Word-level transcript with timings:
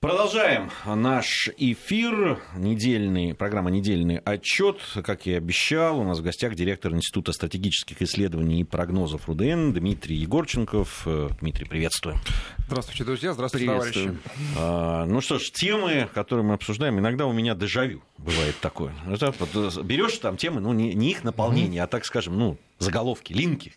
Продолжаем 0.00 0.70
наш 0.84 1.48
эфир, 1.56 2.38
недельный, 2.54 3.34
программа 3.34 3.70
«Недельный 3.70 4.18
отчет». 4.18 4.78
Как 5.02 5.26
и 5.26 5.32
обещал, 5.32 5.98
у 5.98 6.04
нас 6.04 6.18
в 6.18 6.22
гостях 6.22 6.54
директор 6.54 6.92
Института 6.92 7.32
стратегических 7.32 8.02
исследований 8.02 8.60
и 8.60 8.64
прогнозов 8.64 9.26
РУДН 9.26 9.72
Дмитрий 9.72 10.16
Егорченков. 10.16 11.08
Дмитрий, 11.40 11.64
приветствую. 11.64 12.16
Здравствуйте, 12.58 13.04
друзья. 13.04 13.32
Здравствуйте, 13.32 13.66
товарищи. 13.66 14.18
А, 14.58 15.06
ну 15.06 15.22
что 15.22 15.38
ж, 15.38 15.50
темы, 15.50 16.08
которые 16.12 16.44
мы 16.44 16.54
обсуждаем, 16.54 16.98
иногда 16.98 17.24
у 17.26 17.32
меня 17.32 17.54
дежавю 17.54 18.02
бывает 18.18 18.54
такое. 18.60 18.92
Вот, 19.06 19.78
берешь 19.82 20.18
там 20.18 20.36
темы, 20.36 20.60
ну, 20.60 20.74
не, 20.74 20.92
не 20.92 21.12
их 21.12 21.24
наполнение, 21.24 21.80
mm-hmm. 21.80 21.84
а, 21.84 21.88
так 21.88 22.04
скажем, 22.04 22.38
ну, 22.38 22.58
заголовки, 22.78 23.32
линки. 23.32 23.72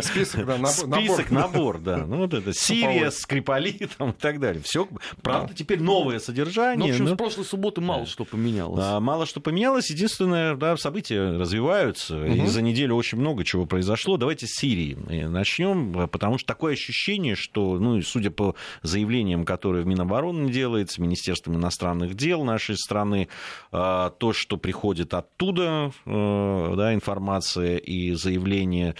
Список, 0.00 0.46
да, 0.46 0.58
набор. 0.58 1.00
Список, 1.00 1.30
набор, 1.30 1.78
да. 1.78 1.98
Ну, 1.98 2.18
вот 2.18 2.34
это 2.34 2.52
Сирия, 2.52 3.10
Скрипали 3.10 3.72
там, 3.98 4.10
и 4.10 4.12
так 4.12 4.40
далее. 4.40 4.62
Все, 4.62 4.88
правда, 5.22 5.54
теперь 5.54 5.80
новое 5.80 6.18
содержание. 6.18 6.78
Ну, 6.78 6.86
в 6.86 6.90
общем, 6.90 7.14
с 7.14 7.16
прошлой 7.16 7.44
субботы 7.44 7.80
мало 7.80 8.06
что 8.06 8.24
поменялось. 8.24 9.00
Мало 9.00 9.26
что 9.26 9.40
поменялось. 9.40 9.90
Единственное, 9.90 10.54
да, 10.56 10.76
события 10.76 11.38
развиваются. 11.38 12.24
И 12.26 12.46
за 12.46 12.62
неделю 12.62 12.94
очень 12.96 13.18
много 13.18 13.44
чего 13.44 13.66
произошло. 13.66 14.16
Давайте 14.16 14.46
с 14.46 14.58
Сирии 14.60 14.94
начнем, 15.26 16.08
потому 16.08 16.38
что 16.38 16.46
такое 16.46 16.74
ощущение, 16.74 17.34
что, 17.34 17.78
ну, 17.78 18.00
судя 18.02 18.30
по 18.30 18.54
заявлениям, 18.82 19.44
которые 19.44 19.84
в 19.84 19.86
Минобороны 19.86 20.50
делается, 20.50 21.00
Министерством 21.00 21.56
иностранных 21.56 22.14
дел 22.14 22.44
нашей 22.44 22.76
страны, 22.76 23.28
а, 23.72 24.10
то, 24.10 24.32
что 24.32 24.56
приходит 24.56 25.14
оттуда, 25.14 25.92
э, 26.04 26.74
да, 26.76 26.94
информация 26.94 27.79
и 27.80 28.12
заявления 28.12 28.94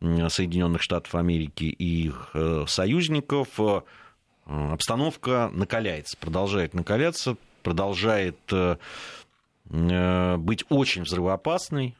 Соединенных 0.00 0.82
Штатов 0.82 1.14
Америки 1.14 1.64
и 1.64 2.06
их 2.06 2.30
э, 2.34 2.64
союзников, 2.68 3.48
э, 3.58 3.80
обстановка 4.46 5.50
накаляется, 5.52 6.16
продолжает 6.18 6.74
накаляться, 6.74 7.36
продолжает 7.62 8.38
э, 8.52 8.76
быть 9.64 10.64
очень 10.68 11.02
взрывоопасной. 11.04 11.96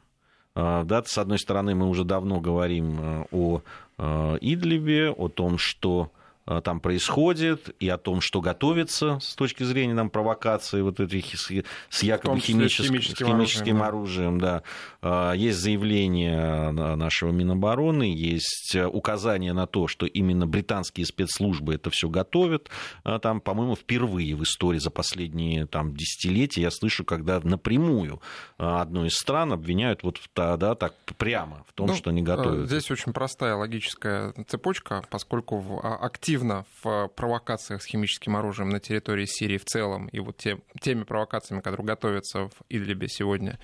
Да, 0.53 1.03
с 1.05 1.17
одной 1.17 1.39
стороны, 1.39 1.75
мы 1.75 1.89
уже 1.89 2.05
давно 2.05 2.39
говорим 2.39 3.25
о 3.31 3.61
Идлибе, 3.97 5.09
о 5.09 5.27
том, 5.27 5.57
что 5.57 6.11
там 6.45 6.79
происходит, 6.79 7.75
и 7.79 7.89
о 7.89 7.97
том, 7.97 8.21
что 8.21 8.39
готовится 8.39 9.19
с 9.19 9.35
точки 9.35 9.63
зрения 9.63 9.95
там, 9.95 10.09
провокации 10.09 10.81
вот 10.81 10.99
этих 10.99 11.39
с, 11.39 11.51
с 11.89 12.03
якобы 12.03 12.39
химическим, 12.39 12.85
химическим, 12.85 13.27
химическим 13.27 13.81
оружием. 13.81 14.35
оружием 14.35 14.39
да. 14.39 14.63
Э, 15.01 15.33
есть 15.35 15.59
заявление 15.59 16.71
нашего 16.71 17.31
Минобороны, 17.31 18.03
есть 18.03 18.75
указание 18.75 19.53
на 19.53 19.65
то, 19.65 19.87
что 19.87 20.05
именно 20.05 20.45
британские 20.45 21.05
спецслужбы 21.05 21.75
это 21.75 21.89
все 21.89 22.09
готовят. 22.09 22.69
Э, 23.03 23.19
там, 23.19 23.41
по-моему, 23.41 23.75
впервые 23.75 24.35
в 24.35 24.43
истории 24.43 24.79
за 24.79 24.91
последние 24.91 25.65
там, 25.65 25.95
десятилетия 25.95 26.61
я 26.61 26.71
слышу, 26.71 27.03
когда 27.03 27.39
напрямую 27.43 28.21
одну 28.57 29.05
из 29.05 29.15
стран 29.15 29.53
обвиняют 29.53 30.03
вот 30.03 30.19
да, 30.35 30.75
так 30.75 30.93
прямо 31.17 31.65
в 31.67 31.73
том, 31.73 31.87
ну, 31.87 31.95
что 31.95 32.11
они 32.11 32.21
готовят. 32.21 32.67
Здесь 32.67 32.91
очень 32.91 33.13
простая 33.13 33.55
логическая 33.55 34.33
цепочка, 34.47 35.03
поскольку 35.09 35.57
в 35.57 35.79
активном 35.79 36.34
активно 36.35 36.65
в 36.83 37.07
провокациях 37.15 37.81
с 37.81 37.85
химическим 37.85 38.35
оружием 38.35 38.69
на 38.69 38.81
территории 38.81 39.25
Сирии 39.25 39.57
в 39.57 39.63
целом 39.63 40.07
и 40.07 40.19
вот 40.19 40.35
те, 40.35 40.57
теми 40.81 41.03
провокациями, 41.03 41.61
которые 41.61 41.87
готовятся 41.87 42.49
в 42.49 42.53
Идлибе 42.67 43.07
сегодня, 43.07 43.57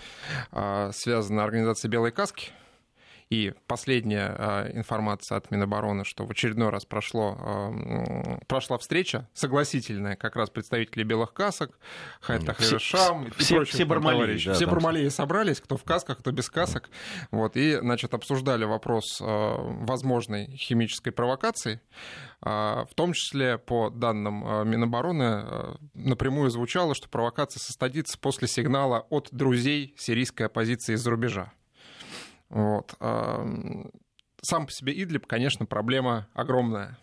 а, 0.52 0.92
связана 0.94 1.44
организация 1.44 1.90
«Белой 1.90 2.12
каски», 2.12 2.52
и 3.32 3.54
последняя 3.66 4.36
а, 4.38 4.70
информация 4.74 5.38
от 5.38 5.52
Минобороны, 5.52 6.04
что 6.04 6.26
в 6.26 6.32
очередной 6.32 6.70
раз 6.70 6.84
прошло, 6.84 7.38
а, 7.40 8.40
прошла 8.46 8.78
встреча 8.78 9.30
согласительная 9.34 10.18
как 10.18 10.36
раз 10.36 10.50
представителей 10.50 11.06
белых 11.06 11.34
касок, 11.34 11.80
Хайт 12.20 12.46
Тахрир 12.46 12.82
Шам 12.82 13.28
и 13.28 13.32
все, 13.38 13.56
прочих 13.56 13.76
все 13.76 13.86
бармалеи, 13.86 14.38
да, 14.46 14.54
все 14.54 14.68
бармалеи 14.68 15.08
собрались, 15.08 15.62
кто 15.62 15.78
в 15.78 15.84
касках, 15.86 16.20
кто 16.20 16.34
без 16.34 16.50
касок. 16.50 16.90
Вот, 17.32 17.56
и, 17.56 17.78
значит, 17.78 18.14
обсуждали 18.14 18.66
вопрос 18.66 19.22
а, 19.22 19.56
возможной 19.56 20.48
химической 20.58 21.12
провокации. 21.12 21.80
В 22.42 22.90
том 22.96 23.14
числе, 23.14 23.60
по 23.60 23.92
данным 23.92 24.68
Минобороны, 24.68 25.78
напрямую 25.94 26.50
звучало, 26.50 26.96
что 26.96 27.08
провокация 27.08 27.60
состоится 27.60 28.18
после 28.18 28.48
сигнала 28.48 29.06
от 29.12 29.30
друзей 29.32 29.94
сирийской 29.96 30.44
оппозиции 30.48 30.96
из-за 30.96 31.12
рубежа. 31.12 31.54
Вот. 32.52 32.96
Сам 33.00 34.66
по 34.66 34.72
себе 34.72 34.94
Идлиб, 34.94 35.28
конечно, 35.28 35.66
проблема 35.66 36.28
огромная. 36.34 36.98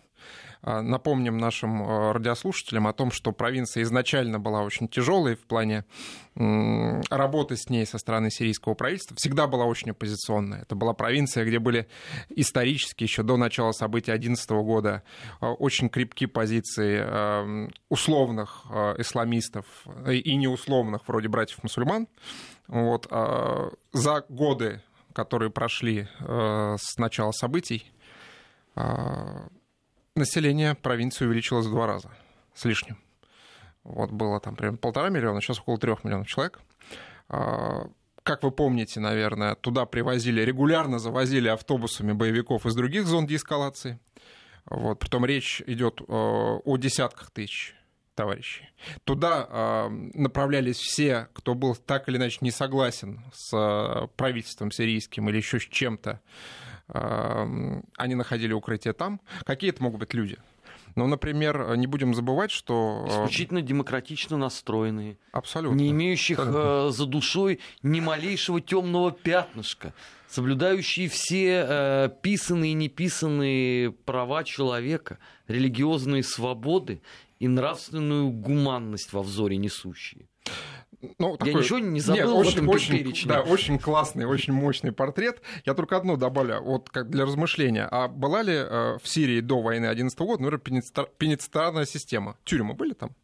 А, 0.60 0.82
напомним 0.82 1.38
нашим 1.38 1.82
а, 1.82 2.12
радиослушателям 2.12 2.86
о 2.86 2.92
том, 2.92 3.10
что 3.10 3.32
провинция 3.32 3.84
изначально 3.84 4.41
была 4.41 4.62
очень 4.62 4.88
тяжелой 4.88 5.36
в 5.36 5.47
плане 5.47 5.84
работы 7.10 7.56
с 7.56 7.69
ней 7.69 7.84
со 7.84 7.98
стороны 7.98 8.31
сирийского 8.31 8.75
правительства. 8.75 9.16
Всегда 9.16 9.48
была 9.48 9.64
очень 9.64 9.91
оппозиционная. 9.91 10.62
Это 10.62 10.76
была 10.76 10.92
провинция, 10.92 11.44
где 11.44 11.59
были 11.59 11.88
исторически, 12.28 13.03
еще 13.03 13.25
до 13.25 13.36
начала 13.36 13.72
событий 13.72 14.12
2011 14.12 14.50
года, 14.62 15.03
а, 15.41 15.53
очень 15.53 15.88
крепкие 15.88 16.28
позиции 16.28 17.69
условных 17.88 18.66
исламистов 18.98 19.66
и 20.06 20.36
неусловных, 20.36 21.09
вроде 21.09 21.28
братьев-мусульман. 21.28 22.06
Вот. 22.69 23.09
За 23.92 24.25
годы 24.28 24.82
которые 25.12 25.50
прошли 25.50 26.08
э, 26.20 26.76
с 26.78 26.98
начала 26.98 27.32
событий, 27.32 27.91
э, 28.76 28.82
население 30.14 30.74
провинции 30.74 31.26
увеличилось 31.26 31.66
в 31.66 31.70
два 31.70 31.86
раза 31.86 32.10
с 32.54 32.64
лишним. 32.64 32.98
Вот 33.84 34.10
было 34.10 34.41
там 34.41 34.56
примерно 34.56 34.78
полтора 34.78 35.08
миллиона, 35.08 35.41
сейчас 35.41 35.60
около 35.60 35.78
трех 35.78 36.04
миллионов 36.04 36.26
человек. 36.26 36.60
Э, 37.28 37.84
как 38.22 38.42
вы 38.42 38.50
помните, 38.50 39.00
наверное, 39.00 39.54
туда 39.54 39.86
привозили, 39.86 40.42
регулярно 40.42 40.98
завозили 40.98 41.48
автобусами 41.48 42.12
боевиков 42.12 42.66
из 42.66 42.74
других 42.74 43.06
зон 43.06 43.26
деэскалации. 43.26 43.98
Вот, 44.66 44.98
притом 44.98 45.24
речь 45.24 45.62
идет 45.66 46.02
о 46.06 46.76
десятках 46.76 47.30
тысяч 47.30 47.74
товарищей. 48.18 48.68
Туда 49.04 49.46
э, 49.48 49.88
направлялись 50.14 50.76
все, 50.76 51.28
кто 51.34 51.54
был 51.54 51.76
так 51.76 52.08
или 52.08 52.16
иначе 52.16 52.38
не 52.40 52.50
согласен 52.50 53.20
с 53.32 53.56
э, 53.56 54.08
правительством 54.16 54.72
сирийским 54.72 55.28
или 55.28 55.36
еще 55.36 55.60
с 55.60 55.62
чем-то. 55.62 56.20
Э, 56.88 57.46
они 57.96 58.14
находили 58.16 58.52
укрытие 58.52 58.92
там. 58.92 59.20
Какие 59.44 59.70
это 59.70 59.84
могут 59.84 60.00
быть 60.00 60.14
люди? 60.14 60.36
Ну, 60.96 61.06
например, 61.06 61.76
не 61.76 61.86
будем 61.86 62.12
забывать, 62.12 62.50
что... 62.50 63.06
Исключительно 63.08 63.62
демократично 63.62 64.36
настроенные. 64.36 65.16
Абсолютно. 65.30 65.76
Не 65.76 65.90
имеющих 65.92 66.40
Абсолютно. 66.40 66.90
за 66.90 67.06
душой 67.06 67.60
ни 67.84 68.00
малейшего 68.00 68.60
темного 68.60 69.12
пятнышка 69.12 69.94
соблюдающие 70.28 71.08
все 71.08 71.64
э, 71.66 72.10
писанные 72.22 72.72
и 72.72 72.74
неписанные 72.74 73.90
права 73.90 74.44
человека, 74.44 75.18
религиозные 75.48 76.22
свободы 76.22 77.00
и 77.38 77.49
нравственную 77.49 78.31
гуманность 78.31 79.12
во 79.12 79.22
взоре 79.22 79.56
несущие. 79.56 80.28
Ну, 81.19 81.37
такой... 81.37 81.53
Я 81.53 81.59
ничего 81.59 81.78
не 81.78 82.00
забыл 82.00 82.22
Нет, 82.22 82.28
очень, 82.28 82.50
в 82.50 82.54
этом 82.54 82.69
очень, 82.71 82.99
перечне. 82.99 83.28
Да, 83.28 83.43
очень 83.43 83.78
классный, 83.78 84.25
очень 84.25 84.53
мощный 84.53 84.91
портрет. 84.91 85.41
Я 85.65 85.75
только 85.75 85.97
одно 85.97 86.16
добавлю, 86.16 86.60
вот 86.60 86.91
как 86.91 87.09
для 87.09 87.25
размышления. 87.25 87.87
А 87.88 88.09
была 88.09 88.43
ли 88.43 88.54
э, 88.54 88.98
в 89.00 89.09
Сирии 89.09 89.41
до 89.41 89.60
войны 89.60 89.87
11 89.87 90.19
года, 90.19 90.43
например, 90.43 91.09
пенитенциарная 91.16 91.87
система? 91.87 92.37
Тюрьмы 92.44 92.75
были 92.75 92.94
там? 92.94 93.15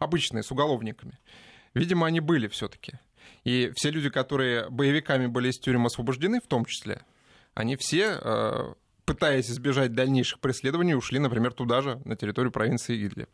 Обычные, 0.00 0.42
с 0.42 0.50
уголовниками. 0.50 1.18
Видимо, 1.74 2.08
они 2.08 2.18
были 2.18 2.48
все 2.48 2.66
таки 2.66 2.94
И 3.44 3.70
все 3.76 3.90
люди, 3.90 4.10
которые 4.10 4.68
боевиками 4.68 5.26
были 5.26 5.50
из 5.50 5.58
тюрьмы 5.58 5.86
освобождены, 5.86 6.40
в 6.40 6.48
том 6.48 6.64
числе, 6.64 7.02
они 7.54 7.76
все 7.76 8.18
э, 8.20 8.74
пытаясь 9.10 9.50
избежать 9.50 9.92
дальнейших 9.92 10.38
преследований, 10.38 10.94
ушли, 10.94 11.18
например, 11.18 11.52
туда 11.52 11.82
же, 11.82 12.00
на 12.04 12.14
территорию 12.14 12.52
провинции 12.52 12.94
Идлиб. 13.04 13.28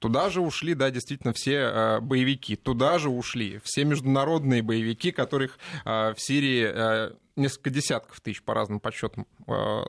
Туда 0.00 0.30
же 0.30 0.40
ушли, 0.40 0.74
да, 0.74 0.90
действительно, 0.90 1.32
все 1.32 1.52
э, 1.52 2.00
боевики. 2.00 2.56
Туда 2.56 2.98
же 2.98 3.08
ушли 3.08 3.60
все 3.62 3.84
международные 3.84 4.62
боевики, 4.62 5.12
которых 5.12 5.60
э, 5.84 6.12
в 6.12 6.16
Сирии 6.18 6.66
э, 6.66 7.12
несколько 7.36 7.70
десятков 7.70 8.20
тысяч 8.20 8.42
по 8.42 8.52
разным 8.52 8.80
подсчетам 8.80 9.28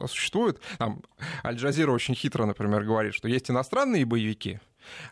существует. 0.07 0.61
Там 0.77 1.01
Аль-Джазира 1.43 1.91
очень 1.91 2.13
хитро, 2.13 2.45
например, 2.45 2.83
говорит, 2.83 3.15
что 3.15 3.27
есть 3.27 3.49
иностранные 3.49 4.05
боевики, 4.05 4.59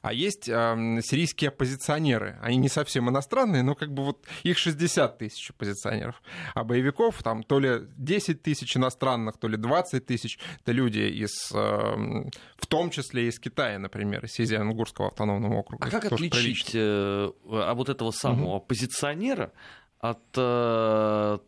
а 0.02 0.14
есть 0.14 0.50
э, 0.50 1.00
сирийские 1.04 1.50
оппозиционеры. 1.50 2.38
Они 2.42 2.58
не 2.58 2.70
совсем 2.70 3.10
иностранные, 3.10 3.64
но 3.64 3.76
как 3.76 3.94
бы 3.94 4.04
вот 4.04 4.26
их 4.44 4.58
60 4.58 5.18
тысяч 5.18 5.50
оппозиционеров. 5.50 6.22
А 6.54 6.64
боевиков 6.64 7.22
там 7.24 7.44
то 7.44 7.60
ли 7.60 7.82
10 7.98 8.42
тысяч 8.42 8.78
иностранных, 8.78 9.38
то 9.38 9.48
ли 9.48 9.58
20 9.58 10.06
тысяч. 10.06 10.40
Это 10.62 10.72
люди 10.72 11.00
из, 11.00 11.52
э, 11.54 12.30
в 12.58 12.68
том 12.68 12.90
числе 12.90 13.28
из 13.28 13.40
Китая, 13.40 13.80
например, 13.80 14.26
из 14.26 14.32
Сизиан-Угурского 14.32 15.08
автономного 15.08 15.56
округа. 15.56 15.88
А 15.88 15.90
как 15.90 16.06
отличить 16.06 16.72
э, 16.74 17.32
а 17.50 17.74
вот 17.74 17.90
этого 17.90 18.12
самого 18.12 18.50
угу. 18.50 18.56
оппозиционера 18.58 19.52
от 20.00 20.22
э, 20.36 21.40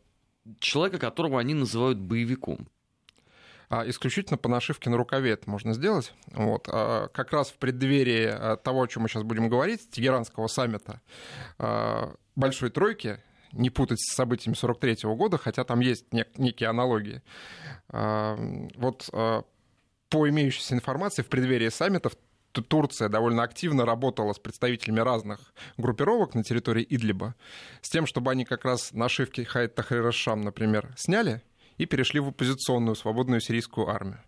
человека, 0.60 1.00
которого 1.00 1.40
они 1.40 1.54
называют 1.54 2.00
боевиком? 2.00 2.68
А 3.74 3.90
исключительно 3.90 4.38
по 4.38 4.50
нашивке 4.50 4.92
на 4.92 4.98
рукаве 4.98 5.32
это 5.32 5.50
можно 5.50 5.74
сделать. 5.74 6.14
Вот. 6.28 6.70
А 6.72 7.08
как 7.08 7.34
раз 7.34 7.50
в 7.50 7.56
преддверии 7.56 8.28
а, 8.28 8.56
того, 8.56 8.84
о 8.84 8.88
чем 8.88 9.02
мы 9.02 9.10
сейчас 9.10 9.24
будем 9.24 9.50
говорить, 9.50 9.90
Тегеранского 9.90 10.46
саммита 10.46 11.02
Большой 12.36 12.70
Тройки, 12.70 13.18
не 13.52 13.72
путать 13.72 14.00
с 14.00 14.14
событиями 14.14 14.54
43 14.54 15.10
года, 15.16 15.40
хотя 15.40 15.64
там 15.64 15.80
есть 15.80 16.06
нек- 16.12 16.34
некие 16.38 16.70
аналогии. 16.70 17.24
Вот 17.90 19.10
по 19.12 20.30
имеющейся 20.30 20.76
информации 20.76 21.24
в 21.24 21.28
преддверии 21.28 21.70
саммитов 21.70 22.14
Турция 22.52 23.10
довольно 23.10 23.42
активно 23.42 23.86
работала 23.86 24.34
с 24.34 24.40
представителями 24.40 25.00
разных 25.00 25.40
группировок 25.78 26.36
на 26.36 26.44
территории 26.44 26.86
Идлиба, 26.88 27.34
с 27.82 27.90
тем, 27.90 28.06
чтобы 28.06 28.30
они 28.30 28.46
как 28.46 28.66
раз 28.66 28.92
нашивки 28.92 29.42
Хайт 29.42 29.74
Тахрир 29.74 30.14
Шам, 30.14 30.42
например, 30.42 30.94
сняли 30.96 31.42
и 31.78 31.86
перешли 31.86 32.20
в 32.20 32.30
оппозиционную 32.30 32.96
свободную 32.96 33.42
сирийскую 33.42 33.90
армию. 33.90 34.22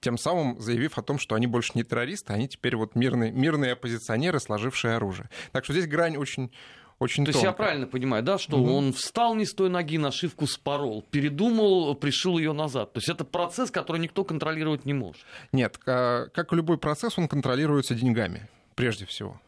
Тем 0.00 0.18
самым 0.18 0.60
заявив 0.60 0.98
о 0.98 1.02
том, 1.02 1.18
что 1.18 1.34
они 1.34 1.46
больше 1.46 1.72
не 1.74 1.84
террористы, 1.84 2.32
они 2.32 2.48
теперь 2.48 2.76
вот 2.76 2.94
мирные, 2.94 3.30
мирные 3.30 3.72
оппозиционеры, 3.72 4.40
сложившие 4.40 4.94
оружие. 4.94 5.28
Так 5.52 5.64
что 5.64 5.72
здесь 5.72 5.86
грань 5.86 6.16
очень 6.16 6.50
очень 6.98 7.24
То 7.24 7.32
тонко. 7.32 7.38
есть 7.38 7.44
я 7.44 7.52
правильно 7.52 7.86
понимаю, 7.86 8.24
да, 8.24 8.38
что 8.38 8.58
угу. 8.58 8.72
он 8.72 8.92
встал 8.92 9.36
не 9.36 9.46
с 9.46 9.54
той 9.54 9.68
ноги, 9.68 9.98
нашивку 9.98 10.48
спорол, 10.48 11.04
передумал, 11.10 11.94
пришил 11.94 12.38
ее 12.38 12.52
назад. 12.52 12.92
То 12.92 12.98
есть 12.98 13.08
это 13.08 13.24
процесс, 13.24 13.70
который 13.70 14.00
никто 14.00 14.24
контролировать 14.24 14.84
не 14.84 14.94
может. 14.94 15.22
Нет, 15.52 15.78
как 15.78 16.52
любой 16.52 16.76
процесс, 16.78 17.16
он 17.16 17.28
контролируется 17.28 17.94
деньгами, 17.94 18.48
прежде 18.74 19.06
всего. 19.06 19.40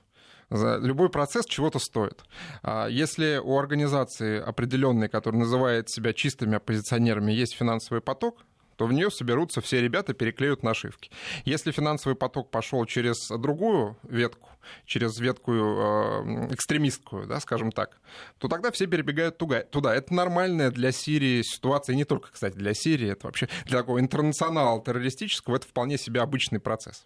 Любой 0.50 1.10
процесс 1.10 1.46
чего-то 1.46 1.78
стоит. 1.78 2.24
А 2.62 2.88
если 2.88 3.40
у 3.42 3.56
организации 3.56 4.40
определенной, 4.40 5.08
которая 5.08 5.40
называет 5.40 5.88
себя 5.88 6.12
чистыми 6.12 6.56
оппозиционерами, 6.56 7.32
есть 7.32 7.54
финансовый 7.54 8.00
поток, 8.00 8.38
то 8.80 8.86
в 8.86 8.94
нее 8.94 9.10
соберутся 9.10 9.60
все 9.60 9.82
ребята, 9.82 10.14
переклеют 10.14 10.62
нашивки. 10.62 11.10
Если 11.44 11.70
финансовый 11.70 12.14
поток 12.14 12.50
пошел 12.50 12.82
через 12.86 13.28
другую 13.28 13.98
ветку, 14.04 14.48
через 14.86 15.18
ветку 15.20 15.52
э, 15.52 16.48
экстремистскую, 16.54 17.26
да, 17.26 17.40
скажем 17.40 17.72
так, 17.72 18.00
то 18.38 18.48
тогда 18.48 18.70
все 18.70 18.86
перебегают 18.86 19.36
туда. 19.36 19.94
Это 19.94 20.14
нормальная 20.14 20.70
для 20.70 20.92
Сирии 20.92 21.42
ситуация, 21.42 21.94
не 21.94 22.06
только, 22.06 22.30
кстати, 22.32 22.56
для 22.56 22.72
Сирии, 22.72 23.10
это 23.10 23.26
вообще 23.26 23.50
для 23.66 23.80
такого 23.80 24.00
интернационала 24.00 24.82
террористического, 24.82 25.56
это 25.56 25.68
вполне 25.68 25.98
себе 25.98 26.22
обычный 26.22 26.58
процесс. 26.58 27.04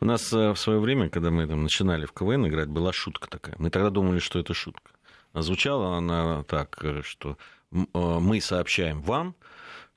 У 0.00 0.04
нас 0.04 0.32
э, 0.32 0.52
в 0.52 0.56
свое 0.56 0.78
время, 0.78 1.08
когда 1.08 1.30
мы 1.30 1.46
там 1.46 1.62
начинали 1.62 2.06
в 2.06 2.12
КВН 2.12 2.46
играть, 2.46 2.68
была 2.68 2.92
шутка 2.92 3.28
такая. 3.28 3.56
Мы 3.58 3.70
тогда 3.70 3.90
думали, 3.90 4.18
что 4.18 4.38
это 4.38 4.54
шутка. 4.54 4.90
А 5.32 5.42
звучала 5.42 5.96
она 5.96 6.42
так, 6.44 6.78
э, 6.82 7.02
что 7.02 7.36
мы 7.70 8.40
сообщаем 8.40 9.02
вам, 9.02 9.34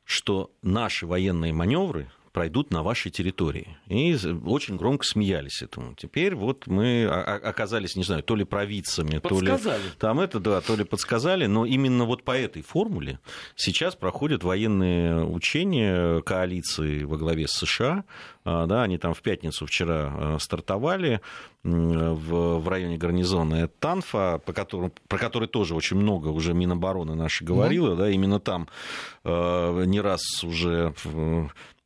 что 0.03 0.51
наши 0.63 1.05
военные 1.05 1.53
маневры 1.53 2.09
пройдут 2.31 2.71
на 2.71 2.83
вашей 2.83 3.11
территории. 3.11 3.77
И 3.87 4.17
очень 4.45 4.77
громко 4.77 5.05
смеялись 5.05 5.61
этому. 5.61 5.95
Теперь 5.95 6.35
вот 6.35 6.67
мы 6.67 7.05
оказались, 7.05 7.95
не 7.95 8.03
знаю, 8.03 8.23
то 8.23 8.35
ли 8.35 8.43
провидцами, 8.43 9.19
подсказали. 9.19 9.81
то 9.81 9.87
ли... 9.87 9.93
Там 9.97 10.19
это, 10.19 10.39
да, 10.39 10.61
то 10.61 10.75
ли 10.75 10.83
подсказали, 10.83 11.45
но 11.45 11.65
именно 11.65 12.05
вот 12.05 12.23
по 12.23 12.37
этой 12.37 12.61
формуле 12.61 13.19
сейчас 13.55 13.95
проходят 13.95 14.43
военные 14.43 15.25
учения 15.25 16.21
коалиции 16.21 17.03
во 17.03 17.17
главе 17.17 17.47
с 17.47 17.51
США. 17.51 18.03
А, 18.45 18.65
да, 18.65 18.83
они 18.83 18.97
там 18.97 19.13
в 19.13 19.21
пятницу 19.21 19.65
вчера 19.65 20.11
а, 20.11 20.37
стартовали 20.39 21.21
в, 21.63 22.59
в 22.59 22.67
районе 22.67 22.97
гарнизона 22.97 23.67
Танфа, 23.67 24.41
по 24.45 24.53
которому, 24.53 24.91
про 25.07 25.17
который 25.17 25.47
тоже 25.47 25.75
очень 25.75 25.97
много 25.97 26.29
уже 26.29 26.53
Минобороны 26.53 27.15
наши 27.15 27.43
говорила, 27.43 27.93
mm-hmm. 27.93 27.97
да, 27.97 28.09
именно 28.09 28.39
там 28.39 28.67
э, 29.23 29.83
не 29.85 29.99
раз 29.99 30.43
уже 30.43 30.93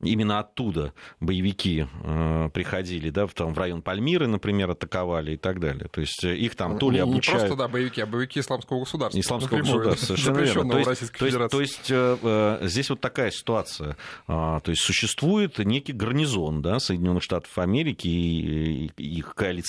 именно 0.06 0.40
оттуда 0.40 0.94
боевики 1.20 1.88
э, 2.04 2.50
приходили, 2.54 3.10
да, 3.10 3.28
в, 3.28 3.34
там, 3.34 3.54
в 3.54 3.58
район 3.58 3.82
Пальмиры, 3.82 4.28
например, 4.28 4.72
атаковали 4.72 5.34
и 5.34 5.38
так 5.38 5.60
далее. 5.60 5.88
То 5.90 6.02
есть 6.02 6.24
э, 6.24 6.36
их 6.36 6.56
там 6.56 6.78
то 6.78 6.92
ли 6.92 7.00
обучают... 7.00 7.44
Не 7.44 7.48
просто, 7.48 7.56
да, 7.56 7.68
боевики, 7.68 8.02
а 8.02 8.06
боевики 8.06 8.40
исламского 8.40 8.80
государства. 8.80 9.20
Исламского 9.20 9.58
напрямую, 9.58 9.90
государства, 9.90 10.16
совершенно 10.18 10.40
верно. 10.40 10.72
То 10.72 10.90
есть, 10.90 11.14
то 11.18 11.26
есть, 11.26 11.52
то 11.52 11.62
есть 11.62 11.92
э, 11.92 12.18
э, 12.22 12.68
здесь 12.68 12.90
вот 12.90 13.02
такая 13.02 13.32
ситуация. 13.32 13.98
А, 14.28 14.60
то 14.60 14.72
есть 14.72 14.84
существует 14.84 15.60
некий 15.60 15.94
гарнизон, 15.94 16.62
да, 16.62 16.80
Соединенных 16.80 17.24
Штатов 17.24 17.58
Америки 17.58 18.08
и, 18.08 18.92
и 18.98 19.18
их 19.18 19.36
коалиционеров, 19.36 19.63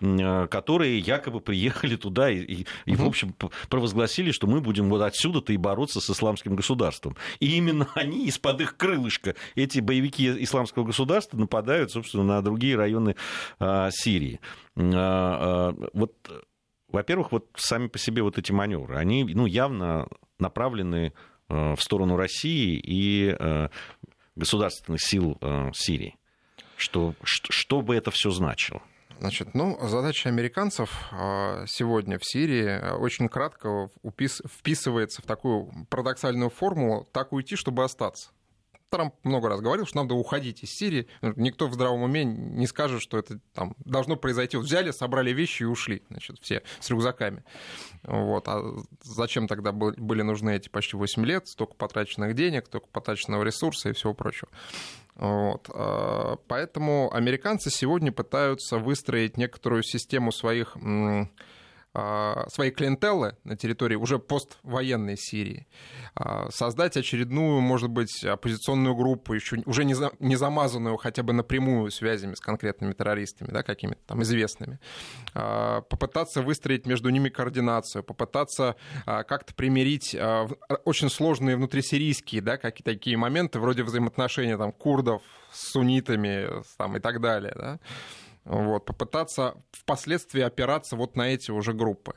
э, 0.00 0.46
которые 0.48 0.98
якобы 0.98 1.40
приехали 1.40 1.96
туда 1.96 2.30
и, 2.30 2.38
и, 2.38 2.66
и 2.84 2.96
в 2.96 3.04
общем, 3.04 3.34
провозгласили, 3.68 4.30
что 4.30 4.46
мы 4.46 4.60
будем 4.60 4.88
вот 4.88 5.02
отсюда-то 5.02 5.52
и 5.52 5.56
бороться 5.56 6.00
с 6.00 6.10
исламским 6.10 6.56
государством. 6.56 7.16
И 7.40 7.56
именно 7.56 7.88
они 7.94 8.26
из-под 8.26 8.60
их 8.60 8.76
крылышка 8.76 9.34
эти 9.54 9.80
боевики 9.80 10.42
исламского 10.42 10.84
государства 10.84 11.36
нападают, 11.36 11.90
собственно, 11.90 12.24
на 12.24 12.42
другие 12.42 12.76
районы 12.76 13.16
а, 13.58 13.90
Сирии. 13.90 14.40
А, 14.76 15.74
а, 15.74 15.88
вот, 15.92 16.14
во-первых, 16.88 17.32
вот 17.32 17.48
сами 17.56 17.88
по 17.88 17.98
себе 17.98 18.22
вот 18.22 18.38
эти 18.38 18.52
маневры, 18.52 18.96
они 18.96 19.24
ну, 19.24 19.46
явно 19.46 20.08
направлены 20.38 21.12
в 21.48 21.78
сторону 21.78 22.16
России 22.16 22.80
и 22.82 23.36
государственных 24.34 25.00
сил 25.00 25.38
Сирии. 25.74 26.16
Что, 26.76 27.14
что, 27.22 27.52
что 27.52 27.80
бы 27.80 27.96
это 27.96 28.10
все 28.10 28.30
значило? 28.30 28.82
Значит, 29.18 29.54
ну, 29.54 29.78
задача 29.88 30.28
американцев 30.28 30.90
сегодня 31.66 32.18
в 32.18 32.24
Сирии 32.24 32.94
очень 32.98 33.28
кратко 33.30 33.88
вписывается 34.04 35.22
в 35.22 35.24
такую 35.24 35.86
парадоксальную 35.88 36.50
формулу 36.50 37.08
«так 37.12 37.32
уйти, 37.32 37.56
чтобы 37.56 37.82
остаться». 37.82 38.30
Трамп 38.88 39.14
много 39.24 39.48
раз 39.48 39.60
говорил, 39.60 39.84
что 39.84 40.02
надо 40.02 40.14
уходить 40.14 40.62
из 40.62 40.70
Сирии. 40.70 41.08
Никто 41.20 41.66
в 41.66 41.74
здравом 41.74 42.02
уме 42.02 42.24
не 42.24 42.68
скажет, 42.68 43.02
что 43.02 43.18
это 43.18 43.40
там, 43.52 43.74
должно 43.84 44.14
произойти. 44.14 44.56
Вот 44.56 44.66
взяли, 44.66 44.92
собрали 44.92 45.32
вещи 45.32 45.62
и 45.62 45.66
ушли, 45.66 46.04
значит, 46.08 46.38
все 46.40 46.62
с 46.78 46.88
рюкзаками. 46.90 47.42
Вот. 48.04 48.46
А 48.46 48.62
зачем 49.02 49.48
тогда 49.48 49.72
были 49.72 50.22
нужны 50.22 50.54
эти 50.54 50.68
почти 50.68 50.96
8 50.96 51.24
лет? 51.24 51.48
Столько 51.48 51.74
потраченных 51.74 52.34
денег, 52.34 52.66
столько 52.66 52.86
потраченного 52.86 53.42
ресурса 53.42 53.88
и 53.88 53.92
всего 53.92 54.14
прочего. 54.14 54.50
Вот. 55.16 55.68
А, 55.72 56.36
поэтому 56.46 57.10
американцы 57.12 57.70
сегодня 57.70 58.12
пытаются 58.12 58.78
выстроить 58.78 59.36
некоторую 59.36 59.82
систему 59.82 60.30
своих 60.30 60.76
своей 62.48 62.70
клиентеллы 62.70 63.36
на 63.44 63.56
территории 63.56 63.96
уже 63.96 64.18
поствоенной 64.18 65.16
Сирии, 65.16 65.66
а, 66.14 66.50
создать 66.50 66.96
очередную, 66.96 67.60
может 67.60 67.90
быть, 67.90 68.24
оппозиционную 68.24 68.94
группу, 68.94 69.34
еще 69.34 69.56
уже 69.66 69.84
не, 69.84 69.94
за, 69.94 70.12
не 70.18 70.36
замазанную 70.36 70.96
хотя 70.96 71.22
бы 71.22 71.32
напрямую 71.32 71.90
связями 71.90 72.34
с 72.34 72.40
конкретными 72.40 72.92
террористами, 72.92 73.50
да, 73.50 73.62
какими-то 73.62 74.00
там 74.06 74.22
известными, 74.22 74.78
а, 75.34 75.82
попытаться 75.82 76.42
выстроить 76.42 76.86
между 76.86 77.10
ними 77.10 77.28
координацию, 77.28 78.02
попытаться 78.02 78.76
как-то 79.04 79.54
примирить 79.54 80.16
очень 80.84 81.10
сложные 81.10 81.56
внутрисирийские, 81.56 82.40
да, 82.40 82.56
какие 82.56 82.84
такие 82.84 83.16
моменты, 83.16 83.58
вроде 83.58 83.82
взаимоотношения 83.82 84.56
там 84.56 84.72
курдов 84.72 85.22
с 85.52 85.72
суннитами 85.72 86.62
там, 86.76 86.96
и 86.96 87.00
так 87.00 87.20
далее, 87.20 87.52
да, 87.56 87.80
вот, 88.46 88.84
попытаться 88.84 89.56
впоследствии 89.72 90.40
опираться 90.40 90.96
вот 90.96 91.16
на 91.16 91.28
эти 91.28 91.50
уже 91.50 91.72
группы. 91.72 92.14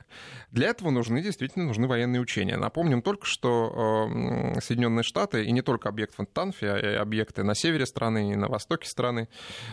Для 0.51 0.67
этого 0.67 0.91
нужны, 0.91 1.21
действительно, 1.21 1.65
нужны 1.65 1.87
военные 1.87 2.21
учения. 2.21 2.55
Напомним 2.55 3.01
только, 3.01 3.25
что 3.25 4.07
э, 4.07 4.61
Соединенные 4.61 5.03
Штаты, 5.03 5.45
и 5.45 5.51
не 5.51 5.61
только 5.61 5.89
объект 5.89 6.13
в 6.17 6.25
Танфе, 6.27 6.71
а 6.71 6.77
и 6.77 6.95
объекты 6.95 7.43
на 7.43 7.55
севере 7.55 7.85
страны 7.85 8.31
и 8.31 8.35
на 8.35 8.47
востоке 8.47 8.87
страны, 8.87 9.27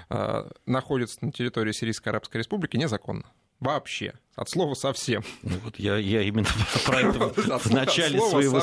э, 0.08 0.50
находятся 0.64 1.24
на 1.24 1.30
территории 1.30 1.72
Сирийской 1.72 2.08
Арабской 2.08 2.38
Республики 2.38 2.76
незаконно. 2.76 3.26
Вообще. 3.60 4.14
От 4.34 4.50
слова 4.50 4.74
совсем. 4.74 5.22
Ну, 5.42 5.56
вот 5.64 5.78
я, 5.78 5.96
я 5.96 6.20
именно 6.20 6.46
про 6.84 7.00
это 7.00 7.58
в 7.58 7.70
начале 7.70 8.20
своего 8.20 8.60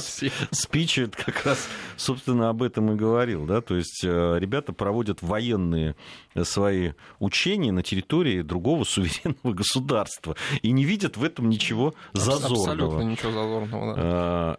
спича 0.51 1.07
как 1.07 1.43
раз, 1.45 1.67
собственно, 1.97 2.49
об 2.49 2.61
этом 2.61 2.91
и 2.91 2.95
говорил. 2.95 3.47
Да? 3.47 3.61
То 3.61 3.75
есть 3.75 4.03
э, 4.03 4.37
ребята 4.37 4.71
проводят 4.71 5.23
военные 5.23 5.95
свои 6.43 6.91
учения 7.17 7.71
на 7.71 7.81
территории 7.81 8.43
другого 8.43 8.83
суверенного 8.87 9.53
государства 9.53 10.35
и 10.61 10.71
не 10.71 10.85
видят 10.85 11.17
в 11.17 11.23
этом 11.23 11.49
ничего 11.49 11.95
зазорного. 12.13 12.73
Абсолютно 12.73 13.01
ничего 13.01 13.31
зазорного, 13.31 13.95
да. 13.95 14.57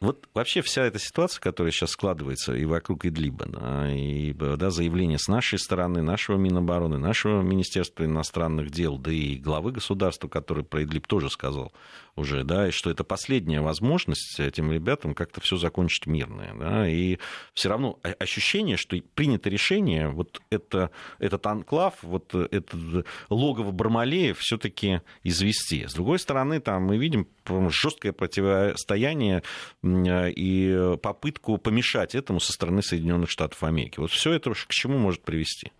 Вот 0.00 0.28
вообще 0.32 0.62
вся 0.62 0.84
эта 0.84 1.00
ситуация, 1.00 1.40
которая 1.40 1.72
сейчас 1.72 1.90
складывается 1.90 2.54
и 2.54 2.64
вокруг 2.64 3.04
Идлиба, 3.04 3.46
и 3.88 4.32
да, 4.32 4.70
заявление 4.70 5.18
с 5.18 5.26
нашей 5.26 5.58
стороны, 5.58 6.02
нашего 6.02 6.36
Минобороны, 6.36 6.98
нашего 6.98 7.42
Министерства 7.42 8.04
иностранных 8.04 8.70
дел, 8.70 8.96
да 8.96 9.10
и 9.10 9.36
главы 9.36 9.72
государства, 9.72 10.28
который 10.28 10.62
про 10.62 10.84
Идлиб 10.84 11.08
тоже 11.08 11.30
сказал 11.30 11.72
уже, 12.18 12.44
да, 12.44 12.68
и 12.68 12.70
что 12.70 12.90
это 12.90 13.04
последняя 13.04 13.60
возможность 13.60 14.38
этим 14.38 14.70
ребятам 14.72 15.14
как-то 15.14 15.40
все 15.40 15.56
закончить 15.56 16.06
мирно. 16.06 16.54
Да, 16.58 16.88
и 16.88 17.18
все 17.54 17.68
равно 17.68 17.98
ощущение, 18.18 18.76
что 18.76 18.96
принято 19.14 19.48
решение 19.48 20.08
вот 20.08 20.40
это, 20.50 20.90
этот 21.18 21.46
анклав, 21.46 22.02
вот 22.02 22.34
это 22.34 23.04
логово 23.30 23.70
Бармалеев 23.70 24.38
все-таки 24.38 25.00
извести. 25.22 25.86
С 25.86 25.94
другой 25.94 26.18
стороны, 26.18 26.60
там 26.60 26.84
мы 26.84 26.98
видим 26.98 27.28
жесткое 27.70 28.12
противостояние 28.12 29.42
и 29.82 30.96
попытку 31.02 31.58
помешать 31.58 32.14
этому 32.14 32.40
со 32.40 32.52
стороны 32.52 32.82
Соединенных 32.82 33.30
Штатов 33.30 33.62
Америки. 33.62 34.00
Вот 34.00 34.10
все 34.10 34.32
это 34.32 34.52
к 34.52 34.70
чему 34.70 34.98
может 34.98 35.22
привести? 35.22 35.72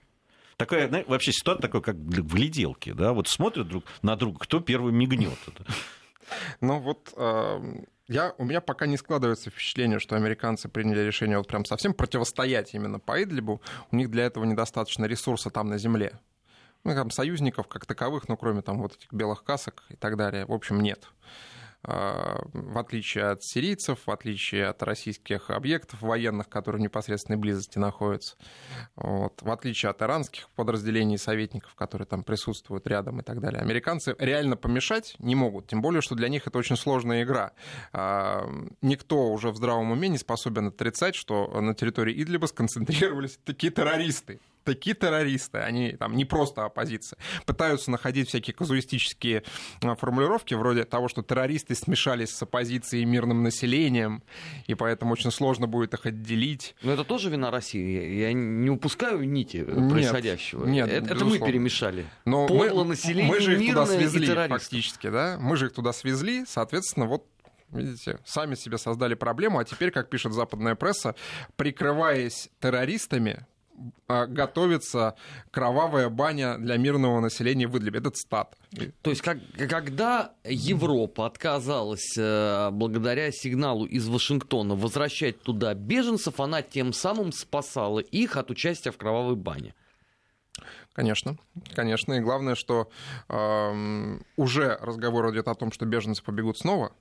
Такая, 0.56 0.88
знаете, 0.88 1.08
вообще 1.08 1.30
ситуация 1.30 1.62
такая, 1.62 1.82
как 1.82 1.94
в 1.94 2.34
гляделке, 2.34 2.92
да, 2.92 3.12
вот 3.12 3.28
смотрят 3.28 3.68
друг 3.68 3.84
на 4.02 4.16
друга, 4.16 4.40
кто 4.40 4.58
первый 4.58 4.92
мигнет. 4.92 5.38
Ну 6.60 6.78
вот 6.78 7.14
я, 8.08 8.34
у 8.38 8.44
меня 8.44 8.60
пока 8.60 8.86
не 8.86 8.96
складывается 8.96 9.50
впечатление, 9.50 9.98
что 9.98 10.16
американцы 10.16 10.68
приняли 10.68 11.00
решение 11.00 11.36
вот 11.36 11.46
прям 11.46 11.64
совсем 11.64 11.92
противостоять 11.92 12.72
именно 12.74 12.98
по 12.98 13.22
Идлибу. 13.22 13.60
У 13.90 13.96
них 13.96 14.10
для 14.10 14.24
этого 14.24 14.44
недостаточно 14.44 15.04
ресурса 15.04 15.50
там 15.50 15.68
на 15.68 15.78
земле. 15.78 16.18
Ну, 16.84 16.94
там 16.94 17.10
союзников 17.10 17.68
как 17.68 17.84
таковых, 17.84 18.28
ну, 18.28 18.36
кроме 18.36 18.62
там 18.62 18.80
вот 18.80 18.94
этих 18.94 19.12
белых 19.12 19.44
касок 19.44 19.82
и 19.90 19.96
так 19.96 20.16
далее, 20.16 20.46
в 20.46 20.52
общем, 20.52 20.80
нет. 20.80 21.08
А, 21.84 22.40
в 22.52 22.76
отличие 22.78 23.26
от 23.26 23.44
сирийцев, 23.44 24.00
в 24.06 24.10
отличие 24.10 24.66
от 24.66 24.82
российских 24.82 25.50
объектов 25.50 26.02
военных, 26.02 26.48
которые 26.48 26.80
в 26.80 26.82
непосредственной 26.82 27.38
близости 27.38 27.78
находятся, 27.78 28.36
вот, 28.96 29.40
в 29.42 29.50
отличие 29.50 29.90
от 29.90 30.02
иранских 30.02 30.48
подразделений 30.50 31.18
советников, 31.18 31.74
которые 31.76 32.06
там 32.06 32.24
присутствуют 32.24 32.86
рядом 32.88 33.20
и 33.20 33.22
так 33.22 33.40
далее. 33.40 33.60
Американцы 33.60 34.16
реально 34.18 34.56
помешать 34.56 35.14
не 35.20 35.36
могут, 35.36 35.68
тем 35.68 35.80
более, 35.80 36.02
что 36.02 36.16
для 36.16 36.28
них 36.28 36.46
это 36.46 36.58
очень 36.58 36.76
сложная 36.76 37.22
игра. 37.22 37.52
А, 37.92 38.48
никто 38.82 39.30
уже 39.30 39.50
в 39.50 39.56
здравом 39.56 39.92
уме 39.92 40.08
не 40.08 40.18
способен 40.18 40.68
отрицать, 40.68 41.14
что 41.14 41.60
на 41.60 41.74
территории 41.74 42.22
Идлиба 42.22 42.46
сконцентрировались 42.46 43.38
такие 43.44 43.72
террористы 43.72 44.40
такие 44.68 44.94
террористы, 44.94 45.58
они 45.58 45.92
там 45.92 46.14
не 46.14 46.26
просто 46.26 46.66
оппозиция, 46.66 47.18
пытаются 47.46 47.90
находить 47.90 48.28
всякие 48.28 48.54
казуистические 48.54 49.44
а, 49.82 49.94
формулировки, 49.94 50.54
вроде 50.54 50.84
того, 50.84 51.08
что 51.08 51.22
террористы 51.22 51.74
смешались 51.74 52.30
с 52.30 52.42
оппозицией 52.42 53.04
и 53.04 53.06
мирным 53.06 53.42
населением, 53.42 54.22
и 54.66 54.74
поэтому 54.74 55.12
очень 55.12 55.30
сложно 55.30 55.66
будет 55.66 55.94
их 55.94 56.04
отделить. 56.04 56.74
Но 56.82 56.92
это 56.92 57.04
тоже 57.04 57.30
вина 57.30 57.50
России. 57.50 58.18
Я 58.18 58.32
не 58.34 58.68
упускаю 58.68 59.26
нити 59.26 59.64
происходящего. 59.64 60.66
Нет, 60.66 60.90
это, 60.90 61.14
это 61.14 61.24
мы 61.24 61.38
перемешали. 61.38 62.04
Но 62.26 62.46
Подло 62.46 62.84
мы, 62.84 62.90
население, 62.90 63.32
мы 63.32 63.40
же 63.40 63.58
их 63.58 63.70
туда 63.70 63.86
свезли, 63.86 64.26
фактически, 64.48 65.08
да? 65.08 65.38
Мы 65.40 65.56
же 65.56 65.66
их 65.66 65.72
туда 65.72 65.92
свезли, 65.94 66.44
соответственно, 66.46 67.06
вот 67.06 67.26
Видите, 67.70 68.18
сами 68.24 68.54
себе 68.54 68.78
создали 68.78 69.14
проблему, 69.14 69.58
а 69.58 69.64
теперь, 69.64 69.90
как 69.90 70.08
пишет 70.08 70.32
западная 70.32 70.74
пресса, 70.74 71.14
прикрываясь 71.56 72.48
террористами, 72.60 73.46
готовится 74.08 75.14
кровавая 75.50 76.08
баня 76.08 76.58
для 76.58 76.76
мирного 76.76 77.20
населения 77.20 77.66
в 77.66 77.76
Идлибе. 77.78 77.98
Это 77.98 78.10
цитата. 78.10 78.56
То 79.02 79.10
есть, 79.10 79.22
как, 79.22 79.38
когда 79.56 80.32
Европа 80.44 81.26
отказалась 81.26 82.16
э, 82.16 82.70
благодаря 82.70 83.30
сигналу 83.32 83.84
из 83.84 84.08
Вашингтона 84.08 84.74
возвращать 84.74 85.42
туда 85.42 85.74
беженцев, 85.74 86.40
она 86.40 86.62
тем 86.62 86.92
самым 86.92 87.32
спасала 87.32 88.00
их 88.00 88.36
от 88.36 88.50
участия 88.50 88.90
в 88.90 88.96
кровавой 88.96 89.36
бане. 89.36 89.74
Конечно, 90.92 91.36
конечно. 91.74 92.14
И 92.14 92.20
главное, 92.20 92.56
что 92.56 92.90
э, 93.28 94.18
уже 94.36 94.78
разговор 94.80 95.32
идет 95.32 95.46
о 95.48 95.54
том, 95.54 95.70
что 95.70 95.86
беженцы 95.86 96.22
побегут 96.22 96.58
снова 96.58 96.92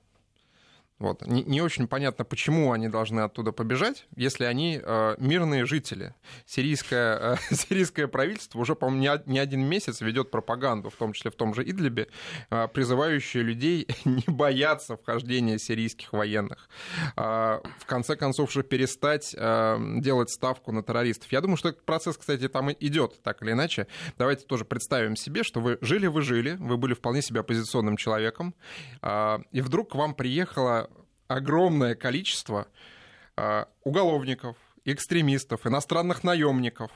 вот. 0.98 1.24
Не, 1.26 1.44
не 1.44 1.60
очень 1.60 1.86
понятно, 1.86 2.24
почему 2.24 2.72
они 2.72 2.88
должны 2.88 3.20
оттуда 3.20 3.52
побежать, 3.52 4.06
если 4.16 4.44
они 4.44 4.80
э, 4.82 5.14
мирные 5.18 5.64
жители. 5.64 6.14
Сирийское, 6.44 7.34
э, 7.34 7.36
сирийское 7.54 8.08
правительство 8.08 8.58
уже, 8.58 8.74
по-моему, 8.74 9.02
не, 9.02 9.32
не 9.32 9.38
один 9.38 9.64
месяц 9.64 10.00
ведет 10.00 10.30
пропаганду, 10.30 10.90
в 10.90 10.96
том 10.96 11.12
числе 11.12 11.30
в 11.30 11.36
том 11.36 11.54
же 11.54 11.62
Идлибе, 11.62 12.08
э, 12.50 12.66
призывающую 12.68 13.44
людей 13.44 13.86
не 14.04 14.24
бояться 14.26 14.96
вхождения 14.96 15.58
сирийских 15.58 16.12
военных. 16.12 16.68
Э, 17.16 17.60
в 17.78 17.86
конце 17.86 18.16
концов, 18.16 18.48
уже 18.48 18.64
перестать 18.64 19.36
э, 19.38 19.78
делать 19.98 20.30
ставку 20.30 20.72
на 20.72 20.82
террористов. 20.82 21.30
Я 21.30 21.40
думаю, 21.40 21.56
что 21.56 21.68
этот 21.68 21.84
процесс, 21.84 22.16
кстати, 22.16 22.48
там 22.48 22.72
идет 22.72 23.22
так 23.22 23.40
или 23.42 23.52
иначе. 23.52 23.86
Давайте 24.18 24.44
тоже 24.46 24.64
представим 24.64 25.14
себе, 25.14 25.44
что 25.44 25.60
вы 25.60 25.78
жили, 25.80 26.08
вы 26.08 26.22
жили, 26.22 26.56
вы 26.58 26.76
были 26.76 26.94
вполне 26.94 27.22
себе 27.22 27.40
оппозиционным 27.40 27.96
человеком, 27.96 28.54
э, 29.02 29.38
и 29.52 29.60
вдруг 29.60 29.92
к 29.92 29.94
вам 29.94 30.14
приехала 30.14 30.87
огромное 31.28 31.94
количество 31.94 32.66
а, 33.36 33.68
уголовников, 33.84 34.56
экстремистов, 34.84 35.66
иностранных 35.66 36.24
наемников, 36.24 36.90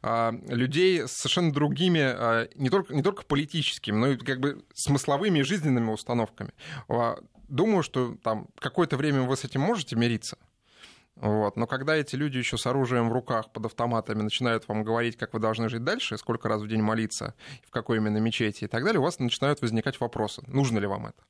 а, 0.00 0.32
людей 0.48 1.06
с 1.06 1.12
совершенно 1.12 1.52
другими, 1.52 2.00
а, 2.00 2.48
не 2.54 2.70
только, 2.70 2.94
не 2.94 3.02
только 3.02 3.24
политическими, 3.24 3.96
но 3.96 4.08
и 4.08 4.16
как 4.16 4.40
бы 4.40 4.64
смысловыми 4.72 5.40
и 5.40 5.42
жизненными 5.42 5.90
установками. 5.90 6.52
Думаю, 7.48 7.82
что 7.82 8.16
там 8.22 8.46
какое-то 8.58 8.96
время 8.96 9.22
вы 9.22 9.36
с 9.36 9.44
этим 9.44 9.60
можете 9.60 9.94
мириться. 9.94 10.38
Вот. 11.16 11.56
Но 11.56 11.66
когда 11.66 11.94
эти 11.94 12.16
люди 12.16 12.38
еще 12.38 12.56
с 12.56 12.66
оружием 12.66 13.10
в 13.10 13.12
руках 13.12 13.52
под 13.52 13.66
автоматами 13.66 14.22
начинают 14.22 14.66
вам 14.68 14.82
говорить, 14.82 15.18
как 15.18 15.34
вы 15.34 15.40
должны 15.40 15.68
жить 15.68 15.84
дальше, 15.84 16.16
сколько 16.16 16.48
раз 16.48 16.62
в 16.62 16.68
день 16.68 16.80
молиться, 16.80 17.34
в 17.66 17.70
какой 17.70 17.98
именно 17.98 18.16
мечети 18.18 18.64
и 18.64 18.66
так 18.66 18.84
далее, 18.84 19.00
у 19.00 19.02
вас 19.02 19.18
начинают 19.18 19.60
возникать 19.60 20.00
вопросы, 20.00 20.42
нужно 20.46 20.78
ли 20.78 20.86
вам 20.86 21.06
это. 21.06 21.22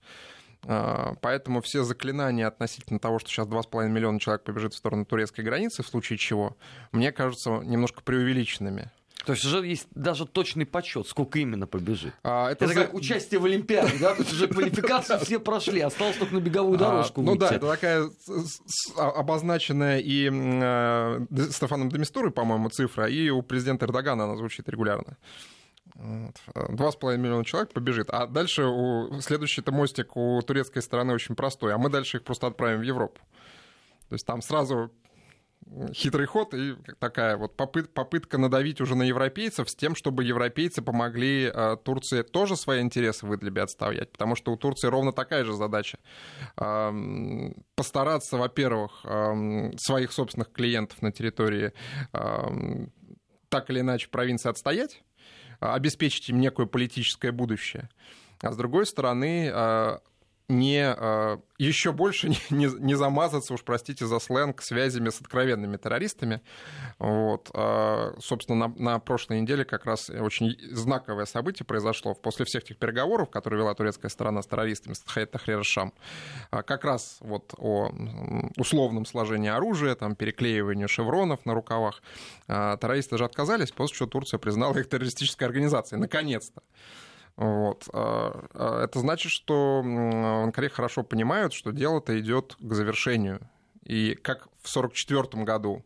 А, 0.65 1.15
поэтому 1.21 1.61
все 1.61 1.83
заклинания 1.83 2.47
относительно 2.47 2.99
того, 2.99 3.19
что 3.19 3.31
сейчас 3.31 3.49
2,5 3.49 3.89
миллиона 3.89 4.21
человек 4.21 4.43
побежит 4.45 4.75
в 4.75 4.77
сторону 4.77 5.05
турецкой 5.05 5.43
границы, 5.43 5.83
в 5.83 5.89
случае 5.89 6.19
чего, 6.19 6.57
мне 6.93 7.13
кажутся 7.13 7.51
немножко 7.65 8.03
преувеличенными. 8.03 8.91
То 9.25 9.33
есть 9.33 9.45
уже 9.45 9.65
есть 9.65 9.87
даже 9.95 10.27
точный 10.27 10.67
подсчет, 10.67 11.07
сколько 11.07 11.39
именно 11.39 11.67
побежит. 11.67 12.13
А, 12.25 12.51
это 12.51 12.65
это 12.65 12.75
за... 12.75 12.81
как 12.81 12.95
участие 12.95 13.39
в 13.39 13.45
Олимпиаде, 13.45 13.97
да? 14.01 14.15
То 14.15 14.23
есть 14.23 14.33
уже 14.33 14.49
квалификацию 14.49 15.19
все 15.25 15.39
прошли, 15.39 15.81
осталось 15.81 16.17
только 16.17 16.35
на 16.35 16.41
беговую 16.41 16.77
а, 16.77 16.79
дорожку 16.79 17.21
а, 17.21 17.25
Ну 17.25 17.37
да, 17.37 17.51
это 17.51 17.69
такая 17.69 18.11
обозначенная 18.97 20.01
и 20.01 20.29
э, 20.33 21.21
Стефаном 21.51 21.89
Демистурой, 21.89 22.33
по-моему, 22.33 22.69
цифра, 22.71 23.09
и 23.09 23.31
у 23.31 23.43
президента 23.43 23.87
Эрдогана 23.87 24.25
она 24.25 24.37
звучит 24.37 24.69
регулярно. 24.69 25.17
Два 26.71 26.91
с 26.91 26.97
половиной 26.97 27.25
миллиона 27.25 27.45
человек 27.45 27.73
побежит. 27.73 28.11
А 28.11 28.27
дальше 28.27 28.65
у... 28.65 29.21
следующий-то 29.21 29.73
мостик 29.73 30.17
у 30.17 30.41
турецкой 30.43 30.83
стороны 30.83 31.15
очень 31.15 31.35
простой. 31.35 31.75
А 31.75 31.79
мы 31.79 31.91
дальше 31.91 32.19
их 32.19 32.25
просто 32.25 32.47
отправим 32.47 32.81
в 32.81 32.83
Европу. 32.83 33.21
То 34.09 34.15
есть 34.15 34.27
там 34.27 34.43
сразу 34.43 34.91
хитрый 35.93 36.27
ход 36.27 36.55
и 36.55 36.75
такая 36.99 37.37
вот 37.37 37.57
попыт, 37.57 37.93
попытка 37.95 38.39
надавить 38.39 38.81
уже 38.81 38.95
на 38.95 39.03
европейцев 39.05 39.71
с 39.71 39.75
тем, 39.75 39.95
чтобы 39.95 40.25
европейцы 40.25 40.83
помогли 40.83 41.51
э, 41.53 41.77
Турции 41.83 42.23
тоже 42.23 42.57
свои 42.57 42.81
интересы 42.81 43.27
в 43.27 43.35
Идлибе 43.35 43.63
отставлять, 43.63 44.11
потому 44.13 44.37
что 44.37 44.53
у 44.53 44.57
Турции 44.57 44.89
ровно 44.89 45.13
такая 45.13 45.45
же 45.45 45.55
задача. 45.55 45.99
Э, 46.57 46.93
постараться, 47.75 48.37
во-первых, 48.37 49.01
э, 49.05 49.73
своих 49.79 50.13
собственных 50.13 50.53
клиентов 50.53 51.01
на 51.01 51.13
территории 51.13 51.73
э, 52.13 52.87
так 53.49 53.71
или 53.71 53.81
иначе 53.81 54.09
провинции 54.09 54.49
отстоять, 54.49 55.03
обеспечить 55.63 56.29
им 56.29 56.41
некое 56.41 56.67
политическое 56.67 57.33
будущее. 57.33 57.89
А 58.41 58.53
с 58.53 58.57
другой 58.57 58.87
стороны, 58.87 59.51
а, 59.53 60.01
не, 60.49 60.85
а, 60.85 61.41
еще 61.59 61.93
больше 61.93 62.29
не, 62.29 62.39
не, 62.51 62.67
не 62.81 62.95
замазаться, 62.95 63.55
уж 63.55 63.63
простите 63.63 64.07
за 64.07 64.19
сленг, 64.19 64.63
связями 64.63 65.09
с 65.09 65.21
откровенными 65.21 65.77
террористами. 65.77 66.43
Вот. 66.99 67.51
А, 67.55 68.15
собственно, 68.21 68.69
на, 68.69 68.75
на 68.77 68.99
прошлой 68.99 69.41
неделе 69.41 69.65
как 69.65 69.87
раз 69.87 70.11
очень 70.11 70.57
знаковое 70.71 71.25
событие 71.25 71.65
произошло. 71.67 72.15
После 72.15 72.45
всех 72.45 72.65
тех 72.65 72.79
переговоров, 72.79 73.31
которые 73.31 73.61
вела 73.61 73.75
турецкая 73.75 74.11
сторона 74.11 74.43
с 74.43 74.47
террористами, 74.47 74.95
с 74.95 75.01
Тахрир 75.01 75.65
Шам, 75.65 75.93
как 76.51 76.85
раз 76.85 77.19
вот 77.21 77.55
о 77.59 77.91
условном 78.57 79.07
сложении 79.07 79.51
оружия, 79.51 79.95
там, 79.95 80.15
переклеивании 80.15 80.87
шевронов 80.87 81.47
на 81.47 81.55
рукавах, 81.55 82.03
террористы 82.47 83.19
же 83.19 83.25
отказались, 83.25 83.71
после 83.71 83.97
чего 83.97 84.09
Турция 84.09 84.39
признала 84.39 84.77
их 84.79 84.89
террористической 84.89 85.47
организацией. 85.47 86.01
Наконец-то. 86.01 86.63
Вот. 87.37 87.89
А, 87.93 88.47
а 88.55 88.85
это 88.85 89.01
значит, 89.01 89.33
что 89.33 89.83
в 89.83 90.45
Анкаре 90.45 90.69
хорошо 90.69 91.03
понимают, 91.03 91.53
что 91.53 91.71
дело-то 91.73 92.19
идет 92.19 92.57
к 92.59 92.73
завершению. 92.73 93.41
И 93.85 94.15
как 94.15 94.45
в 94.63 94.77
1944 94.77 95.45
году 95.45 95.85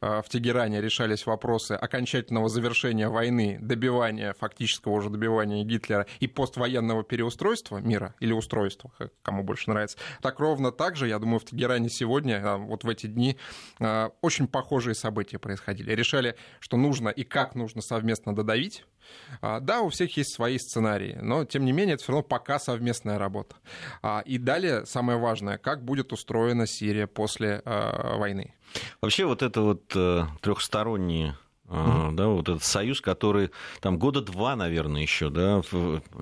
а, 0.00 0.20
в 0.20 0.28
Тегеране 0.28 0.80
решались 0.80 1.26
вопросы 1.26 1.72
окончательного 1.72 2.48
завершения 2.48 3.08
войны, 3.08 3.58
добивания, 3.60 4.34
фактического 4.34 4.94
уже 4.94 5.10
добивания 5.10 5.62
Гитлера 5.64 6.06
и 6.18 6.26
поствоенного 6.26 7.04
переустройства 7.04 7.78
мира 7.78 8.14
или 8.18 8.32
устройства, 8.32 8.90
кому 9.22 9.44
больше 9.44 9.70
нравится, 9.70 9.96
так 10.22 10.40
ровно 10.40 10.72
так 10.72 10.96
же, 10.96 11.06
я 11.06 11.20
думаю, 11.20 11.38
в 11.38 11.44
Тегеране 11.44 11.88
сегодня, 11.88 12.56
вот 12.56 12.82
в 12.82 12.88
эти 12.88 13.06
дни, 13.06 13.36
очень 14.22 14.48
похожие 14.48 14.96
события 14.96 15.38
происходили. 15.38 15.92
Решали, 15.92 16.34
что 16.58 16.76
нужно 16.76 17.10
и 17.10 17.22
как 17.22 17.54
нужно 17.54 17.80
совместно 17.80 18.34
додавить 18.34 18.84
да, 19.40 19.80
у 19.80 19.88
всех 19.88 20.16
есть 20.16 20.34
свои 20.34 20.58
сценарии, 20.58 21.18
но 21.20 21.44
тем 21.44 21.64
не 21.64 21.72
менее 21.72 21.94
это 21.94 22.02
все 22.02 22.12
равно 22.12 22.22
пока 22.22 22.58
совместная 22.58 23.18
работа. 23.18 23.56
А, 24.02 24.22
и 24.24 24.38
далее 24.38 24.86
самое 24.86 25.18
важное, 25.18 25.58
как 25.58 25.84
будет 25.84 26.12
устроена 26.12 26.66
Сирия 26.66 27.06
после 27.06 27.62
а, 27.64 28.16
войны. 28.16 28.54
Вообще 29.00 29.24
вот 29.24 29.42
это 29.42 29.60
вот 29.62 29.92
э, 29.94 30.24
трехстороннее 30.42 31.36
Uh-huh. 31.68 32.12
Да, 32.12 32.28
вот 32.28 32.48
этот 32.48 32.62
союз, 32.62 33.00
который 33.00 33.50
там 33.80 33.98
года 33.98 34.20
два, 34.20 34.54
наверное, 34.54 35.02
еще, 35.02 35.30
да, 35.30 35.62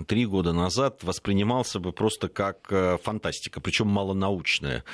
три 0.07 0.25
года 0.25 0.55
назад 0.55 1.05
воспринимался 1.05 1.81
бы 1.81 1.93
просто 1.93 2.29
как 2.29 2.67
э, 2.71 2.97
фантастика, 3.03 3.61
причем 3.61 3.89
малонаучная. 3.89 4.85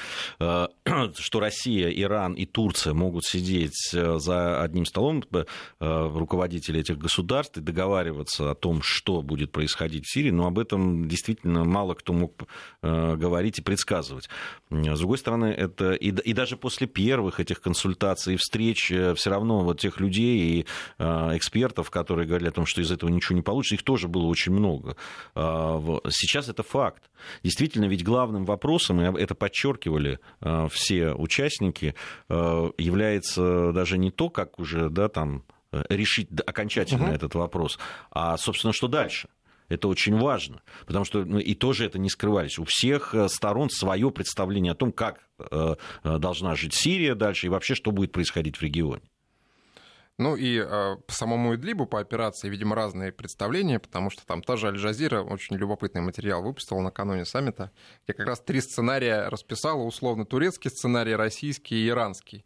Э, 0.40 0.66
что 1.16 1.40
Россия, 1.40 1.88
Иран 1.90 2.34
и 2.34 2.46
Турция 2.46 2.94
могут 2.94 3.24
сидеть 3.24 3.94
э, 3.94 4.18
за 4.18 4.60
одним 4.60 4.86
столом, 4.86 5.22
руководители 5.78 6.80
этих 6.80 6.98
государств, 6.98 7.56
и 7.58 7.60
договариваться 7.60 8.50
о 8.50 8.54
том, 8.54 8.80
что 8.82 9.22
будет 9.22 9.52
происходить 9.52 10.04
в 10.04 10.12
Сирии, 10.12 10.30
но 10.30 10.46
об 10.46 10.58
этом 10.58 11.08
действительно 11.08 11.64
мало 11.64 11.94
кто 11.94 12.12
мог 12.12 12.32
говорить 12.82 13.58
и 13.58 13.62
предсказывать. 13.62 14.28
С 14.70 14.98
другой 14.98 15.18
стороны, 15.18 15.46
это 15.46 15.92
и, 15.92 16.32
даже 16.32 16.56
после 16.56 16.86
первых 16.86 17.40
этих 17.40 17.60
консультаций 17.60 18.34
и 18.34 18.36
встреч 18.36 18.86
все 18.86 19.30
равно 19.30 19.60
вот 19.60 19.80
тех 19.80 20.00
людей, 20.00 20.39
и 20.40 20.66
а, 20.98 21.36
экспертов, 21.36 21.90
которые 21.90 22.26
говорили 22.26 22.48
о 22.48 22.52
том, 22.52 22.66
что 22.66 22.80
из 22.80 22.90
этого 22.90 23.10
ничего 23.10 23.36
не 23.36 23.42
получится, 23.42 23.74
их 23.74 23.82
тоже 23.82 24.08
было 24.08 24.26
очень 24.26 24.52
много. 24.52 24.96
А, 25.34 25.80
сейчас 26.10 26.48
это 26.48 26.62
факт. 26.62 27.10
Действительно, 27.42 27.84
ведь 27.86 28.04
главным 28.04 28.44
вопросом, 28.44 29.00
и 29.00 29.20
это 29.20 29.34
подчеркивали 29.34 30.18
а, 30.40 30.68
все 30.68 31.12
участники, 31.12 31.94
является 32.28 33.72
даже 33.72 33.98
не 33.98 34.10
то, 34.10 34.30
как 34.30 34.58
уже 34.58 34.88
да, 34.90 35.08
там, 35.08 35.44
решить 35.88 36.28
окончательно 36.46 37.06
угу. 37.06 37.12
этот 37.12 37.34
вопрос, 37.34 37.78
а, 38.10 38.36
собственно, 38.36 38.72
что 38.72 38.88
дальше. 38.88 39.28
Это 39.70 39.86
очень 39.86 40.18
важно, 40.18 40.62
потому 40.84 41.04
что 41.04 41.24
ну, 41.24 41.38
и 41.38 41.54
тоже 41.54 41.86
это 41.86 41.98
не 41.98 42.10
скрывались. 42.10 42.58
У 42.58 42.64
всех 42.64 43.14
э, 43.14 43.28
сторон 43.28 43.70
свое 43.70 44.10
представление 44.10 44.72
о 44.72 44.74
том, 44.74 44.90
как 44.90 45.20
э, 45.38 45.76
э, 46.02 46.18
должна 46.18 46.56
жить 46.56 46.74
Сирия 46.74 47.14
дальше 47.14 47.46
и 47.46 47.48
вообще, 47.48 47.76
что 47.76 47.92
будет 47.92 48.10
происходить 48.10 48.56
в 48.56 48.62
регионе. 48.62 49.02
Ну 50.20 50.36
и 50.36 50.58
э, 50.58 50.96
по 51.06 51.12
самому 51.14 51.54
Идлибу, 51.54 51.86
по 51.86 51.98
операции, 51.98 52.50
видимо, 52.50 52.76
разные 52.76 53.10
представления, 53.10 53.78
потому 53.78 54.10
что 54.10 54.26
там 54.26 54.42
та 54.42 54.58
же 54.58 54.66
Аль-Джазира 54.66 55.22
очень 55.22 55.56
любопытный 55.56 56.02
материал 56.02 56.42
выпустила 56.42 56.80
накануне 56.80 57.24
саммита, 57.24 57.70
где 58.04 58.12
как 58.12 58.26
раз 58.26 58.40
три 58.40 58.60
сценария 58.60 59.30
расписала, 59.30 59.80
условно, 59.82 60.26
турецкий 60.26 60.70
сценарий, 60.70 61.14
российский 61.14 61.86
и 61.86 61.88
иранский. 61.88 62.44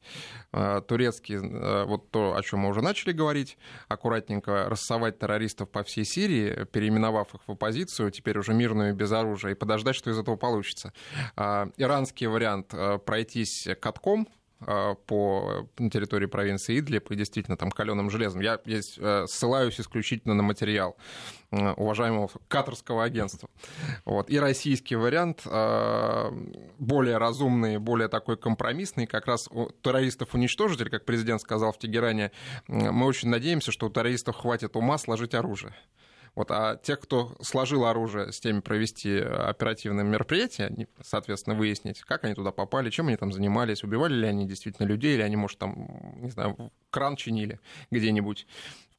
Э, 0.52 0.82
турецкий, 0.86 1.34
э, 1.34 1.84
вот 1.84 2.12
то, 2.12 2.36
о 2.36 2.42
чем 2.44 2.60
мы 2.60 2.68
уже 2.68 2.80
начали 2.80 3.10
говорить, 3.10 3.58
аккуратненько 3.88 4.68
рассовать 4.68 5.18
террористов 5.18 5.68
по 5.68 5.82
всей 5.82 6.04
Сирии, 6.04 6.66
переименовав 6.66 7.34
их 7.34 7.40
в 7.44 7.50
оппозицию, 7.50 8.12
теперь 8.12 8.38
уже 8.38 8.54
мирную 8.54 8.94
без 8.94 9.10
оружия, 9.10 9.50
и 9.50 9.56
подождать, 9.56 9.96
что 9.96 10.10
из 10.10 10.18
этого 10.20 10.36
получится. 10.36 10.92
Э, 11.36 11.66
иранский 11.76 12.28
вариант 12.28 12.72
э, 12.72 12.98
пройтись 12.98 13.66
катком, 13.80 14.28
по 15.06 15.68
на 15.78 15.90
территории 15.90 16.26
провинции 16.26 16.78
Идлиб 16.78 17.10
и 17.10 17.16
действительно 17.16 17.56
там 17.56 17.70
каленым 17.70 18.10
железом. 18.10 18.40
Я 18.40 18.60
здесь 18.64 18.96
э, 18.98 19.26
ссылаюсь 19.28 19.80
исключительно 19.80 20.34
на 20.34 20.42
материал 20.42 20.96
э, 21.50 21.72
уважаемого 21.72 22.30
катарского 22.48 23.04
агентства. 23.04 23.48
Вот. 24.04 24.30
И 24.30 24.38
российский 24.38 24.96
вариант 24.96 25.46
более 26.78 27.18
разумный, 27.18 27.78
более 27.78 28.08
такой 28.08 28.36
компромиссный, 28.36 29.06
как 29.06 29.26
раз 29.26 29.48
террористов 29.82 30.34
уничтожитель, 30.34 30.90
как 30.90 31.04
президент 31.04 31.40
сказал 31.40 31.72
в 31.72 31.78
Тегеране, 31.78 32.32
мы 32.68 33.06
очень 33.06 33.28
надеемся, 33.28 33.72
что 33.72 33.86
у 33.86 33.90
террористов 33.90 34.36
хватит 34.36 34.76
ума 34.76 34.98
сложить 34.98 35.34
оружие. 35.34 35.74
Вот, 36.34 36.50
а 36.50 36.76
тех, 36.76 37.00
кто 37.00 37.36
сложил 37.40 37.84
оружие, 37.84 38.32
с 38.32 38.40
теми 38.40 38.60
провести 38.60 39.18
оперативные 39.18 40.04
мероприятия, 40.04 40.88
соответственно, 41.00 41.56
выяснить, 41.56 42.00
как 42.00 42.24
они 42.24 42.34
туда 42.34 42.50
попали, 42.50 42.90
чем 42.90 43.06
они 43.08 43.16
там 43.16 43.32
занимались, 43.32 43.84
убивали 43.84 44.14
ли 44.14 44.26
они 44.26 44.46
действительно 44.46 44.86
людей, 44.86 45.14
или 45.14 45.22
они, 45.22 45.36
может, 45.36 45.58
там, 45.58 45.88
не 46.20 46.30
знаю, 46.30 46.72
кран 46.90 47.16
чинили 47.16 47.60
где-нибудь 47.90 48.46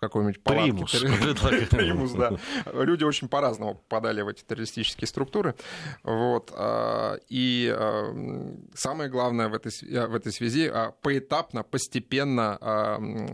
какой-нибудь 0.07 0.41
палатке. 0.41 0.71
Примус. 0.71 0.91
Примус, 1.69 2.11
да. 2.11 2.31
Люди 2.73 3.03
очень 3.03 3.27
по-разному 3.27 3.75
попадали 3.75 4.21
в 4.21 4.27
эти 4.27 4.43
террористические 4.43 5.07
структуры. 5.07 5.55
Вот. 6.03 6.51
А, 6.55 7.17
и 7.29 7.73
а, 7.75 8.65
самое 8.73 9.09
главное 9.09 9.49
в 9.49 9.53
этой, 9.53 9.71
в 10.07 10.15
этой 10.15 10.31
связи 10.31 10.67
а, 10.67 10.91
поэтапно, 11.01 11.63
постепенно 11.63 12.57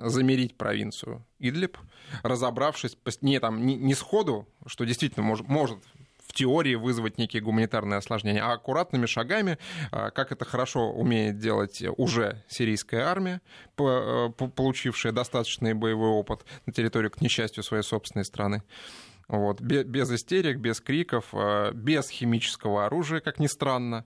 замерить 0.04 0.58
провинцию 0.58 1.26
Идлиб, 1.40 1.78
разобравшись 2.22 2.98
не, 3.22 3.40
там, 3.40 3.66
не, 3.66 3.76
не 3.76 3.96
сходу, 3.96 4.48
что 4.68 4.86
действительно 4.86 5.26
может, 5.26 5.48
может 5.48 5.80
в 6.32 6.34
теории 6.34 6.76
вызвать 6.76 7.18
некие 7.18 7.42
гуманитарные 7.42 7.98
осложнения, 7.98 8.42
а 8.42 8.54
аккуратными 8.54 9.06
шагами, 9.06 9.58
а, 9.92 10.12
как 10.12 10.32
это 10.32 10.46
хорошо 10.46 10.90
умеет 10.90 11.40
делать 11.40 11.84
уже 11.98 12.42
сирийская 12.48 13.04
армия, 13.06 13.42
э, 13.78 14.30
получившая 14.56 15.12
достаточный 15.12 15.74
боевой 15.74 16.10
опыт 16.10 16.46
на 16.66 16.72
территории, 16.72 17.10
к 17.10 17.20
несчастью, 17.20 17.64
своей 17.64 17.84
собственной 17.84 18.24
страны. 18.24 18.64
Вот, 19.32 19.62
без 19.62 20.12
истерик, 20.12 20.58
без 20.58 20.82
криков, 20.82 21.30
э, 21.32 21.72
без 21.74 22.10
химического 22.10 22.86
оружия, 22.86 23.22
как 23.22 23.40
ни 23.40 23.48
странно. 23.48 24.04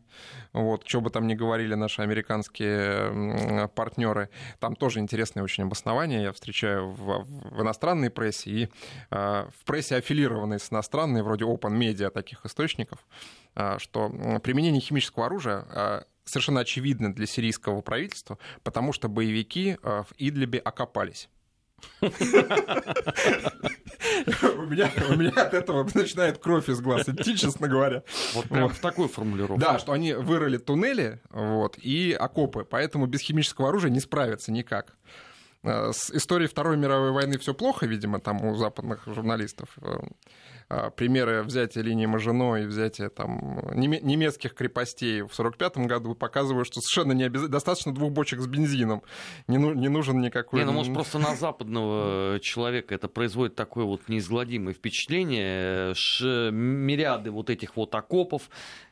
Вот, 0.54 0.88
что 0.88 1.02
бы 1.02 1.10
там 1.10 1.26
ни 1.26 1.34
говорили 1.34 1.74
наши 1.74 2.04
американские 2.04 3.68
партнеры, 3.70 4.30
там 4.60 4.76
тоже 4.76 5.00
интересные 5.00 5.44
очень 5.44 5.64
обоснования 5.64 6.22
я 6.22 6.32
встречаю 6.32 6.92
в, 6.92 7.26
в 7.26 7.62
иностранной 7.62 8.12
прессе 8.12 8.52
и 8.52 8.70
э, 9.10 9.48
в 9.50 9.66
прессе, 9.66 9.96
аффилированной 9.96 10.60
с 10.60 10.72
иностранной, 10.72 11.24
вроде 11.24 11.46
Open 11.46 11.76
Media, 11.76 12.12
таких 12.12 12.46
источников, 12.46 13.00
э, 13.56 13.80
что 13.80 14.12
применение 14.44 14.80
химического 14.80 15.26
оружия 15.26 16.06
совершенно 16.24 16.60
очевидно 16.60 17.12
для 17.12 17.26
сирийского 17.26 17.82
правительства, 17.82 18.38
потому 18.64 18.94
что 18.94 19.10
боевики 19.10 19.78
в 19.82 20.08
Идлибе 20.18 20.60
окопались. 20.60 21.30
У 24.58 24.62
меня, 24.64 24.92
у 25.10 25.16
меня 25.16 25.32
от 25.32 25.54
этого 25.54 25.88
начинает 25.94 26.38
кровь 26.38 26.70
из 26.70 26.82
глаз 26.82 27.08
идти, 27.10 27.38
честно 27.38 27.68
говоря. 27.68 28.04
Вот 28.34 28.46
прям 28.48 28.64
вот. 28.64 28.74
в 28.74 28.80
такую 28.80 29.08
формулировку. 29.08 29.60
Да, 29.60 29.80
что 29.80 29.92
они 29.92 30.14
вырыли 30.14 30.58
туннели 30.58 31.20
вот, 31.30 31.78
и 31.78 32.14
окопы, 32.14 32.66
поэтому 32.70 33.06
без 33.08 33.22
химического 33.22 33.70
оружия 33.70 33.92
не 33.92 34.00
справятся 34.00 34.52
никак. 34.52 34.96
Э, 35.66 35.92
с 35.92 36.12
историей 36.12 36.48
Второй 36.48 36.78
мировой 36.78 37.12
войны 37.12 37.38
все 37.40 37.54
плохо, 37.54 37.86
видимо, 37.86 38.20
там 38.20 38.44
у 38.46 38.56
западных 38.56 39.04
журналистов. 39.08 39.70
Э, 39.82 39.98
а, 40.68 40.90
примеры 40.90 41.44
взятия 41.44 41.84
линии 41.84 42.08
Мажино 42.08 42.56
и 42.56 42.66
взятия 42.66 43.10
там, 43.10 43.60
немецких 43.76 44.56
крепостей 44.56 45.22
в 45.22 45.32
1945 45.38 45.78
году 45.86 46.16
показывают, 46.16 46.68
что 46.68 46.82
совершенно 46.82 47.14
не 47.14 47.24
обязательно, 47.24 47.52
достаточно 47.52 47.94
двух 47.94 48.12
бочек 48.12 48.40
с 48.40 48.48
бензином, 48.48 49.04
не, 49.48 49.60
ну, 49.60 49.74
не 49.74 49.90
нужен 49.90 50.22
никакой... 50.22 50.60
Не, 50.60 50.66
ну 50.66 50.72
может 50.72 50.92
просто 50.92 51.20
на 51.20 51.36
западного 51.36 52.40
человека 52.40 52.96
это 52.96 53.08
производит 53.08 53.54
такое 53.54 53.86
вот 53.86 54.10
неизгладимое 54.10 54.74
впечатление, 54.74 55.94
ш, 55.94 56.50
мириады 56.52 57.30
вот 57.30 57.52
этих 57.52 57.76
вот 57.76 57.94
окопов, 57.94 58.50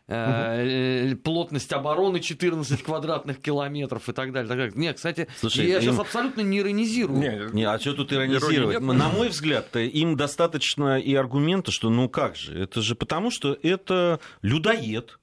угу. 0.07 1.17
плотность 1.23 1.71
обороны 1.71 2.19
14 2.19 2.83
квадратных 2.83 3.41
километров 3.41 4.09
и 4.09 4.13
так 4.13 4.31
далее. 4.31 4.47
Так 4.47 4.57
далее. 4.57 4.73
Нет, 4.75 4.97
кстати, 4.97 5.27
Слушай, 5.39 5.67
я 5.67 5.77
им... 5.77 5.81
сейчас 5.81 5.99
абсолютно 5.99 6.41
не 6.41 6.59
иронизирую. 6.59 7.19
Не, 7.19 7.53
не 7.53 7.63
а 7.63 7.79
что 7.79 7.93
тут 7.93 8.11
иронизировать? 8.13 8.81
Нет, 8.81 8.93
На 8.93 9.09
мой 9.09 9.29
взгляд, 9.29 9.75
им 9.75 10.15
достаточно 10.17 10.99
и 10.99 11.13
аргумента, 11.15 11.71
что 11.71 11.89
ну 11.89 12.09
как 12.09 12.35
же, 12.35 12.57
это 12.57 12.81
же 12.81 12.95
потому, 12.95 13.31
что 13.31 13.57
это 13.61 14.19
людоед. 14.41 15.19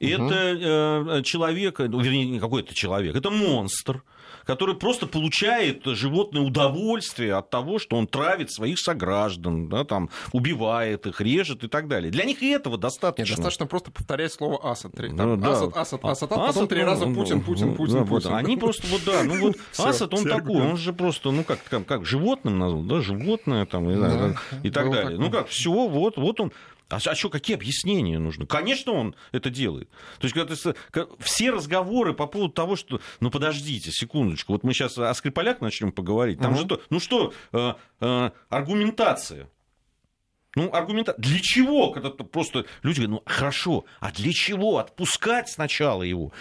Это 0.00 1.18
э, 1.18 1.22
человек, 1.22 1.78
ну, 1.78 2.00
вернее, 2.00 2.26
не 2.26 2.40
какой-то 2.40 2.74
человек, 2.74 3.14
это 3.14 3.30
монстр 3.30 4.02
который 4.44 4.74
просто 4.74 5.06
получает 5.06 5.82
животное 5.84 6.42
удовольствие 6.42 7.34
от 7.34 7.50
того, 7.50 7.78
что 7.78 7.96
он 7.96 8.06
травит 8.06 8.50
своих 8.50 8.78
сограждан, 8.78 9.68
да, 9.68 9.84
там, 9.84 10.10
убивает 10.32 11.06
их, 11.06 11.20
режет 11.20 11.64
и 11.64 11.68
так 11.68 11.88
далее. 11.88 12.10
Для 12.10 12.24
них 12.24 12.42
и 12.42 12.48
этого 12.48 12.78
достаточно. 12.78 13.22
Нет, 13.22 13.36
достаточно 13.36 13.66
просто 13.66 13.90
повторять 13.90 14.32
слово 14.32 14.70
Асад. 14.70 14.92
Там, 14.92 15.16
ну, 15.16 15.36
да. 15.36 15.52
Асад, 15.52 15.76
Асад, 15.76 16.04
Асад, 16.04 16.32
а, 16.32 16.46
потом 16.46 16.68
три 16.68 16.80
ну, 16.80 16.86
раза 16.86 17.06
Путин, 17.06 17.36
ну, 17.36 17.42
Путин, 17.42 17.74
Путин, 17.74 17.94
да, 18.00 18.04
Путин. 18.04 18.34
Они 18.34 18.56
просто, 18.56 18.86
вот 18.88 19.02
да, 19.04 19.22
ну 19.22 19.40
вот 19.40 19.56
Асад, 19.78 20.14
он 20.14 20.24
такой, 20.24 20.60
он 20.60 20.76
же 20.76 20.92
просто, 20.92 21.30
ну 21.30 21.44
как, 21.44 21.62
как, 21.64 21.86
как 21.86 22.04
животным 22.04 22.58
назвал, 22.58 22.82
да, 22.82 23.00
животное 23.00 23.66
там, 23.66 23.90
и, 23.90 23.96
да, 23.96 24.34
и 24.62 24.70
так 24.70 24.90
далее. 24.90 25.18
Ну 25.18 25.30
как, 25.30 25.48
все, 25.48 25.70
вот, 25.70 26.16
вот 26.16 26.40
он 26.40 26.52
а, 26.92 26.98
а 27.04 27.14
что, 27.14 27.30
какие 27.30 27.56
объяснения 27.56 28.18
нужны? 28.18 28.46
Конечно, 28.46 28.92
он 28.92 29.14
это 29.32 29.50
делает. 29.50 29.88
То 30.18 30.26
есть, 30.26 30.34
когда 30.34 30.54
ты, 30.54 31.06
все 31.20 31.50
разговоры 31.50 32.12
по 32.12 32.26
поводу 32.26 32.52
того, 32.52 32.76
что... 32.76 33.00
Ну, 33.20 33.30
подождите, 33.30 33.90
секундочку. 33.90 34.52
Вот 34.52 34.62
мы 34.62 34.74
сейчас 34.74 34.98
о 34.98 35.12
Скрипаляк 35.14 35.60
начнем 35.60 35.90
поговорить. 35.90 36.38
Там 36.38 36.52
угу. 36.52 36.60
же... 36.60 36.66
То, 36.66 36.82
ну 36.90 37.00
что, 37.00 37.32
э, 37.52 37.74
э, 38.00 38.30
аргументация. 38.50 39.48
Ну, 40.54 40.70
аргумента... 40.72 41.14
Для 41.16 41.38
чего? 41.40 41.92
Когда 41.92 42.10
просто 42.10 42.66
люди 42.82 43.00
говорят, 43.00 43.10
ну, 43.10 43.22
хорошо, 43.24 43.86
а 44.00 44.12
для 44.12 44.32
чего 44.32 44.78
отпускать 44.78 45.48
сначала 45.48 46.02
его? 46.02 46.32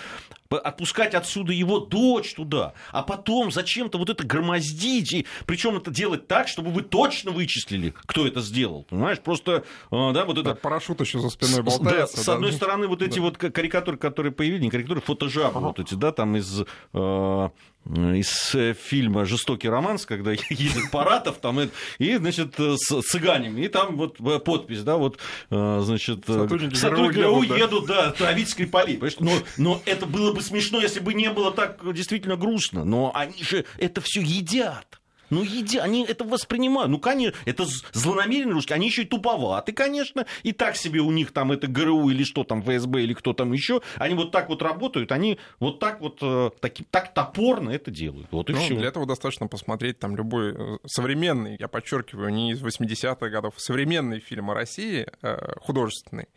Отпускать 0.58 1.14
отсюда 1.14 1.54
его 1.54 1.80
дочь 1.80 2.34
туда, 2.34 2.74
а 2.92 3.04
потом 3.04 3.52
зачем-то 3.52 3.98
вот 3.98 4.10
это 4.10 4.26
громоздить, 4.26 5.14
и 5.14 5.26
причем 5.46 5.78
это 5.78 5.92
делать 5.92 6.28
так, 6.28 6.48
чтобы 6.48 6.72
вы 6.72 6.82
точно 6.82 7.32
вычислили, 7.32 7.94
кто 8.06 8.28
это 8.28 8.42
сделал, 8.42 8.84
понимаешь? 8.90 9.20
Просто, 9.20 9.64
э, 9.92 10.12
да, 10.14 10.26
вот 10.26 10.38
это... 10.38 10.50
Да, 10.50 10.56
парашют 10.56 11.02
еще 11.02 11.20
за 11.20 11.30
спиной 11.30 11.62
болтается. 11.62 12.18
Да, 12.18 12.24
с 12.24 12.30
одной 12.30 12.52
стороны, 12.52 12.88
вот 12.88 13.02
эти 13.02 13.16
да. 13.16 13.22
вот 13.22 13.38
карикатуры, 13.38 13.98
которые 13.98 14.32
появились, 14.32 14.62
не 14.62 14.70
карикатуры, 14.70 15.02
фотожабы 15.02 15.60
ага. 15.60 15.68
вот 15.68 15.80
эти, 15.80 15.94
да, 15.94 16.12
там 16.12 16.36
из 16.36 16.64
э, 16.94 17.50
из 17.86 18.54
э, 18.54 18.74
фильма 18.74 19.26
«Жестокий 19.26 19.68
романс», 19.68 20.06
когда 20.06 20.32
едет 20.50 20.92
Паратов 20.92 21.40
там, 21.40 21.60
и, 21.98 22.16
значит, 22.18 22.56
с 22.60 23.02
цыганями, 23.02 23.62
и 23.62 23.68
там 23.68 23.98
вот 23.98 24.18
подпись, 24.44 24.84
да, 24.84 24.98
вот, 24.98 25.18
значит, 25.50 26.26
сотрудники, 26.26 26.76
сотрудники 26.76 27.22
ГРУ 27.22 27.42
едут, 27.42 27.88
да, 27.88 28.08
да 28.08 28.12
травить 28.12 28.50
Скрипалей. 28.50 29.00
Но, 29.20 29.32
но 29.58 29.82
это 29.86 30.06
было 30.06 30.32
бы 30.32 30.41
смешно, 30.42 30.80
если 30.80 31.00
бы 31.00 31.14
не 31.14 31.30
было 31.32 31.52
так 31.52 31.82
действительно 31.94 32.36
грустно. 32.36 32.84
Но 32.84 33.12
они 33.14 33.44
же 33.44 33.66
это 33.78 34.02
все 34.02 34.22
едят. 34.22 35.01
Ну, 35.32 35.44
еди, 35.44 35.78
они 35.78 36.06
это 36.06 36.26
воспринимают. 36.26 36.92
Ну, 36.92 37.00
конечно, 37.00 37.38
это 37.46 37.66
злонамеренные 37.94 38.54
русские. 38.54 38.76
Они 38.76 38.88
еще 38.88 39.04
и 39.04 39.06
туповаты, 39.06 39.72
конечно. 39.72 40.26
И 40.44 40.52
так 40.52 40.76
себе 40.76 41.00
у 41.00 41.10
них 41.10 41.32
там 41.32 41.54
это 41.54 41.68
ГРУ 41.68 42.10
или 42.10 42.24
что 42.24 42.44
там, 42.44 42.62
ФСБ 42.62 43.04
или 43.04 43.14
кто 43.14 43.34
там 43.34 43.54
еще. 43.54 43.82
Они 43.96 44.14
вот 44.14 44.32
так 44.32 44.50
вот 44.50 44.62
работают, 44.62 45.12
они 45.14 45.40
вот 45.60 45.80
так 45.80 46.02
вот, 46.02 46.20
э, 46.22 46.52
так, 46.60 46.74
так 46.92 47.14
топорно 47.14 47.70
это 47.70 47.92
делают. 47.92 48.28
Вот 48.32 48.50
и 48.50 48.54
ну, 48.54 48.60
все. 48.60 48.76
Для 48.76 48.90
этого 48.90 49.06
достаточно 49.06 49.48
посмотреть 49.48 50.00
там 50.00 50.18
любой 50.18 50.54
э, 50.54 50.78
современный, 50.86 51.56
я 51.58 51.70
подчеркиваю, 51.70 52.30
не 52.34 52.52
из 52.52 52.62
80-х 52.62 53.30
годов, 53.30 53.54
современный 53.58 54.20
фильм 54.20 54.52
о 54.52 54.54
России, 54.54 55.08
э, 55.22 55.54
художественный, 55.62 56.28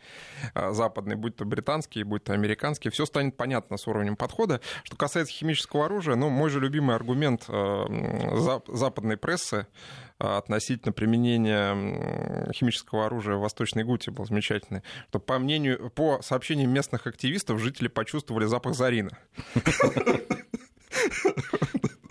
западный, 0.71 1.15
будь 1.15 1.35
то 1.35 1.43
британский, 1.43 2.03
будь 2.03 2.23
то 2.23 2.33
американский, 2.33 2.89
все 2.89 3.05
станет 3.05 3.35
понятно 3.35 3.75
с 3.75 3.87
уровнем 3.87 4.15
подхода. 4.15 4.61
Что 4.83 4.95
касается 4.95 5.33
химического 5.33 5.85
оружия, 5.85 6.15
ну, 6.15 6.29
мой 6.29 6.49
же 6.49 6.61
любимый 6.61 6.95
аргумент 6.95 7.45
за 7.45 8.61
западной 8.85 9.17
прессы 9.17 9.65
а, 10.19 10.37
относительно 10.37 10.91
применения 10.91 12.51
химического 12.53 13.07
оружия 13.07 13.35
в 13.35 13.41
Восточной 13.41 13.83
Гуте 13.83 14.11
был 14.11 14.25
замечательный, 14.25 14.83
что 15.09 15.19
по 15.19 15.39
мнению, 15.39 15.89
по 15.89 16.21
сообщениям 16.21 16.71
местных 16.71 17.07
активистов, 17.07 17.59
жители 17.59 17.87
почувствовали 17.87 18.45
запах 18.45 18.75
зарина. 18.75 19.17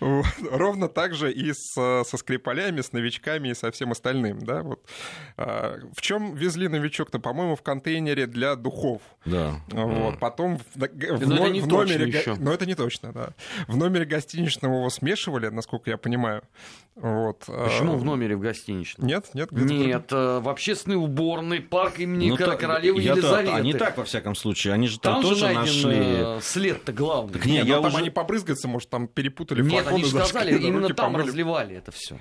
Ровно 0.00 0.88
так 0.88 1.14
же 1.14 1.32
и 1.32 1.52
с, 1.52 1.72
со 1.74 2.16
скрипалями, 2.16 2.80
с 2.80 2.92
новичками 2.92 3.48
и 3.48 3.54
со 3.54 3.70
всем 3.70 3.92
остальным. 3.92 4.38
Да? 4.40 4.62
Вот. 4.62 4.80
А, 5.36 5.78
в 5.94 6.00
чем 6.00 6.34
везли 6.34 6.68
новичок-то, 6.68 7.18
по-моему, 7.18 7.56
в 7.56 7.62
контейнере 7.62 8.26
для 8.26 8.56
духов. 8.56 9.02
Да. 9.24 9.60
Вот. 9.68 10.18
Потом 10.18 10.58
в, 10.58 10.62
в, 10.74 10.88
в, 10.88 11.28
но 11.28 11.44
в 11.44 11.66
номере... 11.66 12.08
Еще. 12.08 12.34
Но 12.34 12.52
это 12.52 12.66
не 12.66 12.74
точно, 12.74 13.12
да. 13.12 13.30
В 13.66 13.76
номере 13.76 14.04
гостиничного 14.04 14.76
его 14.76 14.90
смешивали, 14.90 15.48
насколько 15.48 15.90
я 15.90 15.96
понимаю. 15.96 16.42
Вот. 16.94 17.44
Почему 17.46 17.96
в 17.96 18.04
номере 18.04 18.36
в 18.36 18.40
гостиничном? 18.40 19.06
Нет, 19.06 19.30
нет. 19.34 19.50
Нет, 19.52 20.12
в 20.12 20.48
общественной 20.48 20.96
уборной 20.96 21.60
парк 21.60 21.98
имени 21.98 22.30
ну, 22.30 22.36
королевы 22.36 23.00
Елизаветы. 23.00 23.52
Они 23.52 23.74
так, 23.74 23.96
во 23.96 24.04
всяком 24.04 24.34
случае. 24.34 24.74
Они 24.74 24.86
же 24.86 25.00
там, 25.00 25.22
тоже 25.22 25.46
же 25.46 25.52
нашли... 25.52 25.96
Э, 25.96 26.38
след-то 26.42 26.92
главный. 26.92 27.32
Так 27.32 27.46
нет, 27.46 27.66
я 27.66 27.76
там 27.76 27.86
уже... 27.86 27.98
они 27.98 28.10
побрызгаться, 28.10 28.68
может, 28.68 28.90
там 28.90 29.08
перепутали 29.08 29.49
Нет, 29.50 29.86
они 29.86 30.04
же 30.04 30.10
сказали, 30.10 30.58
именно 30.58 30.88
там 30.88 31.12
помыли. 31.12 31.28
разливали 31.28 31.76
это 31.76 31.92
все. 31.92 32.18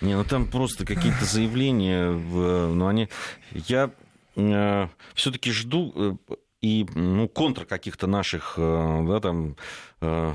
Не, 0.00 0.14
ну 0.14 0.24
там 0.24 0.46
просто 0.46 0.84
какие-то 0.84 1.24
заявления, 1.24 2.10
ну 2.10 2.86
они, 2.86 3.08
я 3.52 3.90
э, 4.36 4.88
все-таки 5.14 5.50
жду 5.50 5.92
э, 6.28 6.34
и 6.60 6.86
ну 6.94 7.28
контр 7.28 7.64
каких-то 7.64 8.06
наших, 8.06 8.54
э, 8.58 9.04
да 9.08 9.20
там 9.20 9.56
э, 10.00 10.34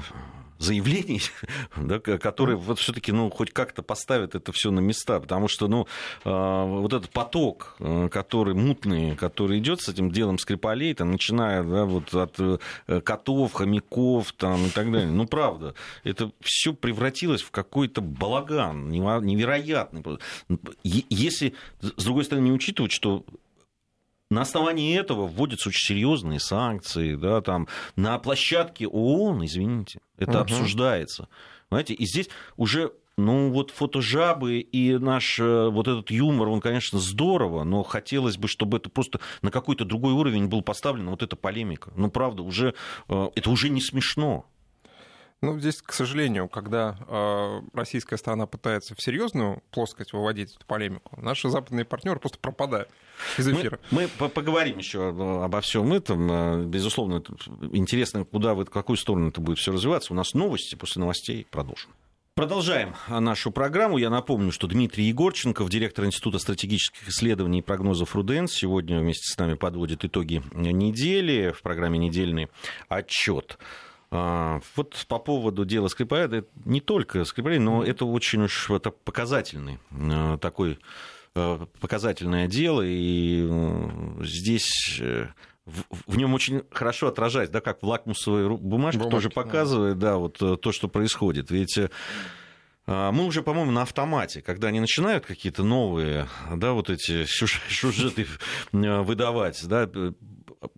заявлений, 0.61 1.21
да, 1.77 1.99
которые 1.99 2.57
вот 2.57 2.79
все-таки 2.79 3.11
ну, 3.11 3.29
хоть 3.29 3.51
как-то 3.51 3.81
поставят 3.81 4.35
это 4.35 4.51
все 4.51 4.71
на 4.71 4.79
места, 4.79 5.19
потому 5.19 5.47
что 5.47 5.67
ну, 5.67 5.87
а, 6.23 6.65
вот 6.65 6.93
этот 6.93 7.09
поток, 7.09 7.75
э, 7.79 8.09
который 8.09 8.53
мутный, 8.53 9.15
который 9.15 9.59
идет 9.59 9.81
с 9.81 9.89
этим 9.89 10.11
делом 10.11 10.37
Скрипалей, 10.37 10.93
там, 10.93 11.11
начиная 11.11 11.63
да, 11.63 11.85
вот 11.85 12.13
от 12.13 12.39
э, 12.39 13.01
котов, 13.01 13.53
хомяков 13.53 14.31
там, 14.33 14.65
и 14.65 14.69
так 14.69 14.91
далее, 14.91 15.09
ну 15.09 15.25
правда, 15.25 15.73
это 16.03 16.31
все 16.41 16.73
превратилось 16.73 17.41
в 17.41 17.51
какой-то 17.51 18.01
балаган 18.01 18.89
невероятный. 18.89 20.03
Если, 20.83 21.53
с 21.81 22.03
другой 22.03 22.25
стороны, 22.25 22.45
не 22.45 22.51
учитывать, 22.51 22.91
что 22.91 23.23
на 24.31 24.41
основании 24.41 24.97
этого 24.97 25.27
вводятся 25.27 25.69
очень 25.69 25.93
серьезные 25.93 26.39
санкции, 26.39 27.15
да, 27.15 27.41
там, 27.41 27.67
на 27.95 28.17
площадке 28.17 28.87
ООН, 28.87 29.45
извините, 29.45 29.99
это 30.17 30.31
угу. 30.31 30.39
обсуждается. 30.39 31.27
Понимаете, 31.69 31.93
и 31.93 32.05
здесь 32.05 32.29
уже 32.57 32.91
ну, 33.17 33.51
вот 33.51 33.71
фотожабы 33.71 34.59
и 34.59 34.97
наш 34.97 35.39
э, 35.39 35.69
вот 35.69 35.87
этот 35.87 36.11
юмор, 36.11 36.47
он, 36.47 36.61
конечно, 36.61 36.97
здорово, 36.99 37.63
но 37.63 37.83
хотелось 37.83 38.37
бы, 38.37 38.47
чтобы 38.47 38.77
это 38.77 38.89
просто 38.89 39.19
на 39.41 39.51
какой-то 39.51 39.85
другой 39.85 40.13
уровень 40.13 40.47
был 40.47 40.61
поставлен, 40.61 41.09
вот 41.09 41.21
эта 41.21 41.35
полемика. 41.35 41.91
Ну, 41.95 42.09
правда, 42.09 42.41
уже, 42.41 42.73
э, 43.09 43.29
это 43.35 43.49
уже 43.49 43.69
не 43.69 43.81
смешно. 43.81 44.45
Ну, 45.43 45.59
здесь, 45.59 45.81
к 45.81 45.91
сожалению, 45.91 46.47
когда 46.47 46.97
э, 47.07 47.61
российская 47.73 48.17
сторона 48.17 48.45
пытается 48.45 48.93
в 48.93 49.01
серьезную 49.01 49.63
плоскость 49.71 50.13
выводить 50.13 50.55
эту 50.55 50.65
полемику, 50.67 51.19
наши 51.19 51.49
западные 51.49 51.83
партнеры 51.83 52.19
просто 52.19 52.37
пропадают 52.37 52.89
из 53.39 53.49
эфира. 53.49 53.79
Мы, 53.89 54.07
мы 54.19 54.29
поговорим 54.29 54.77
еще 54.77 55.09
обо 55.09 55.61
всем 55.61 55.93
этом. 55.93 56.31
Э, 56.31 56.63
безусловно, 56.65 57.23
интересно, 57.71 58.23
куда, 58.23 58.53
в 58.53 58.65
какую 58.65 58.97
сторону 58.97 59.29
это 59.29 59.41
будет 59.41 59.57
все 59.57 59.71
развиваться. 59.71 60.13
У 60.13 60.15
нас 60.15 60.35
новости, 60.35 60.75
после 60.75 60.99
новостей 60.99 61.47
продолжим. 61.49 61.89
Продолжаем 62.35 62.95
нашу 63.09 63.51
программу. 63.51 63.97
Я 63.97 64.11
напомню, 64.11 64.51
что 64.51 64.67
Дмитрий 64.67 65.05
Егорченков, 65.05 65.69
директор 65.71 66.05
Института 66.05 66.37
стратегических 66.37 67.09
исследований 67.09 67.59
и 67.59 67.61
прогнозов 67.63 68.15
РУДЕНС, 68.15 68.53
сегодня 68.53 68.99
вместе 68.99 69.25
с 69.25 69.37
нами 69.37 69.55
подводит 69.55 70.05
итоги 70.05 70.43
недели 70.53 71.51
в 71.51 71.63
программе 71.63 71.97
«Недельный 71.97 72.47
отчет». 72.89 73.57
А, 74.13 74.59
вот 74.75 75.05
по 75.07 75.19
поводу 75.19 75.63
дела 75.63 75.87
Скрипаля, 75.87 76.25
это 76.25 76.45
не 76.65 76.81
только 76.81 77.23
Скрипаля, 77.23 77.61
но 77.61 77.81
это 77.81 78.05
очень 78.05 78.43
уж 78.43 78.69
это 78.69 78.91
показательный 78.91 79.79
а, 79.91 80.37
такой 80.37 80.79
а, 81.33 81.65
показательное 81.79 82.47
дело, 82.47 82.81
и 82.85 83.49
здесь 84.21 84.99
э, 84.99 85.27
в, 85.65 86.17
нем 86.17 86.33
очень 86.33 86.63
хорошо 86.71 87.07
отражается, 87.07 87.53
да, 87.53 87.61
как 87.61 87.81
в 87.81 87.87
лакмусовой 87.87 88.49
бумажке 88.49 88.99
Бумажки, 88.99 89.11
тоже 89.11 89.29
показывает, 89.29 89.97
да. 89.97 90.11
да, 90.11 90.17
вот 90.17 90.41
э, 90.41 90.57
то, 90.57 90.73
что 90.73 90.89
происходит. 90.89 91.49
Ведь 91.49 91.77
э, 91.77 91.89
мы 92.85 93.23
уже, 93.23 93.43
по-моему, 93.43 93.71
на 93.71 93.83
автомате, 93.83 94.41
когда 94.41 94.67
они 94.67 94.81
начинают 94.81 95.25
какие-то 95.25 95.63
новые, 95.63 96.27
да, 96.53 96.73
вот 96.73 96.89
эти 96.89 97.23
сюжеты 97.23 98.27
выдавать, 98.73 99.65
да, 99.67 99.89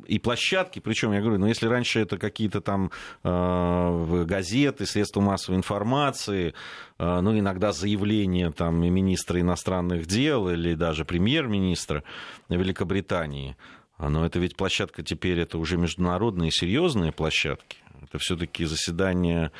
и 0.06 0.20
площадки, 0.20 0.80
причем 0.80 1.12
я 1.12 1.22
говорю, 1.22 1.40
ну 1.40 1.48
если 1.48 1.68
раньше 1.68 2.00
это 2.00 2.18
какие-то 2.18 2.62
там 2.62 2.92
э, 3.24 4.24
газеты, 4.26 4.86
средства 4.86 5.22
массовой 5.22 5.58
информации, 5.58 6.54
э, 7.00 7.20
ну 7.20 7.38
иногда 7.38 7.74
заявления 7.74 8.52
там 8.52 8.80
министра 8.80 9.40
иностранных 9.42 10.06
дел 10.06 10.50
или 10.50 10.74
даже 10.76 11.04
премьер-министра 11.04 12.04
Великобритании, 12.50 13.58
но 14.00 14.26
это 14.26 14.40
ведь 14.40 14.56
площадка 14.56 15.04
теперь 15.04 15.40
это 15.40 15.58
уже 15.58 15.78
международные 15.78 16.52
серьезные 16.52 17.12
площадки. 17.12 17.78
Это 18.02 18.18
все-таки 18.18 18.66
заседание 18.66 19.52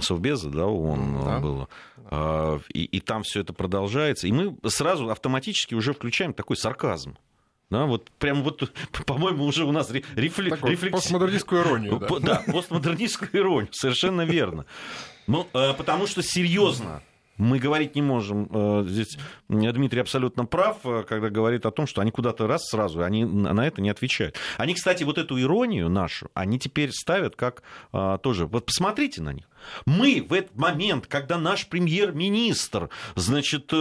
Совбеза, 0.00 0.48
да, 0.50 0.66
ООН 0.66 1.24
да. 1.24 1.38
было. 1.40 1.68
А, 2.06 2.60
и, 2.72 2.84
и 2.84 3.00
там 3.00 3.22
все 3.24 3.40
это 3.40 3.52
продолжается. 3.52 4.28
И 4.28 4.32
мы 4.32 4.56
сразу 4.68 5.10
автоматически 5.10 5.74
уже 5.74 5.92
включаем 5.92 6.32
такой 6.32 6.56
сарказм. 6.56 7.16
Да, 7.70 7.86
вот 7.86 8.10
прям 8.18 8.42
вот, 8.42 8.70
по-моему, 9.06 9.44
уже 9.44 9.64
у 9.64 9.72
нас 9.72 9.90
рефлексия. 9.90 10.68
Рефлекс... 10.68 10.92
Постмодернистскую 10.92 11.62
иронию. 11.62 11.98
Да, 11.98 12.18
да 12.20 12.42
постмодернистскую 12.52 13.30
иронию, 13.32 13.68
совершенно 13.72 14.22
верно. 14.22 14.66
Ну, 15.28 15.46
э, 15.54 15.74
потому 15.74 16.08
что 16.08 16.22
серьезно 16.22 17.02
мы 17.36 17.60
говорить 17.60 17.94
не 17.94 18.02
можем. 18.02 18.48
Э, 18.52 18.84
здесь 18.88 19.16
Дмитрий 19.48 20.00
абсолютно 20.00 20.46
прав, 20.46 20.78
э, 20.82 21.04
когда 21.08 21.30
говорит 21.30 21.64
о 21.64 21.70
том, 21.70 21.86
что 21.86 22.00
они 22.00 22.10
куда-то 22.10 22.48
раз 22.48 22.66
сразу, 22.68 23.04
они 23.04 23.24
на 23.24 23.64
это 23.64 23.80
не 23.80 23.90
отвечают. 23.90 24.36
Они, 24.56 24.74
кстати, 24.74 25.04
вот 25.04 25.16
эту 25.16 25.40
иронию 25.40 25.88
нашу, 25.88 26.28
они 26.34 26.58
теперь 26.58 26.90
ставят 26.90 27.36
как 27.36 27.62
тоже... 28.22 28.46
Вот 28.46 28.66
посмотрите 28.66 29.22
на 29.22 29.32
них. 29.32 29.48
Мы 29.86 30.26
в 30.28 30.32
этот 30.32 30.56
момент, 30.56 31.06
когда 31.06 31.38
наш 31.38 31.68
премьер-министр, 31.68 32.90
значит, 33.14 33.72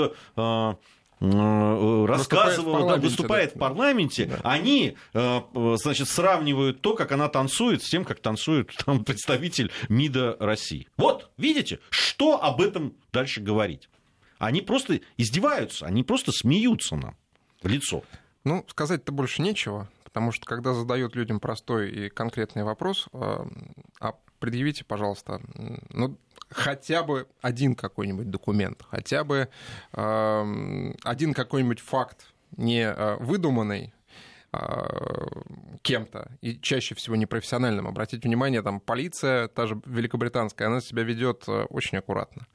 Э, 1.21 2.05
рассказывал, 2.07 2.97
выступает 2.97 3.01
в 3.01 3.01
парламенте, 3.01 3.01
да, 3.01 3.07
выступает 3.07 3.51
в 3.55 3.59
парламенте 3.59 4.25
да. 4.25 4.39
они, 4.43 4.97
э, 5.13 5.75
значит, 5.75 6.07
сравнивают 6.07 6.81
то, 6.81 6.95
как 6.95 7.11
она 7.11 7.27
танцует, 7.27 7.83
с 7.83 7.89
тем, 7.89 8.05
как 8.05 8.21
танцует 8.21 8.73
там, 8.85 9.03
представитель 9.03 9.69
МИДа 9.89 10.37
России. 10.39 10.87
Вот, 10.95 11.29
видите, 11.37 11.79
что 11.89 12.41
об 12.41 12.61
этом 12.61 12.93
дальше 13.11 13.41
говорить? 13.41 13.89
Они 14.37 14.61
просто 14.61 15.01
издеваются, 15.17 15.85
они 15.85 16.03
просто 16.03 16.31
смеются 16.31 16.95
нам 16.95 17.17
в 17.61 17.67
лицо. 17.67 18.03
Ну, 18.45 18.65
сказать-то 18.69 19.11
больше 19.11 19.41
нечего, 19.41 19.89
потому 20.05 20.31
что 20.31 20.45
когда 20.45 20.73
задают 20.73 21.17
людям 21.17 21.41
простой 21.41 21.91
и 21.91 22.09
конкретный 22.09 22.63
вопрос, 22.63 23.09
э, 23.11 23.45
а 23.99 24.13
предъявите, 24.39 24.85
пожалуйста, 24.85 25.41
ну, 25.89 26.17
хотя 26.49 27.03
бы 27.03 27.27
один 27.41 27.75
какой-нибудь 27.75 28.29
документ, 28.29 28.83
хотя 28.89 29.23
бы 29.23 29.49
э, 29.93 30.93
один 31.03 31.33
какой-нибудь 31.33 31.79
факт 31.79 32.33
не 32.57 32.81
э, 32.81 33.17
выдуманный, 33.19 33.93
кем-то, 35.81 36.31
и 36.41 36.59
чаще 36.59 36.95
всего 36.95 37.15
непрофессиональным. 37.15 37.87
Обратите 37.87 38.27
внимание, 38.27 38.61
там 38.61 38.79
полиция, 38.79 39.47
та 39.47 39.67
же 39.67 39.79
великобританская, 39.85 40.67
она 40.67 40.81
себя 40.81 41.03
ведет 41.03 41.43
очень 41.47 41.97
аккуратно. 41.99 42.47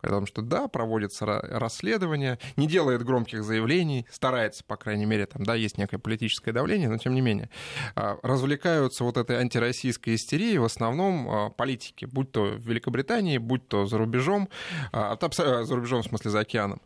Потому 0.00 0.26
что 0.26 0.42
да, 0.42 0.66
проводится 0.68 1.26
расследование, 1.26 2.38
не 2.56 2.66
делает 2.66 3.02
громких 3.02 3.44
заявлений, 3.44 4.06
старается, 4.10 4.64
по 4.64 4.76
крайней 4.76 5.04
мере, 5.04 5.26
там, 5.26 5.44
да, 5.44 5.54
есть 5.54 5.78
некое 5.78 5.98
политическое 5.98 6.52
давление, 6.52 6.88
но 6.88 6.98
тем 6.98 7.14
не 7.14 7.20
менее. 7.20 7.50
Развлекаются 7.94 9.04
вот 9.04 9.16
этой 9.16 9.36
антироссийской 9.36 10.14
истерией 10.14 10.58
в 10.58 10.64
основном 10.64 11.52
политики, 11.52 12.06
будь 12.06 12.32
то 12.32 12.44
в 12.44 12.66
Великобритании, 12.66 13.38
будь 13.38 13.68
то 13.68 13.86
за 13.86 13.98
рубежом, 13.98 14.48
за 14.92 15.74
рубежом 15.74 16.02
в 16.02 16.06
смысле 16.06 16.30
за 16.30 16.40
океаном. 16.40 16.80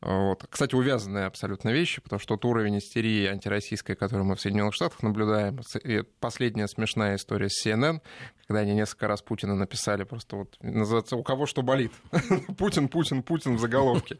Вот. 0.00 0.46
Кстати, 0.48 0.74
увязанные 0.74 1.26
абсолютно 1.26 1.70
вещи, 1.70 2.00
потому 2.00 2.20
что 2.20 2.36
тот 2.36 2.44
уровень 2.44 2.78
истерии 2.78 3.26
антироссийской, 3.26 3.96
который 3.96 4.11
мы 4.12 4.36
в 4.36 4.40
Соединенных 4.40 4.74
Штатах 4.74 5.02
наблюдаем, 5.02 5.60
и 5.82 6.02
последняя 6.20 6.68
смешная 6.68 7.16
история 7.16 7.48
с 7.48 7.66
CNN, 7.66 8.00
когда 8.46 8.60
они 8.60 8.74
несколько 8.74 9.08
раз 9.08 9.22
Путина 9.22 9.54
написали, 9.54 10.04
просто 10.04 10.36
вот 10.36 10.56
называется 10.60 11.16
«У 11.16 11.22
кого 11.22 11.46
что 11.46 11.62
болит?» 11.62 11.92
Путин, 12.58 12.88
Путин, 12.88 13.22
Путин 13.22 13.56
в 13.56 13.60
заголовке. 13.60 14.18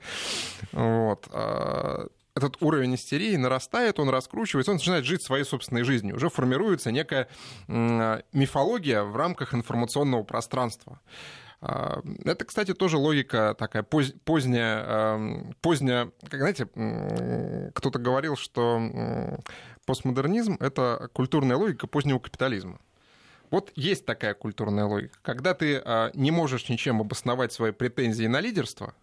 Вот 0.72 1.28
а, 1.32 2.06
этот 2.34 2.56
уровень 2.60 2.94
истерии 2.94 3.36
нарастает, 3.36 3.98
он 3.98 4.08
раскручивается, 4.08 4.70
он 4.70 4.78
начинает 4.78 5.04
жить 5.04 5.22
своей 5.22 5.44
собственной 5.44 5.82
жизнью. 5.82 6.16
Уже 6.16 6.30
формируется 6.30 6.90
некая 6.90 7.28
мифология 7.68 9.02
в 9.02 9.16
рамках 9.16 9.54
информационного 9.54 10.22
пространства. 10.22 11.00
А, 11.64 12.00
это, 12.24 12.44
кстати, 12.44 12.74
тоже 12.74 12.96
логика 12.96 13.54
такая 13.56 13.84
поздняя, 13.84 15.54
поздняя 15.60 16.10
как 16.28 16.40
знаете, 16.40 16.66
кто-то 17.72 17.98
говорил, 18.00 18.36
что 18.36 19.38
постмодернизм— 19.86 20.56
это 20.60 21.10
культурная 21.12 21.56
логика 21.56 21.86
позднего 21.86 22.18
капитализма. 22.18 22.80
Вот 23.50 23.70
есть 23.74 24.06
такая 24.06 24.34
культурная 24.34 24.86
логика. 24.86 25.18
Когда 25.22 25.52
ты 25.52 25.76
а, 25.84 26.10
не 26.14 26.30
можешь 26.30 26.68
ничем 26.68 27.00
обосновать 27.00 27.52
свои 27.52 27.70
претензии 27.70 28.26
на 28.26 28.40
лидерство, 28.40 28.94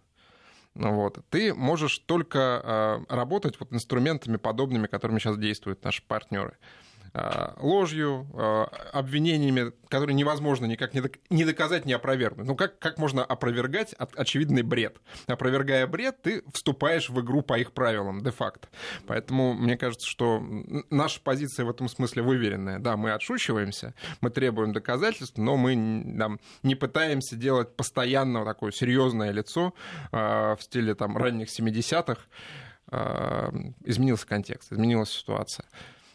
вот, 0.74 1.18
ты 1.30 1.54
можешь 1.54 1.98
только 1.98 2.60
а, 2.62 3.02
работать 3.08 3.58
вот 3.60 3.72
инструментами 3.72 4.36
подобными, 4.36 4.86
которыми 4.86 5.18
сейчас 5.18 5.38
действуют 5.38 5.84
наши 5.84 6.02
партнеры. 6.02 6.56
Э, 7.12 7.54
ложью, 7.56 8.28
э, 8.34 8.64
обвинениями, 8.92 9.72
которые 9.88 10.14
невозможно 10.14 10.66
никак 10.66 10.94
не 10.94 11.44
доказать, 11.44 11.84
не 11.84 11.92
опровергнуть. 11.92 12.46
Ну 12.46 12.54
как, 12.54 12.78
как 12.78 12.98
можно 12.98 13.24
опровергать 13.24 13.94
очевидный 13.98 14.62
бред? 14.62 15.00
Опровергая 15.26 15.86
бред, 15.88 16.22
ты 16.22 16.44
вступаешь 16.52 17.10
в 17.10 17.20
игру 17.20 17.42
по 17.42 17.58
их 17.58 17.72
правилам, 17.72 18.22
де-факто. 18.22 18.68
Поэтому 19.08 19.54
мне 19.54 19.76
кажется, 19.76 20.06
что 20.06 20.40
наша 20.90 21.20
позиция 21.20 21.66
в 21.66 21.70
этом 21.70 21.88
смысле 21.88 22.22
выверенная. 22.22 22.78
Да, 22.78 22.96
мы 22.96 23.10
отшучиваемся, 23.10 23.94
мы 24.20 24.30
требуем 24.30 24.72
доказательств, 24.72 25.36
но 25.36 25.56
мы 25.56 26.14
там, 26.16 26.38
не 26.62 26.76
пытаемся 26.76 27.34
делать 27.34 27.74
постоянно 27.74 28.44
такое 28.44 28.70
серьезное 28.70 29.32
лицо 29.32 29.74
э, 30.12 30.16
в 30.16 30.58
стиле 30.60 30.94
там, 30.94 31.16
ранних 31.16 31.48
70-х. 31.48 32.20
Изменился 33.84 34.26
контекст, 34.26 34.72
изменилась 34.72 35.10
ситуация. 35.10 35.64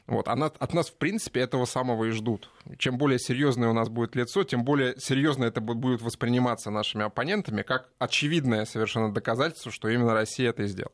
Вот. 0.08 0.28
А 0.28 0.34
от 0.34 0.74
нас, 0.74 0.90
в 0.90 0.98
принципе, 0.98 1.40
этого 1.40 1.66
самого 1.66 2.06
и 2.06 2.12
ждут. 2.12 2.50
Чем 2.78 2.98
более 2.98 3.18
серьезное 3.18 3.70
у 3.70 3.74
нас 3.74 3.90
будет 3.90 4.16
лицо, 4.16 4.44
тем 4.44 4.64
более 4.64 5.00
серьезно 5.00 5.46
это 5.46 5.62
будет 5.62 6.02
восприниматься 6.02 6.70
нашими 6.70 7.06
оппонентами 7.06 7.64
как 7.64 7.90
очевидное 7.98 8.66
совершенно 8.66 9.12
доказательство, 9.12 9.72
что 9.72 9.90
именно 9.90 10.14
Россия 10.14 10.52
это 10.52 10.68
сделала. 10.68 10.94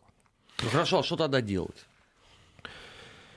Хорошо, 0.57 0.99
а 0.99 1.03
что 1.03 1.17
тогда 1.17 1.41
делать? 1.41 1.87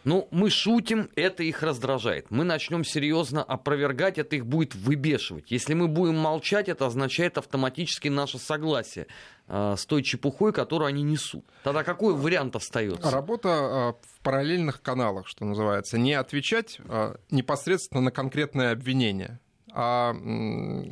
Ну, 0.05 0.29
мы 0.31 0.51
шутим, 0.51 1.11
это 1.17 1.43
их 1.43 1.63
раздражает. 1.63 2.31
Мы 2.31 2.45
начнем 2.45 2.85
серьезно 2.85 3.43
опровергать, 3.43 4.19
это 4.19 4.37
их 4.37 4.47
будет 4.47 4.75
выбешивать. 4.75 5.51
Если 5.51 5.75
мы 5.75 5.89
будем 5.89 6.17
молчать, 6.17 6.69
это 6.69 6.87
означает 6.87 7.39
автоматически 7.39 8.09
наше 8.09 8.39
согласие 8.39 9.07
э, 9.49 9.75
с 9.79 9.87
той 9.87 10.03
чепухой, 10.03 10.53
которую 10.53 10.89
они 10.89 11.03
несут. 11.03 11.45
Тогда 11.63 11.85
какой 11.85 12.15
вариант 12.15 12.55
остается? 12.55 13.11
Работа 13.11 13.49
э, 13.49 14.07
в 14.07 14.21
параллельных 14.23 14.83
каналах, 14.83 15.27
что 15.27 15.47
называется. 15.47 15.99
Не 15.99 16.13
отвечать 16.15 16.79
э, 16.85 17.17
непосредственно 17.31 18.03
на 18.03 18.11
конкретное 18.11 18.73
обвинение 18.73 19.41
а 19.77 20.15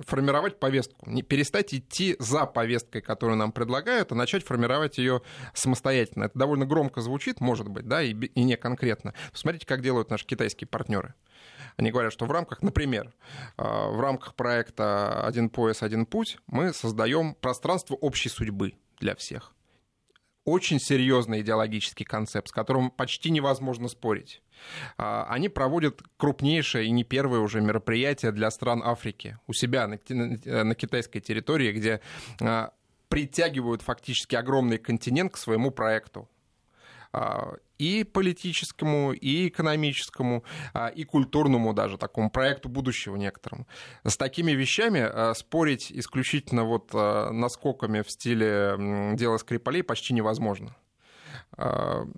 формировать 0.07 0.59
повестку. 0.59 1.09
Не 1.09 1.23
перестать 1.23 1.73
идти 1.73 2.17
за 2.19 2.47
повесткой, 2.47 3.01
которую 3.01 3.37
нам 3.37 3.53
предлагают, 3.53 4.11
а 4.11 4.17
начать 4.17 4.45
формировать 4.45 4.99
ее 4.99 5.23
самостоятельно. 5.55 6.25
Это 6.25 6.39
довольно 6.39 6.67
громко 6.67 7.01
звучит, 7.01 7.41
может 7.41 7.69
быть, 7.69 7.87
да, 7.87 8.03
и, 8.03 8.13
и 8.13 8.43
не 8.43 8.57
конкретно. 8.57 9.15
Посмотрите, 9.31 9.67
как 9.67 9.83
делают 9.83 10.11
наши 10.11 10.27
китайские 10.27 10.67
партнеры. 10.67 11.15
Они 11.77 11.93
говорят, 11.93 12.13
что 12.13 12.27
в 12.27 12.33
рамках, 12.33 12.63
например, 12.63 13.13
а, 13.57 13.89
в 13.89 14.01
рамках 14.01 14.35
проекта 14.35 15.25
«Один 15.25 15.49
пояс, 15.49 15.83
один 15.83 16.05
путь» 16.05 16.39
мы 16.49 16.73
создаем 16.73 17.35
пространство 17.35 17.95
общей 17.95 18.29
судьбы 18.29 18.75
для 18.99 19.15
всех. 19.15 19.55
Очень 20.45 20.81
серьезный 20.81 21.43
идеологический 21.43 22.05
концепт, 22.05 22.49
с 22.49 22.53
которым 22.53 22.91
почти 22.91 23.31
невозможно 23.31 23.89
спорить. 23.89 24.43
А, 24.99 25.25
они 25.29 25.49
проводят 25.49 26.03
крупнейшее 26.17 26.87
и 26.87 26.91
не 26.91 27.05
первое 27.05 27.41
уже 27.41 27.61
мероприятие 27.61 28.33
для 28.33 28.51
стран 28.51 28.83
Африки 28.85 29.39
у 29.47 29.53
себя 29.53 29.87
на, 29.87 29.99
на 30.65 30.75
китайской 30.75 31.21
территории, 31.21 31.73
где 31.73 32.01
а, 32.41 32.73
притягивают 33.09 33.83
фактически 33.83 34.35
огромный 34.35 34.79
континент 34.79 35.33
к 35.33 35.37
своему 35.37 35.71
проекту 35.71 36.29
а, 37.13 37.55
и 37.83 38.05
политическому, 38.05 39.13
и 39.13 39.49
экономическому, 39.49 40.45
и 40.95 41.05
культурному 41.05 41.75
даже, 41.75 41.99
такому 41.99 42.31
проекту 42.31 42.69
будущего 42.69 43.17
некоторому. 43.17 43.67
С 44.05 44.17
такими 44.17 44.53
вещами 44.53 45.35
спорить 45.35 45.91
исключительно 45.91 46.65
вот 46.65 46.95
наскоками 46.95 48.03
в 48.03 48.11
стиле 48.11 48.77
дела 49.15 49.39
Скрипалей 49.39 49.83
почти 49.83 50.15
невозможно. 50.15 50.77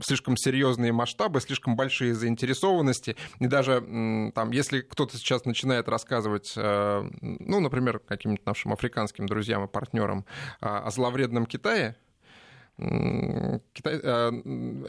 Слишком 0.00 0.36
серьезные 0.36 0.92
масштабы, 0.92 1.40
слишком 1.40 1.76
большие 1.76 2.14
заинтересованности. 2.14 3.16
И 3.40 3.46
даже 3.46 3.80
там, 4.34 4.50
если 4.52 4.80
кто-то 4.80 5.16
сейчас 5.16 5.44
начинает 5.44 5.88
рассказывать, 5.88 6.52
ну, 6.56 7.60
например, 7.60 8.00
каким-то 8.00 8.42
нашим 8.46 8.72
африканским 8.72 9.26
друзьям 9.26 9.64
и 9.64 9.68
партнерам 9.68 10.24
о 10.60 10.90
зловредном 10.90 11.46
Китае, 11.46 11.96
Китай, 12.76 14.00
э, 14.02 14.30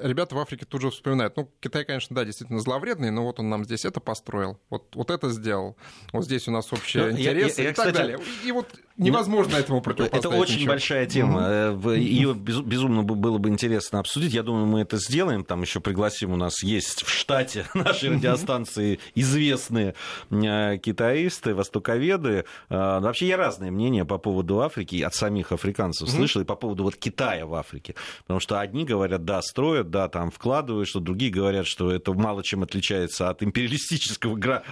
ребята 0.01 0.33
в 0.33 0.39
Африке 0.39 0.65
тут 0.65 0.81
же 0.81 0.89
вспоминают, 0.89 1.37
ну, 1.37 1.51
Китай, 1.59 1.85
конечно, 1.85 2.15
да, 2.15 2.25
действительно 2.25 2.59
зловредный, 2.59 3.11
но 3.11 3.23
вот 3.23 3.39
он 3.39 3.49
нам 3.49 3.63
здесь 3.63 3.85
это 3.85 3.99
построил, 3.99 4.59
вот, 4.71 4.95
вот 4.95 5.11
это 5.11 5.29
сделал, 5.29 5.77
вот 6.11 6.25
здесь 6.25 6.47
у 6.47 6.51
нас 6.51 6.73
общие 6.73 7.03
ну, 7.03 7.11
интересы 7.11 7.61
я, 7.61 7.65
я, 7.65 7.71
и 7.71 7.75
так 7.75 7.93
далее. 7.93 8.19
И 8.43 8.51
вот 8.51 8.75
невозможно 8.97 9.55
этому 9.55 9.81
противопоставить. 9.81 10.25
Это 10.25 10.35
очень 10.35 10.55
ничего. 10.55 10.69
большая 10.69 11.05
тема, 11.05 11.41
mm-hmm. 11.41 11.99
ее 11.99 12.33
безумно 12.33 13.03
было 13.03 13.37
бы 13.37 13.49
интересно 13.49 13.99
обсудить, 13.99 14.33
я 14.33 14.43
думаю, 14.43 14.65
мы 14.65 14.81
это 14.81 14.97
сделаем, 14.97 15.43
там 15.43 15.61
еще 15.61 15.79
пригласим, 15.79 16.33
у 16.33 16.37
нас 16.37 16.63
есть 16.63 17.03
в 17.03 17.09
штате 17.09 17.65
нашей 17.73 18.11
радиостанции 18.11 18.99
известные 19.15 19.95
э, 20.31 20.77
китаисты, 20.77 21.53
востоковеды. 21.53 22.45
Вообще 22.69 23.27
я 23.27 23.37
разные 23.37 23.71
мнения 23.71 24.05
по 24.05 24.17
поводу 24.17 24.61
Африки 24.61 25.01
от 25.01 25.13
самих 25.13 25.51
африканцев 25.51 26.09
слышал, 26.09 26.41
и 26.41 26.45
по 26.45 26.55
поводу 26.55 26.83
вот 26.83 26.95
Китая 26.95 27.45
в 27.45 27.53
Африке. 27.53 27.65
Африке. 27.65 27.95
Потому 28.21 28.39
что 28.39 28.59
одни 28.59 28.85
говорят, 28.85 29.25
да, 29.25 29.41
строят, 29.41 29.89
да, 29.89 30.07
там 30.07 30.31
вкладывают, 30.31 30.87
что 30.87 30.99
другие 30.99 31.31
говорят, 31.31 31.67
что 31.67 31.91
это 31.91 32.13
мало 32.13 32.43
чем 32.43 32.63
отличается 32.63 33.29
от 33.29 33.43
империалистического 33.43 34.63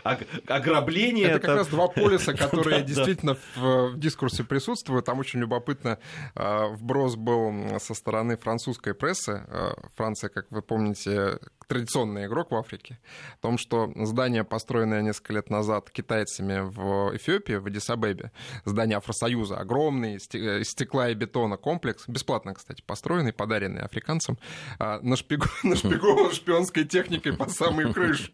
ограбления. 0.48 1.28
Это 1.28 1.40
как 1.40 1.56
раз 1.58 1.68
два 1.68 1.88
полюса, 1.88 2.34
которые 2.38 2.84
действительно 2.84 3.38
в 3.56 3.98
дискурсе 4.14 4.44
присутствуют. 4.44 5.06
Там 5.06 5.20
очень 5.20 5.40
любопытно 5.40 6.00
а, 6.36 6.68
вброс 6.68 7.16
был 7.16 7.80
со 7.80 7.94
стороны 7.94 8.38
французской 8.38 8.94
прессы. 8.94 9.44
А, 9.48 9.74
Франция, 9.96 10.30
как 10.30 10.52
вы 10.52 10.62
помните, 10.62 11.40
традиционный 11.68 12.26
игрок 12.26 12.52
в 12.52 12.56
Африке, 12.56 13.00
о 13.36 13.42
том, 13.42 13.58
что 13.58 13.92
здание, 13.96 14.44
построенное 14.44 15.02
несколько 15.02 15.34
лет 15.34 15.50
назад 15.50 15.90
китайцами 15.90 16.62
в 16.62 17.16
Эфиопии, 17.16 17.54
в 17.54 17.68
Адисабебе, 17.68 18.32
здание 18.66 18.98
Афросоюза, 18.98 19.58
огромный, 19.58 20.16
из 20.16 20.70
стекла 20.70 21.10
и 21.10 21.14
бетона 21.14 21.58
комплекс, 21.58 22.08
бесплатно, 22.08 22.54
кстати, 22.54 22.82
построенный, 22.86 23.34
подаренный 23.34 23.82
африканцам, 23.82 24.38
а, 24.80 25.00
нашпиг... 25.02 25.48
нашпигован 25.64 26.32
шпионской 26.32 26.86
техникой 26.86 27.34
по 27.34 27.50
самую 27.50 27.94
крышу. 27.94 28.32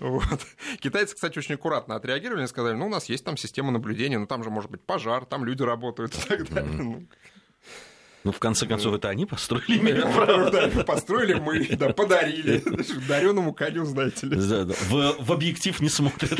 Вот. 0.00 0.40
Китайцы, 0.80 1.14
кстати, 1.14 1.38
очень 1.38 1.54
аккуратно 1.54 1.94
отреагировали 1.96 2.44
и 2.44 2.46
сказали, 2.46 2.74
ну, 2.74 2.86
у 2.86 2.90
нас 2.90 3.08
есть 3.08 3.24
там 3.24 3.36
система 3.36 3.70
наблюдения, 3.70 4.18
ну, 4.18 4.26
там 4.26 4.42
же 4.42 4.50
может 4.50 4.70
быть 4.70 4.82
пожар, 4.82 5.24
там 5.24 5.44
люди 5.44 5.62
работают 5.62 6.14
и 6.14 6.28
так 6.28 6.48
далее. 6.48 7.06
Ну, 8.26 8.32
в 8.32 8.40
конце 8.40 8.66
концов, 8.66 8.92
это 8.96 9.08
они 9.08 9.24
построили. 9.24 10.02
Да, 10.50 10.82
построили 10.82 11.34
мы, 11.34 11.64
да, 11.76 11.92
подарили. 11.92 12.60
Дареному 13.06 13.54
коню, 13.54 13.84
знаете 13.84 14.26
ли. 14.26 14.36
В, 14.36 15.32
объектив 15.32 15.80
не 15.80 15.88
смотрят. 15.88 16.36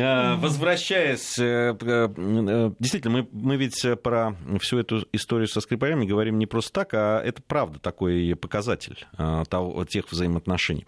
А, 0.00 0.36
Возвращаясь, 0.36 1.38
э, 1.38 1.74
э, 1.80 2.70
действительно, 2.78 3.26
мы, 3.32 3.56
ведь 3.56 3.84
про 4.02 4.36
всю 4.60 4.78
эту 4.78 5.04
историю 5.12 5.48
со 5.48 5.60
скрипалями 5.60 6.06
говорим 6.06 6.38
не 6.38 6.46
просто 6.46 6.72
так, 6.72 6.94
а 6.94 7.20
это 7.20 7.42
правда 7.42 7.80
такой 7.80 8.36
показатель 8.36 9.04
тех 9.88 10.10
взаимоотношений. 10.10 10.86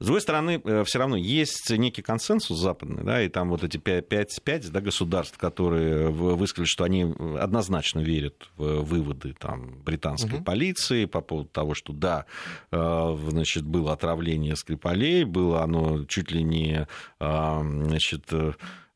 С 0.00 0.06
другой 0.06 0.22
стороны, 0.22 0.62
э, 0.64 0.82
все 0.84 0.98
равно 0.98 1.16
есть 1.16 1.70
некий 1.70 2.00
консенсус 2.00 2.58
западный, 2.58 3.04
да, 3.04 3.22
и 3.22 3.28
там 3.28 3.50
вот 3.50 3.62
эти 3.62 3.76
5, 3.76 4.42
5 4.42 4.72
да, 4.72 4.80
государств, 4.80 5.36
которые 5.36 6.08
высказали, 6.08 6.64
что 6.64 6.84
они 6.84 7.14
однозначно 7.38 8.00
верят 8.00 8.48
в 8.56 8.80
выводы 8.80 9.34
там, 9.38 9.78
британской 9.84 10.38
угу. 10.38 10.44
полиции 10.44 11.04
по 11.04 11.20
поводу 11.20 11.50
того, 11.50 11.74
что 11.74 11.92
да, 11.92 12.24
э, 12.72 13.16
значит, 13.28 13.64
было 13.64 13.92
отравление 13.92 14.56
Скрипалей, 14.56 15.24
было 15.24 15.62
оно 15.62 16.04
чуть 16.06 16.30
ли 16.30 16.42
не 16.42 16.86
э, 17.20 17.60
значит, 17.62 18.32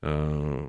Э, 0.07 0.67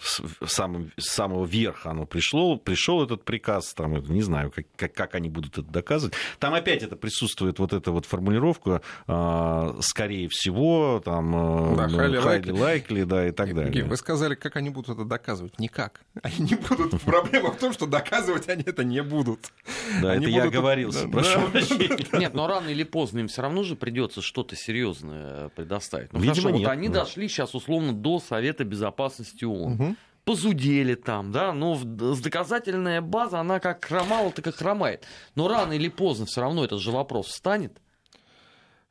с 0.00 0.22
самого, 0.46 0.86
с 0.96 1.10
самого 1.10 1.44
верха 1.44 1.90
оно 1.90 2.06
пришло, 2.06 2.56
пришел 2.56 3.02
этот 3.02 3.22
приказ, 3.22 3.74
там, 3.74 3.92
не 3.92 4.22
знаю, 4.22 4.50
как, 4.50 4.64
как, 4.76 4.94
как 4.94 5.14
они 5.14 5.28
будут 5.28 5.58
это 5.58 5.68
доказывать. 5.68 6.14
Там 6.38 6.54
опять 6.54 6.82
это 6.82 6.96
присутствует, 6.96 7.58
вот 7.58 7.74
эта 7.74 7.92
вот 7.92 8.06
формулировка, 8.06 8.80
э, 9.06 9.74
скорее 9.80 10.28
всего, 10.30 11.02
там, 11.04 11.74
э, 11.74 11.76
да, 11.76 11.86
highly 11.86 12.22
likely, 12.22 12.52
likely, 12.52 13.04
да, 13.04 13.28
и 13.28 13.30
так 13.30 13.48
далее. 13.48 13.66
Евгений, 13.66 13.88
вы 13.90 13.96
сказали, 13.98 14.34
как 14.34 14.56
они 14.56 14.70
будут 14.70 14.96
это 14.96 15.04
доказывать? 15.04 15.58
Никак. 15.58 16.00
Они 16.22 16.38
не 16.38 16.54
будут. 16.54 16.98
Проблема 17.02 17.52
в 17.52 17.58
том, 17.58 17.74
что 17.74 17.84
доказывать 17.84 18.48
они 18.48 18.62
это 18.64 18.84
не 18.84 19.02
будут. 19.02 19.52
Да, 20.00 20.12
они 20.12 20.24
это 20.24 20.32
будут... 20.32 20.34
я 20.34 20.44
оговорился, 20.44 21.04
да, 21.04 21.10
прошу 21.10 21.40
да. 21.40 21.46
прощения. 21.52 22.18
Нет, 22.18 22.32
но 22.32 22.46
рано 22.46 22.68
или 22.68 22.84
поздно 22.84 23.18
им 23.18 23.28
все 23.28 23.42
равно 23.42 23.64
же 23.64 23.76
придется 23.76 24.22
что-то 24.22 24.56
серьезное 24.56 25.50
предоставить. 25.50 26.10
Ну, 26.14 26.20
Видимо, 26.20 26.34
хорошо, 26.36 26.50
нет. 26.50 26.66
вот 26.68 26.72
они 26.72 26.88
да. 26.88 27.00
дошли 27.00 27.28
сейчас 27.28 27.54
условно 27.54 27.92
до 27.92 28.18
Совета 28.18 28.64
Безопасности 28.64 28.77
безопасности 28.78 29.44
ООН. 29.44 29.72
Угу. 29.72 29.96
Позудели 30.24 30.94
там, 30.94 31.32
да, 31.32 31.52
но 31.52 31.74
с 31.76 32.20
доказательная 32.20 33.00
база, 33.00 33.40
она 33.40 33.60
как 33.60 33.84
хромала, 33.84 34.30
так 34.30 34.46
и 34.46 34.52
хромает. 34.52 35.06
Но 35.34 35.48
рано 35.48 35.72
или 35.72 35.88
поздно 35.88 36.26
все 36.26 36.42
равно 36.42 36.64
этот 36.64 36.80
же 36.80 36.90
вопрос 36.90 37.28
встанет. 37.28 37.80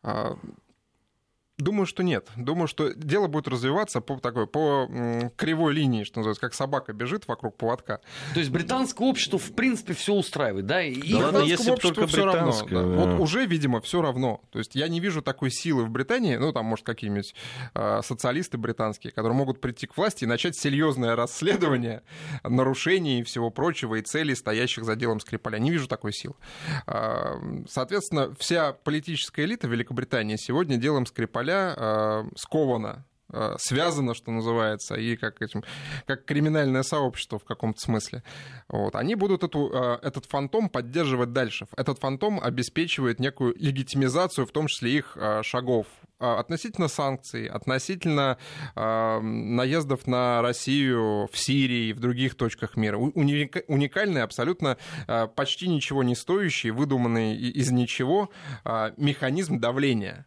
А, 0.02 0.36
Думаю, 1.58 1.88
что 1.88 2.04
нет. 2.04 2.30
Думаю, 2.36 2.68
что 2.68 2.94
дело 2.94 3.26
будет 3.26 3.48
развиваться 3.48 4.00
по 4.00 4.20
такой 4.20 4.46
по 4.46 4.88
кривой 5.36 5.74
линии, 5.74 6.04
что 6.04 6.20
называется, 6.20 6.42
как 6.42 6.54
собака 6.54 6.94
бежит 6.94 7.28
вокруг 7.28 7.58
поводка. 7.58 8.00
То 8.36 8.40
есть 8.40 8.52
британское 8.52 9.08
общество 9.08 9.40
в 9.40 9.54
принципе 9.54 9.96
все 9.96 10.14
устраивает, 10.14 10.68
да? 10.68 10.84
И 10.84 11.14
да 11.14 11.18
ладно, 11.18 11.40
если 11.40 11.76
только 11.76 12.06
все 12.06 12.26
равно. 12.26 12.54
Да. 12.70 12.84
Да. 12.84 12.84
Вот 12.84 13.20
уже, 13.20 13.48
видимо, 13.48 13.82
все 13.82 14.04
равно. 14.04 14.42
То 14.52 14.60
есть 14.60 14.76
я 14.76 14.88
не 14.88 15.00
вижу 15.00 15.24
такой 15.24 15.50
силы 15.50 15.84
в 15.86 15.90
Британии, 15.90 16.36
ну 16.36 16.54
там 16.54 16.66
может 16.66 16.86
какие-нибудь 16.86 17.34
э, 17.74 18.02
социалисты 18.04 18.60
британские, 18.60 19.12
которые 19.12 19.36
могут 19.36 19.60
прийти 19.60 19.88
к 19.88 19.98
власти 19.98 20.26
и 20.26 20.28
начать 20.28 20.56
серьезное 20.56 21.16
расследование 21.16 22.04
нарушений 22.44 23.22
и 23.22 23.24
всего 23.24 23.50
прочего 23.50 23.96
и 23.96 24.04
целей, 24.04 24.36
стоящих 24.36 24.86
за 24.86 24.96
делом 24.96 25.20
Скрипаля. 25.20 25.58
Не 25.58 25.72
вижу 25.72 25.88
такой 25.88 26.14
силы. 26.14 26.36
Э, 26.86 27.64
соответственно, 27.68 28.36
вся 28.38 28.74
политическая 28.74 29.46
элита 29.46 29.68
Великобритании 29.68 30.36
сегодня 30.36 30.78
делом 30.78 31.08
Скрипаля 31.08 31.47
Э, 31.52 32.24
сковано 32.36 33.06
э, 33.32 33.56
связано, 33.60 34.14
что 34.14 34.32
называется, 34.32 34.96
и 34.96 35.16
как, 35.16 35.42
этим, 35.42 35.64
как 36.06 36.26
криминальное 36.26 36.84
сообщество 36.84 37.40
в 37.40 37.44
каком-то 37.44 37.80
смысле. 37.80 38.24
Вот. 38.70 38.96
Они 38.96 39.16
будут 39.16 39.44
эту, 39.44 39.70
э, 39.74 40.00
этот 40.02 40.26
фантом 40.26 40.70
поддерживать 40.70 41.34
дальше. 41.34 41.68
Этот 41.76 42.00
фантом 42.00 42.40
обеспечивает 42.42 43.20
некую 43.20 43.56
легитимизацию, 43.58 44.46
в 44.46 44.52
том 44.52 44.68
числе 44.68 44.98
их 44.98 45.18
шагов 45.44 45.88
относительно 46.20 46.88
санкций, 46.88 47.48
относительно 47.48 48.38
э, 48.76 49.20
наездов 49.20 50.08
на 50.08 50.42
Россию 50.42 51.28
в 51.32 51.38
Сирии 51.38 51.90
и 51.90 51.94
в 51.94 52.00
других 52.00 52.36
точках 52.36 52.76
мира. 52.76 52.98
Уникальный, 52.98 54.24
абсолютно 54.24 54.78
э, 55.08 55.28
почти 55.28 55.68
ничего 55.68 56.04
не 56.04 56.16
стоящий, 56.16 56.72
выдуманный 56.72 57.36
из 57.36 57.72
ничего 57.72 58.30
э, 58.66 58.94
механизм 58.98 59.60
давления 59.60 60.26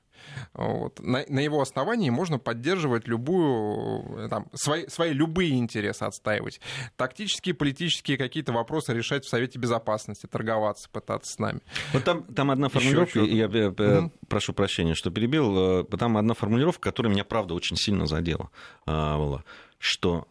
вот. 0.55 1.01
На, 1.01 1.25
на 1.29 1.41
его 1.41 1.61
основании 1.61 2.11
можно 2.11 2.39
поддерживать 2.39 3.07
любую, 3.09 4.29
там, 4.29 4.47
свои, 4.55 4.87
свои 4.89 5.13
любые 5.13 5.59
интересы 5.59 6.05
отстаивать. 6.05 6.61
Тактические, 6.97 7.55
политические 7.55 8.17
какие-то 8.17 8.53
вопросы 8.53 8.93
решать 8.93 9.25
в 9.25 9.29
Совете 9.29 9.59
Безопасности, 9.59 10.27
торговаться, 10.27 10.89
пытаться 10.91 11.33
с 11.33 11.39
нами. 11.39 11.61
Вот 11.93 12.05
там, 12.05 12.23
там 12.25 12.51
одна 12.51 12.69
формулировка, 12.69 13.21
я, 13.21 13.45
я 13.45 13.47
mm-hmm. 13.47 14.11
прошу 14.29 14.53
прощения, 14.53 14.95
что 14.95 15.11
перебил, 15.11 15.81
э, 15.81 15.85
там 15.99 16.17
одна 16.17 16.35
формулировка, 16.35 16.91
которая 16.91 17.13
меня, 17.13 17.25
правда, 17.25 17.55
очень 17.55 17.77
сильно 17.77 18.07
задела, 18.07 18.51
а, 18.87 19.19
была, 19.19 19.45
что 19.79 20.27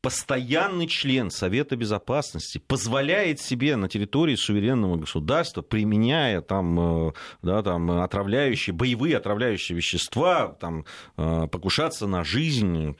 постоянный 0.00 0.86
член 0.86 1.30
Совета 1.30 1.76
Безопасности 1.76 2.58
позволяет 2.58 3.40
себе 3.40 3.76
на 3.76 3.88
территории 3.88 4.36
суверенного 4.36 4.96
государства, 4.96 5.62
применяя 5.62 6.40
там, 6.40 7.08
э, 7.08 7.12
да, 7.42 7.62
там, 7.62 7.90
отравляющие, 7.90 8.74
боевые 8.74 9.16
отравляющие 9.16 9.76
вещества, 9.76 10.56
там, 10.60 10.84
э, 11.16 11.46
покушаться 11.50 12.06
на 12.06 12.24
жизнь, 12.24 12.94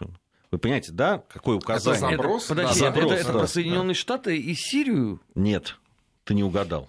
вы 0.50 0.58
понимаете, 0.58 0.92
да, 0.92 1.22
какое 1.28 1.56
указание? 1.56 2.14
Это 2.14 2.16
заброс? 2.16 2.44
Это, 2.44 2.54
подожди, 2.54 2.80
да, 2.80 2.86
заброс, 2.86 3.04
это, 3.04 3.14
да. 3.24 3.30
это 3.30 3.38
про 3.38 3.46
Соединенные 3.46 3.94
Штаты 3.94 4.36
и 4.38 4.54
Сирию? 4.54 5.20
Нет, 5.34 5.76
ты 6.24 6.34
не 6.34 6.44
угадал. 6.44 6.88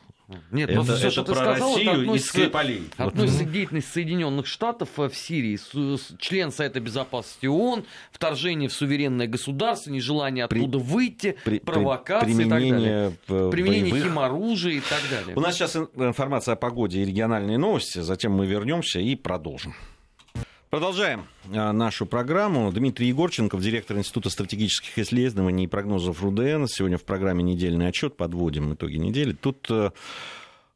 Нет, 0.52 0.70
это, 0.70 0.84
все, 0.84 1.08
это 1.08 1.12
что 1.12 1.24
про 1.24 1.34
ты 1.34 1.40
сказал, 1.40 1.74
Россию 1.74 1.90
это 1.90 2.00
и 2.00 2.04
относится, 2.04 2.30
Скрипалей. 2.30 2.90
относится 2.98 3.46
к 3.46 3.52
деятельности 3.52 3.92
Соединенных 3.92 4.46
Штатов 4.46 4.90
в 4.98 5.13
Сирии. 5.13 5.58
Член 6.20 6.52
Совета 6.52 6.82
Безопасности 6.82 7.46
ООН, 7.46 7.86
вторжение 8.12 8.68
в 8.68 8.74
суверенное 8.74 9.28
государство, 9.28 9.90
нежелание 9.90 10.44
оттуда 10.44 10.80
при, 10.80 10.84
выйти, 10.84 11.38
при, 11.46 11.60
провокации 11.60 12.26
применение 12.26 13.08
и 13.08 13.12
так 13.12 13.28
далее. 13.30 13.52
Применение 13.52 13.92
боевых... 13.92 14.12
химоружия 14.12 14.74
и 14.74 14.82
так 14.82 15.02
далее. 15.10 15.36
У 15.38 15.40
нас 15.40 15.56
сейчас 15.56 15.78
информация 15.78 16.54
о 16.54 16.58
погоде 16.58 17.02
и 17.02 17.06
региональные 17.06 17.58
новости, 17.58 18.00
затем 18.00 18.34
мы 18.34 18.46
вернемся 18.46 19.00
и 19.00 19.16
продолжим. 19.16 19.76
Продолжаем 20.78 21.26
а, 21.52 21.74
нашу 21.74 22.06
программу. 22.06 22.72
Дмитрий 22.72 23.08
Егорченков, 23.08 23.62
директор 23.62 23.98
Института 23.98 24.30
стратегических 24.30 25.00
исследований 25.00 25.63
и 25.63 25.68
прогнозов 25.68 26.22
РУДН. 26.22 26.66
Сегодня 26.68 27.00
в 27.00 27.04
программе 27.04 27.42
«Недельный 27.42 27.88
отчет» 27.88 28.16
подводим 28.16 28.76
итоги 28.76 28.98
недели. 28.98 29.32
Тут 29.32 29.66
э, 29.72 29.90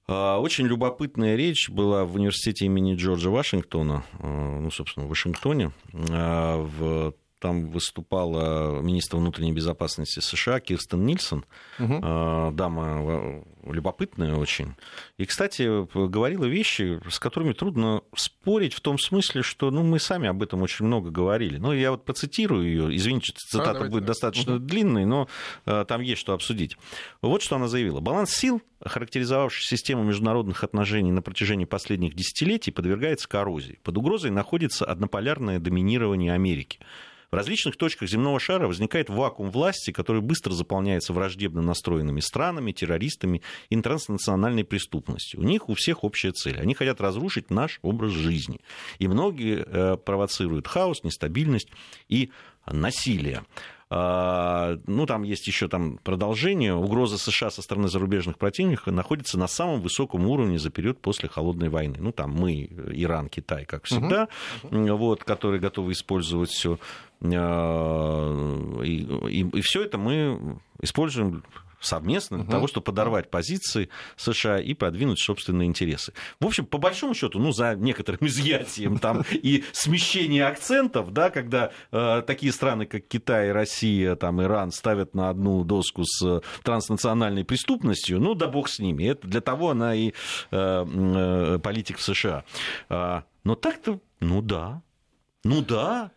а, 0.07 0.39
очень 0.39 0.65
любопытная 0.65 1.35
речь 1.35 1.69
была 1.69 2.03
в 2.05 2.15
университете 2.15 2.65
имени 2.65 2.95
Джорджа 2.95 3.29
Вашингтона, 3.29 4.03
э, 4.17 4.59
ну, 4.59 4.71
собственно, 4.71 5.05
в 5.05 5.09
Вашингтоне, 5.09 5.71
а, 6.09 6.57
в 6.57 7.13
там 7.41 7.69
выступала 7.69 8.79
министр 8.81 9.17
внутренней 9.17 9.51
безопасности 9.51 10.19
США 10.19 10.59
Кирстен 10.59 11.05
Нильсон, 11.05 11.43
угу. 11.79 11.99
дама 12.53 13.43
любопытная 13.65 14.35
очень. 14.35 14.75
И, 15.17 15.25
кстати, 15.25 15.87
говорила 16.07 16.45
вещи, 16.45 17.01
с 17.09 17.19
которыми 17.19 17.53
трудно 17.53 18.01
спорить 18.15 18.73
в 18.73 18.81
том 18.81 18.97
смысле, 18.97 19.41
что 19.41 19.71
ну, 19.71 19.83
мы 19.83 19.99
сами 19.99 20.27
об 20.27 20.41
этом 20.41 20.61
очень 20.61 20.85
много 20.85 21.09
говорили. 21.09 21.57
Ну, 21.57 21.73
я 21.73 21.91
вот 21.91 22.05
процитирую 22.05 22.65
ее. 22.65 22.95
Извините, 22.95 23.33
цитата 23.35 23.85
а, 23.85 23.89
будет 23.89 24.05
достаточно 24.05 24.55
угу. 24.55 24.63
длинной, 24.63 25.05
но 25.05 25.27
а, 25.65 25.85
там 25.85 26.01
есть 26.01 26.21
что 26.21 26.33
обсудить. 26.33 26.77
Вот 27.21 27.41
что 27.41 27.55
она 27.55 27.67
заявила. 27.67 27.99
Баланс 27.99 28.31
сил, 28.31 28.61
характеризовавший 28.83 29.65
систему 29.65 30.03
международных 30.03 30.63
отношений 30.63 31.11
на 31.11 31.21
протяжении 31.21 31.65
последних 31.65 32.15
десятилетий, 32.15 32.71
подвергается 32.71 33.27
коррозии. 33.27 33.79
Под 33.83 33.97
угрозой 33.97 34.31
находится 34.31 34.85
однополярное 34.85 35.59
доминирование 35.59 36.33
Америки. 36.33 36.79
В 37.31 37.35
различных 37.35 37.77
точках 37.77 38.09
земного 38.09 38.41
шара 38.41 38.67
возникает 38.67 39.09
вакуум 39.09 39.51
власти, 39.51 39.91
который 39.91 40.21
быстро 40.21 40.51
заполняется 40.51 41.13
враждебно 41.13 41.61
настроенными 41.61 42.19
странами, 42.19 42.73
террористами 42.73 43.41
и 43.69 43.79
транснациональной 43.79 44.65
преступностью. 44.65 45.39
У 45.39 45.43
них 45.43 45.69
у 45.69 45.73
всех 45.73 46.03
общая 46.03 46.33
цель. 46.33 46.59
Они 46.59 46.73
хотят 46.73 46.99
разрушить 46.99 47.49
наш 47.49 47.79
образ 47.83 48.11
жизни. 48.11 48.59
И 48.99 49.07
многие 49.07 49.63
э, 49.65 49.95
провоцируют 49.95 50.67
хаос, 50.67 51.05
нестабильность 51.05 51.69
и 52.09 52.31
насилие. 52.65 53.45
А, 53.93 54.77
ну, 54.87 55.05
там 55.05 55.23
есть 55.23 55.45
еще 55.47 55.67
там 55.67 55.99
продолжение. 56.01 56.73
Угроза 56.73 57.17
США 57.17 57.49
со 57.49 57.61
стороны 57.61 57.89
зарубежных 57.89 58.37
противников 58.37 58.87
находится 58.87 59.37
на 59.37 59.47
самом 59.47 59.81
высоком 59.81 60.27
уровне 60.27 60.57
за 60.59 60.69
период 60.69 61.01
после 61.01 61.27
холодной 61.27 61.67
войны. 61.67 61.97
Ну, 61.99 62.13
там 62.13 62.31
мы, 62.31 62.69
Иран, 62.93 63.27
Китай, 63.27 63.65
как 63.65 63.83
всегда, 63.83 64.29
uh-huh. 64.63 64.95
вот, 64.95 65.25
которые 65.25 65.59
готовы 65.59 65.91
использовать 65.91 66.51
все. 66.51 66.79
А, 67.21 68.81
и, 68.81 69.05
и, 69.29 69.57
и 69.57 69.61
все 69.61 69.83
это 69.83 69.97
мы 69.97 70.57
используем 70.81 71.43
совместно 71.81 72.37
для 72.37 72.45
угу. 72.45 72.51
того, 72.51 72.67
чтобы 72.67 72.85
подорвать 72.85 73.29
позиции 73.29 73.89
США 74.15 74.59
и 74.59 74.73
продвинуть 74.73 75.19
собственные 75.19 75.67
интересы. 75.67 76.13
В 76.39 76.45
общем, 76.45 76.65
по 76.65 76.77
большому 76.77 77.13
счету, 77.13 77.39
ну, 77.39 77.51
за 77.51 77.75
некоторым 77.75 78.19
изъятием 78.27 78.99
там 78.99 79.23
и 79.31 79.63
смещение 79.71 80.45
акцентов, 80.45 81.11
да, 81.11 81.29
когда 81.29 81.71
э, 81.91 82.23
такие 82.25 82.51
страны, 82.51 82.85
как 82.85 83.07
Китай, 83.07 83.51
Россия, 83.51 84.15
там, 84.15 84.41
Иран 84.41 84.71
ставят 84.71 85.15
на 85.15 85.29
одну 85.29 85.63
доску 85.63 86.03
с 86.05 86.41
транснациональной 86.63 87.43
преступностью, 87.43 88.19
ну, 88.19 88.35
да 88.35 88.47
бог 88.47 88.69
с 88.69 88.79
ними. 88.79 89.03
Это 89.05 89.27
для 89.27 89.41
того 89.41 89.71
она 89.71 89.95
и 89.95 90.09
э, 90.09 90.13
э, 90.51 91.59
политик 91.59 91.97
в 91.97 92.01
США. 92.01 92.43
Э, 92.89 93.21
но 93.43 93.55
так-то, 93.55 93.99
ну 94.19 94.41
да, 94.41 94.83
ну 95.43 95.61
да, 95.61 96.11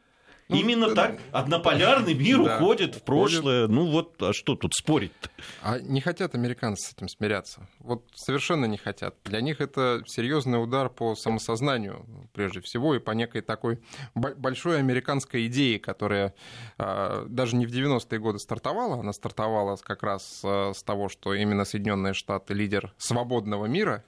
ну, 0.49 0.57
Именно 0.57 0.88
да, 0.88 0.95
так 0.95 1.20
однополярный 1.32 2.12
мир 2.12 2.45
да, 2.45 2.57
уходит 2.57 2.97
в 2.97 3.03
прошлое. 3.03 3.66
Ну 3.66 3.90
вот, 3.90 4.22
а 4.22 4.34
что 4.34 4.57
тут 4.57 4.74
спорить-то? 4.74 5.30
А 5.62 5.78
не 5.78 6.03
хотят 6.03 6.34
американцы 6.34 6.90
с 6.90 6.92
этим 6.92 7.09
смиряться. 7.09 7.66
Вот 7.78 8.05
совершенно 8.14 8.66
не 8.66 8.76
хотят. 8.76 9.14
Для 9.24 9.40
них 9.40 9.62
это 9.62 10.03
серьезный 10.07 10.62
удар 10.62 10.90
по 10.90 11.14
самосознанию, 11.14 12.05
прежде 12.34 12.61
всего, 12.61 12.95
и 12.95 12.99
по 12.99 13.12
некой 13.12 13.40
такой 13.40 13.80
большой 14.14 14.78
американской 14.80 15.47
идее, 15.47 15.78
которая 15.78 16.34
а, 16.76 17.24
даже 17.26 17.57
не 17.57 17.64
в 17.64 17.70
90-е 17.70 18.18
годы 18.18 18.38
стартовала. 18.38 19.01
Она 19.01 19.14
стартовала 19.14 19.76
как 19.76 20.03
раз 20.03 20.42
а, 20.45 20.72
с 20.74 20.82
того, 20.82 21.09
что 21.09 21.32
именно 21.32 21.64
Соединенные 21.64 22.12
Штаты 22.12 22.53
лидер 22.53 22.92
свободного 22.99 23.64
мира, 23.64 24.05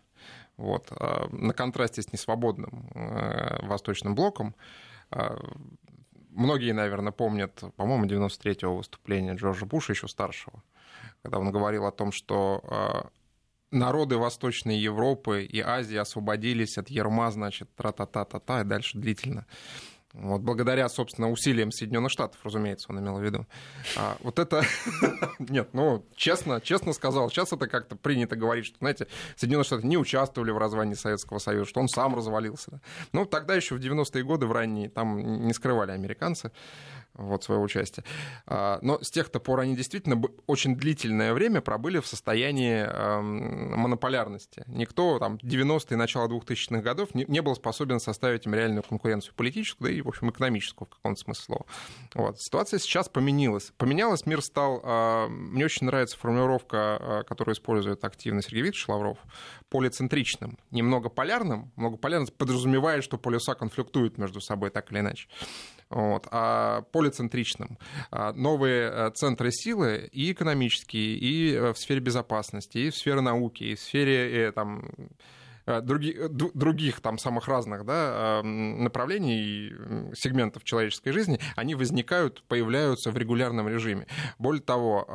вот, 0.58 0.90
на 1.32 1.52
контрасте 1.52 2.00
с 2.00 2.12
несвободным 2.12 2.88
Восточным 3.62 4.14
блоком 4.14 4.54
многие, 6.36 6.72
наверное, 6.72 7.12
помнят, 7.12 7.62
по-моему, 7.76 8.04
93-го 8.06 8.76
выступления 8.76 9.34
Джорджа 9.34 9.66
Буша, 9.66 9.92
еще 9.92 10.08
старшего, 10.08 10.62
когда 11.22 11.38
он 11.38 11.50
говорил 11.50 11.86
о 11.86 11.92
том, 11.92 12.12
что 12.12 12.60
а, 12.64 13.08
народы 13.70 14.16
Восточной 14.16 14.78
Европы 14.78 15.44
и 15.44 15.60
Азии 15.60 15.96
освободились 15.96 16.78
от 16.78 16.88
ерма, 16.88 17.30
значит, 17.30 17.74
тра-та-та-та-та, 17.74 18.60
и 18.60 18.64
дальше 18.64 18.98
длительно. 18.98 19.46
Вот, 20.16 20.40
благодаря, 20.40 20.88
собственно, 20.88 21.30
усилиям 21.30 21.70
Соединенных 21.70 22.10
Штатов, 22.10 22.40
разумеется, 22.42 22.86
он 22.88 23.00
имел 23.00 23.18
в 23.18 23.22
виду. 23.22 23.46
А, 23.96 24.16
вот 24.20 24.38
это... 24.38 24.62
Нет, 25.38 25.68
ну, 25.74 26.06
честно, 26.14 26.60
честно 26.60 26.94
сказал, 26.94 27.28
сейчас 27.28 27.52
это 27.52 27.66
как-то 27.68 27.96
принято 27.96 28.34
говорить, 28.34 28.64
что, 28.64 28.78
знаете, 28.78 29.08
Соединенные 29.36 29.64
Штаты 29.64 29.86
не 29.86 29.98
участвовали 29.98 30.50
в 30.52 30.58
развале 30.58 30.94
Советского 30.94 31.38
Союза, 31.38 31.68
что 31.68 31.80
он 31.80 31.88
сам 31.88 32.14
развалился. 32.14 32.80
Ну, 33.12 33.26
тогда 33.26 33.54
еще 33.54 33.74
в 33.74 33.78
90-е 33.78 34.24
годы, 34.24 34.46
в 34.46 34.52
ранние, 34.52 34.88
там 34.88 35.46
не 35.46 35.52
скрывали 35.52 35.90
американцы 35.90 36.50
вот, 37.16 37.44
своего 37.44 37.64
участия. 37.64 38.04
А, 38.46 38.78
но 38.82 39.02
с 39.02 39.10
тех 39.10 39.30
пор 39.30 39.60
они 39.60 39.76
действительно 39.76 40.20
очень 40.46 40.76
длительное 40.76 41.32
время 41.32 41.60
пробыли 41.60 41.98
в 42.00 42.06
состоянии 42.06 42.86
монополярности. 43.76 44.64
Никто 44.66 45.18
там 45.18 45.36
90-е, 45.36 45.96
начало 45.96 46.28
2000-х 46.28 46.80
годов 46.80 47.14
не, 47.14 47.40
был 47.40 47.54
способен 47.54 48.00
составить 48.00 48.46
им 48.46 48.54
реальную 48.54 48.82
конкуренцию 48.82 49.34
политическую, 49.34 49.90
да 49.90 49.96
и, 49.96 50.00
в 50.00 50.08
общем, 50.08 50.30
экономическую 50.30 50.88
в 50.88 50.96
каком-то 50.96 51.20
смысле. 51.20 51.58
Вот. 52.14 52.40
Ситуация 52.40 52.78
сейчас 52.78 53.08
поменялась. 53.08 53.72
Поменялась, 53.76 54.26
мир 54.26 54.42
стал... 54.42 54.80
А, 54.82 55.28
мне 55.28 55.64
очень 55.64 55.86
нравится 55.86 56.18
формулировка, 56.18 56.76
а, 56.78 57.22
которую 57.24 57.54
использует 57.54 58.04
активно 58.04 58.42
Сергей 58.42 58.62
Викторович 58.62 58.88
Лавров, 58.88 59.18
полицентричным. 59.68 60.58
Немного 60.70 61.08
полярным. 61.08 61.72
Многополярность 61.76 62.36
подразумевает, 62.36 63.04
что 63.04 63.18
полюса 63.18 63.54
конфликтуют 63.54 64.18
между 64.18 64.40
собой 64.40 64.70
так 64.70 64.90
или 64.90 65.00
иначе 65.00 65.28
вот, 65.90 66.26
а 66.30 66.82
полицентричным. 66.92 67.78
А 68.10 68.32
новые 68.32 68.90
э, 68.90 69.10
центры 69.14 69.50
силы 69.52 70.08
и 70.12 70.32
экономические, 70.32 71.16
и 71.16 71.54
э, 71.54 71.72
в 71.72 71.78
сфере 71.78 72.00
безопасности, 72.00 72.78
и 72.78 72.90
в 72.90 72.96
сфере 72.96 73.20
науки, 73.20 73.64
и 73.64 73.74
в 73.74 73.80
сфере 73.80 74.48
э, 74.48 74.52
там, 74.52 74.88
Э, 75.66 75.80
других, 75.80 76.16
э, 76.16 76.28
других 76.28 77.00
там 77.00 77.18
самых 77.18 77.48
разных 77.48 77.84
да, 77.84 78.40
направлений, 78.42 79.72
сегментов 80.14 80.64
человеческой 80.64 81.10
жизни, 81.10 81.40
они 81.56 81.74
возникают, 81.74 82.42
появляются 82.44 83.10
в 83.10 83.16
регулярном 83.16 83.68
региме. 83.68 84.06
Более 84.38 84.62
того, 84.62 85.06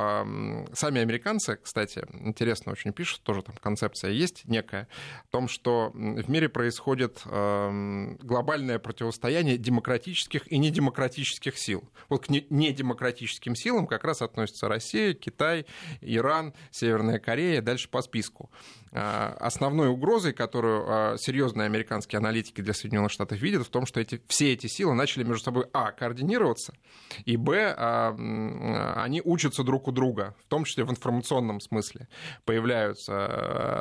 сами 0.73 1.01
американцы, 1.01 1.57
кстати, 1.61 2.05
интересно 2.13 2.71
очень 2.71 2.91
пишут, 2.91 3.21
тоже 3.23 3.41
там 3.41 3.55
концепция 3.61 4.11
есть 4.11 4.45
некая, 4.45 4.87
о 5.25 5.31
том, 5.31 5.47
что 5.47 5.91
в 5.93 6.29
мире 6.29 6.49
происходит 6.49 7.21
глобальное 7.25 8.79
противостояние 8.79 9.57
демократических 9.57 10.51
и 10.51 10.57
недемократических 10.57 11.57
сил. 11.57 11.83
Вот 12.09 12.25
к 12.25 12.29
недемократическим 12.29 13.55
силам 13.55 13.87
как 13.87 14.03
раз 14.03 14.21
относятся 14.21 14.67
Россия, 14.67 15.13
Китай, 15.13 15.65
Иран, 16.01 16.53
Северная 16.71 17.19
Корея, 17.19 17.61
дальше 17.61 17.89
по 17.89 18.01
списку. 18.01 18.49
А, 18.93 19.37
основной 19.39 19.87
угрозой, 19.87 20.33
которую 20.41 20.85
а, 20.87 21.17
серьезные 21.17 21.67
американские 21.67 22.17
аналитики 22.17 22.61
для 22.61 22.73
Соединенных 22.73 23.11
Штатов 23.11 23.39
видят, 23.39 23.63
в 23.63 23.69
том, 23.69 23.85
что 23.85 23.99
эти, 23.99 24.19
все 24.27 24.53
эти 24.53 24.65
силы 24.65 24.95
начали 24.95 25.23
между 25.23 25.43
собой, 25.43 25.65
а, 25.71 25.91
координироваться, 25.91 26.73
и, 27.25 27.37
б, 27.37 27.75
а, 27.77 28.15
они 29.03 29.21
учатся 29.23 29.63
друг 29.63 29.87
у 29.87 29.91
друга, 29.91 30.35
в 30.43 30.47
том 30.47 30.63
числе 30.63 30.83
в 30.83 30.89
информационном 30.89 31.59
смысле. 31.59 32.07
Появляются 32.43 33.11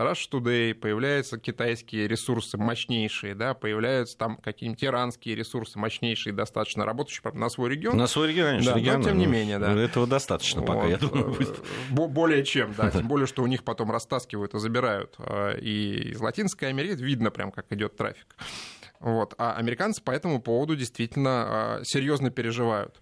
Rush 0.02 0.28
Today, 0.30 0.74
появляются 0.74 1.38
китайские 1.38 2.06
ресурсы 2.06 2.58
мощнейшие, 2.58 3.34
да, 3.34 3.54
появляются 3.54 4.18
там 4.18 4.36
какие-нибудь 4.36 4.84
иранские 4.84 5.36
ресурсы 5.36 5.78
мощнейшие, 5.78 6.34
достаточно 6.34 6.84
работающие 6.84 7.22
правда, 7.22 7.40
на 7.40 7.48
свой 7.48 7.70
регион. 7.70 7.96
На 7.96 8.06
свой 8.06 8.28
регион, 8.28 8.48
конечно, 8.50 8.72
да, 8.72 8.78
регион, 8.78 9.00
но 9.00 9.08
тем 9.08 9.18
не 9.18 9.26
менее, 9.26 9.58
да. 9.58 9.72
Этого 9.72 10.06
достаточно 10.06 10.60
пока, 10.60 10.80
вот. 10.80 10.90
я 10.90 10.98
думаю. 10.98 11.30
Будет. 11.30 11.58
Более 11.88 12.44
чем, 12.44 12.74
да, 12.76 12.90
тем 12.90 13.08
более, 13.08 13.26
что 13.26 13.42
у 13.42 13.46
них 13.46 13.64
потом 13.64 13.90
растаскивают 13.90 14.54
и 14.54 14.58
забирают. 14.58 15.14
А, 15.18 15.56
и 15.56 16.10
из 16.10 16.20
Латинской 16.20 16.49
Америки 16.68 17.02
видно 17.02 17.30
прям, 17.30 17.50
как 17.50 17.72
идет 17.72 17.96
трафик. 17.96 18.36
Вот. 19.00 19.34
А 19.38 19.54
американцы 19.54 20.02
по 20.02 20.10
этому 20.10 20.40
поводу 20.42 20.76
действительно 20.76 21.30
а, 21.30 21.80
серьезно 21.84 22.30
переживают. 22.30 23.00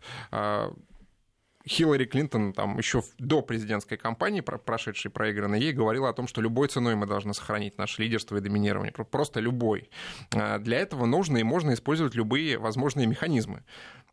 А, 1.69 1.71
Хиллари 1.71 2.05
Клинтон 2.05 2.53
там 2.53 2.79
еще 2.79 3.03
до 3.19 3.43
президентской 3.43 3.97
кампании, 3.97 4.41
прошедшей 4.41 5.11
проигранной, 5.11 5.61
ей 5.61 5.73
говорила 5.73 6.09
о 6.09 6.12
том, 6.12 6.27
что 6.27 6.41
любой 6.41 6.69
ценой 6.69 6.95
мы 6.95 7.07
должны 7.07 7.35
сохранить 7.35 7.79
наше 7.79 8.03
лидерство 8.03 8.37
и 8.37 8.41
доминирование. 8.41 8.93
Просто 8.93 9.41
любой. 9.41 9.91
Для 10.31 10.79
этого 10.79 11.07
нужно 11.07 11.39
и 11.39 11.43
можно 11.43 11.75
использовать 11.75 12.14
любые 12.14 12.59
возможные 12.59 13.07
механизмы. 13.07 13.64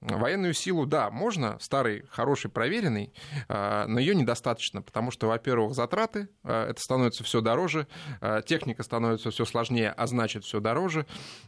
Военную 0.02 0.54
силу, 0.54 0.86
да, 0.86 1.10
можно, 1.10 1.58
старый, 1.60 2.06
хороший, 2.10 2.52
проверенный, 2.52 3.14
а, 3.48 3.88
но 3.88 4.00
ее 4.00 4.14
недостаточно, 4.14 4.82
потому 4.82 5.10
что, 5.10 5.28
во-первых, 5.28 5.74
затраты, 5.74 6.28
а, 6.44 6.70
это 6.70 6.80
становится 6.80 7.24
все 7.24 7.42
дороже, 7.42 7.88
а, 8.22 8.42
техника 8.42 8.84
становится 8.84 9.32
все 9.32 9.46
сложнее, 9.46 9.92
а 9.92 10.06
значит 10.06 10.44
все 10.44 10.60
дороже. 10.60 11.06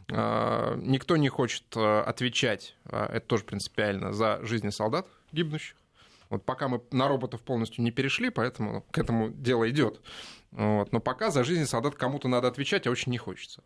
Никто 0.08 1.16
не 1.16 1.28
хочет 1.28 1.76
отвечать, 1.76 2.74
это 2.84 3.20
тоже 3.20 3.44
принципиально, 3.44 4.12
за 4.12 4.40
жизни 4.42 4.70
солдат 4.70 5.06
гибнущих. 5.30 5.76
Вот 6.30 6.44
пока 6.44 6.68
мы 6.68 6.80
на 6.90 7.08
роботов 7.08 7.40
полностью 7.40 7.82
не 7.82 7.90
перешли, 7.90 8.30
поэтому 8.30 8.84
к 8.90 8.98
этому 8.98 9.30
дело 9.30 9.68
идет. 9.70 10.00
Вот. 10.50 10.92
Но 10.92 11.00
пока 11.00 11.30
за 11.30 11.44
жизнь 11.44 11.66
солдат 11.66 11.94
кому-то 11.94 12.26
надо 12.28 12.48
отвечать, 12.48 12.86
а 12.86 12.90
очень 12.90 13.12
не 13.12 13.18
хочется. 13.18 13.62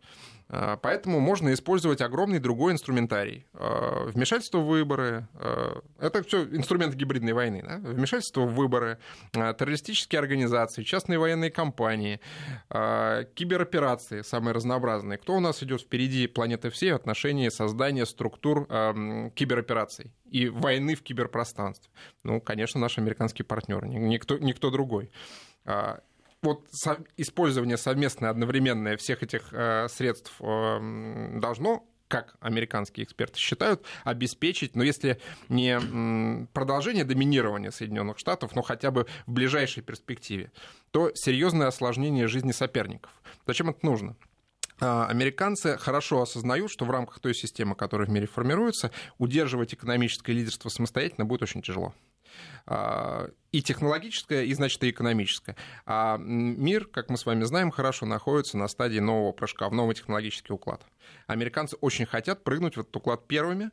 А, 0.49 0.77
поэтому 0.77 1.19
можно 1.19 1.53
использовать 1.53 2.01
огромный 2.01 2.39
другой 2.39 2.73
инструментарий. 2.73 3.47
А, 3.53 4.09
вмешательство 4.09 4.59
в 4.59 4.67
выборы. 4.67 5.27
А, 5.35 5.81
это 5.99 6.23
все 6.23 6.43
инструменты 6.43 6.97
гибридной 6.97 7.33
войны. 7.33 7.63
Да? 7.65 7.77
Вмешательство 7.77 8.41
в 8.41 8.53
выборы, 8.53 8.99
террористические 9.31 10.19
организации, 10.19 10.83
частные 10.83 11.19
военные 11.19 11.51
компании, 11.51 12.19
кибероперации 12.69 14.21
самые 14.21 14.53
разнообразные. 14.53 15.17
Кто 15.17 15.35
у 15.35 15.39
нас 15.39 15.63
идет 15.63 15.81
впереди 15.81 16.27
планеты 16.27 16.69
всей 16.69 16.91
в 16.91 16.95
отношении 16.95 17.49
создания 17.49 18.05
структур 18.05 18.65
киберопераций 19.35 20.11
и 20.25 20.49
войны 20.49 20.95
в 20.95 21.01
киберпространстве? 21.01 21.91
Ну, 22.23 22.41
конечно, 22.41 22.79
наши 22.79 22.99
американские 22.99 23.45
партнеры, 23.45 23.87
никто, 23.87 24.37
никто 24.37 24.69
другой 24.69 25.11
вот 26.43 26.67
использование 27.17 27.77
совместное, 27.77 28.29
одновременное 28.29 28.97
всех 28.97 29.23
этих 29.23 29.53
э, 29.53 29.87
средств 29.89 30.33
э, 30.39 31.39
должно 31.39 31.87
как 32.13 32.35
американские 32.41 33.05
эксперты 33.05 33.39
считают, 33.39 33.83
обеспечить, 34.03 34.75
ну, 34.75 34.83
если 34.83 35.19
не 35.49 36.47
продолжение 36.53 37.05
доминирования 37.05 37.71
Соединенных 37.71 38.19
Штатов, 38.19 38.55
но 38.55 38.61
хотя 38.61 38.91
бы 38.91 39.07
в 39.25 39.31
ближайшей 39.31 39.81
перспективе, 39.81 40.51
то 40.91 41.09
серьезное 41.15 41.65
осложнение 41.65 42.27
жизни 42.27 42.51
соперников. 42.51 43.11
Зачем 43.47 43.71
это 43.71 43.83
нужно? 43.83 44.15
А, 44.79 45.07
американцы 45.07 45.77
хорошо 45.77 46.21
осознают, 46.21 46.69
что 46.69 46.85
в 46.85 46.91
рамках 46.91 47.19
той 47.19 47.33
системы, 47.33 47.73
которая 47.73 48.07
в 48.07 48.11
мире 48.11 48.27
формируется, 48.27 48.91
удерживать 49.17 49.73
экономическое 49.73 50.33
лидерство 50.33 50.69
самостоятельно 50.69 51.25
будет 51.25 51.41
очень 51.41 51.63
тяжело. 51.63 51.95
А, 52.65 53.29
и 53.51 53.61
технологическое, 53.61 54.43
и, 54.43 54.53
значит, 54.53 54.83
и 54.83 54.89
экономическое. 54.89 55.55
А 55.85 56.17
мир, 56.17 56.85
как 56.85 57.09
мы 57.09 57.17
с 57.17 57.25
вами 57.25 57.43
знаем, 57.43 57.71
хорошо 57.71 58.05
находится 58.05 58.57
на 58.57 58.67
стадии 58.67 58.99
нового 58.99 59.31
прыжка 59.31 59.69
в 59.69 59.73
новый 59.73 59.95
технологический 59.95 60.53
уклад. 60.53 60.83
Американцы 61.27 61.75
очень 61.81 62.05
хотят 62.05 62.43
прыгнуть 62.43 62.77
в 62.77 62.79
этот 62.79 62.95
уклад 62.95 63.27
первыми, 63.27 63.71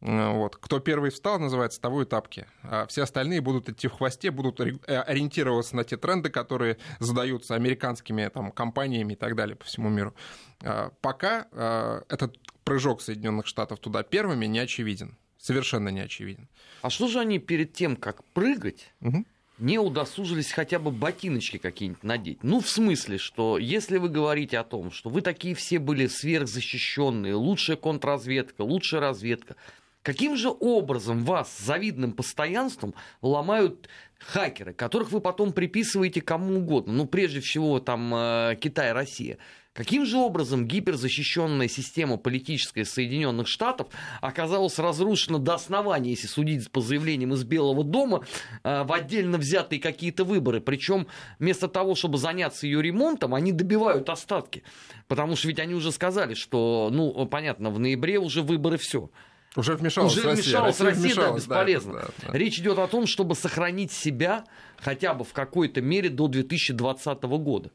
Вот. 0.00 0.56
Кто 0.56 0.80
первый 0.80 1.10
встал, 1.10 1.38
называется, 1.38 1.80
того 1.80 2.02
и 2.02 2.04
тапки. 2.04 2.46
А 2.62 2.86
все 2.86 3.02
остальные 3.02 3.40
будут 3.40 3.68
идти 3.68 3.88
в 3.88 3.92
хвосте, 3.92 4.30
будут 4.30 4.60
э, 4.60 4.72
ориентироваться 4.86 5.76
на 5.76 5.84
те 5.84 5.96
тренды, 5.96 6.30
которые 6.30 6.78
задаются 6.98 7.54
американскими 7.54 8.28
там, 8.28 8.52
компаниями 8.52 9.14
и 9.14 9.16
так 9.16 9.34
далее 9.34 9.56
по 9.56 9.64
всему 9.64 9.88
миру. 9.88 10.14
А, 10.62 10.92
пока 11.00 11.46
а, 11.52 12.02
этот 12.08 12.38
прыжок 12.64 13.02
Соединенных 13.02 13.46
Штатов 13.46 13.78
туда 13.80 14.02
первыми 14.02 14.46
не 14.46 14.58
очевиден. 14.58 15.16
Совершенно 15.46 15.90
не 15.90 16.00
очевиден. 16.00 16.48
А 16.82 16.90
что 16.90 17.06
же 17.06 17.20
они 17.20 17.38
перед 17.38 17.72
тем, 17.72 17.94
как 17.94 18.24
прыгать, 18.24 18.92
угу 19.00 19.24
не 19.58 19.78
удосужились 19.78 20.52
хотя 20.52 20.78
бы 20.78 20.90
ботиночки 20.90 21.56
какие-нибудь 21.56 22.02
надеть. 22.02 22.42
Ну, 22.42 22.60
в 22.60 22.68
смысле, 22.68 23.16
что 23.16 23.56
если 23.56 23.96
вы 23.96 24.10
говорите 24.10 24.58
о 24.58 24.64
том, 24.64 24.90
что 24.90 25.08
вы 25.08 25.22
такие 25.22 25.54
все 25.54 25.78
были 25.78 26.08
сверхзащищенные, 26.08 27.34
лучшая 27.34 27.78
контрразведка, 27.78 28.60
лучшая 28.60 29.00
разведка, 29.00 29.56
каким 30.02 30.36
же 30.36 30.50
образом 30.50 31.24
вас 31.24 31.50
с 31.56 31.64
завидным 31.64 32.12
постоянством 32.12 32.92
ломают 33.22 33.88
хакеры, 34.18 34.74
которых 34.74 35.10
вы 35.10 35.22
потом 35.22 35.52
приписываете 35.52 36.20
кому 36.20 36.58
угодно, 36.58 36.92
ну, 36.92 37.06
прежде 37.06 37.40
всего, 37.40 37.80
там, 37.80 38.14
э, 38.14 38.58
Китай, 38.60 38.92
Россия. 38.92 39.38
Каким 39.76 40.06
же 40.06 40.16
образом 40.16 40.66
гиперзащищенная 40.66 41.68
система 41.68 42.16
политическая 42.16 42.86
Соединенных 42.86 43.46
Штатов 43.46 43.88
оказалась 44.22 44.78
разрушена 44.78 45.38
до 45.38 45.54
основания, 45.54 46.10
если 46.10 46.28
судить 46.28 46.70
по 46.70 46.80
заявлениям 46.80 47.34
из 47.34 47.44
Белого 47.44 47.84
дома, 47.84 48.24
э, 48.64 48.84
в 48.84 48.92
отдельно 48.92 49.36
взятые 49.36 49.78
какие-то 49.78 50.24
выборы. 50.24 50.62
Причем 50.62 51.06
вместо 51.38 51.68
того, 51.68 51.94
чтобы 51.94 52.16
заняться 52.16 52.66
ее 52.66 52.80
ремонтом, 52.80 53.34
они 53.34 53.52
добивают 53.52 54.08
остатки. 54.08 54.62
Потому 55.08 55.36
что 55.36 55.48
ведь 55.48 55.58
они 55.60 55.74
уже 55.74 55.92
сказали, 55.92 56.32
что, 56.32 56.88
ну, 56.90 57.26
понятно, 57.26 57.68
в 57.68 57.78
ноябре 57.78 58.18
уже 58.18 58.40
выборы 58.40 58.78
все. 58.78 59.10
Уже 59.56 59.74
вмешалась 59.74 60.12
Уже 60.12 60.22
Россия. 60.22 60.44
вмешалась 60.44 60.80
Россия, 60.80 60.88
Россия 60.88 61.14
вмешалась, 61.14 61.44
да, 61.44 61.54
бесполезно. 61.54 61.92
Да, 61.92 62.28
да, 62.28 62.38
Речь 62.38 62.58
идет 62.58 62.78
о 62.78 62.86
том, 62.86 63.06
чтобы 63.06 63.34
сохранить 63.34 63.92
себя 63.92 64.44
хотя 64.78 65.12
бы 65.12 65.24
в 65.24 65.34
какой-то 65.34 65.82
мере 65.82 66.08
до 66.08 66.28
2020 66.28 67.22
года. 67.24 67.70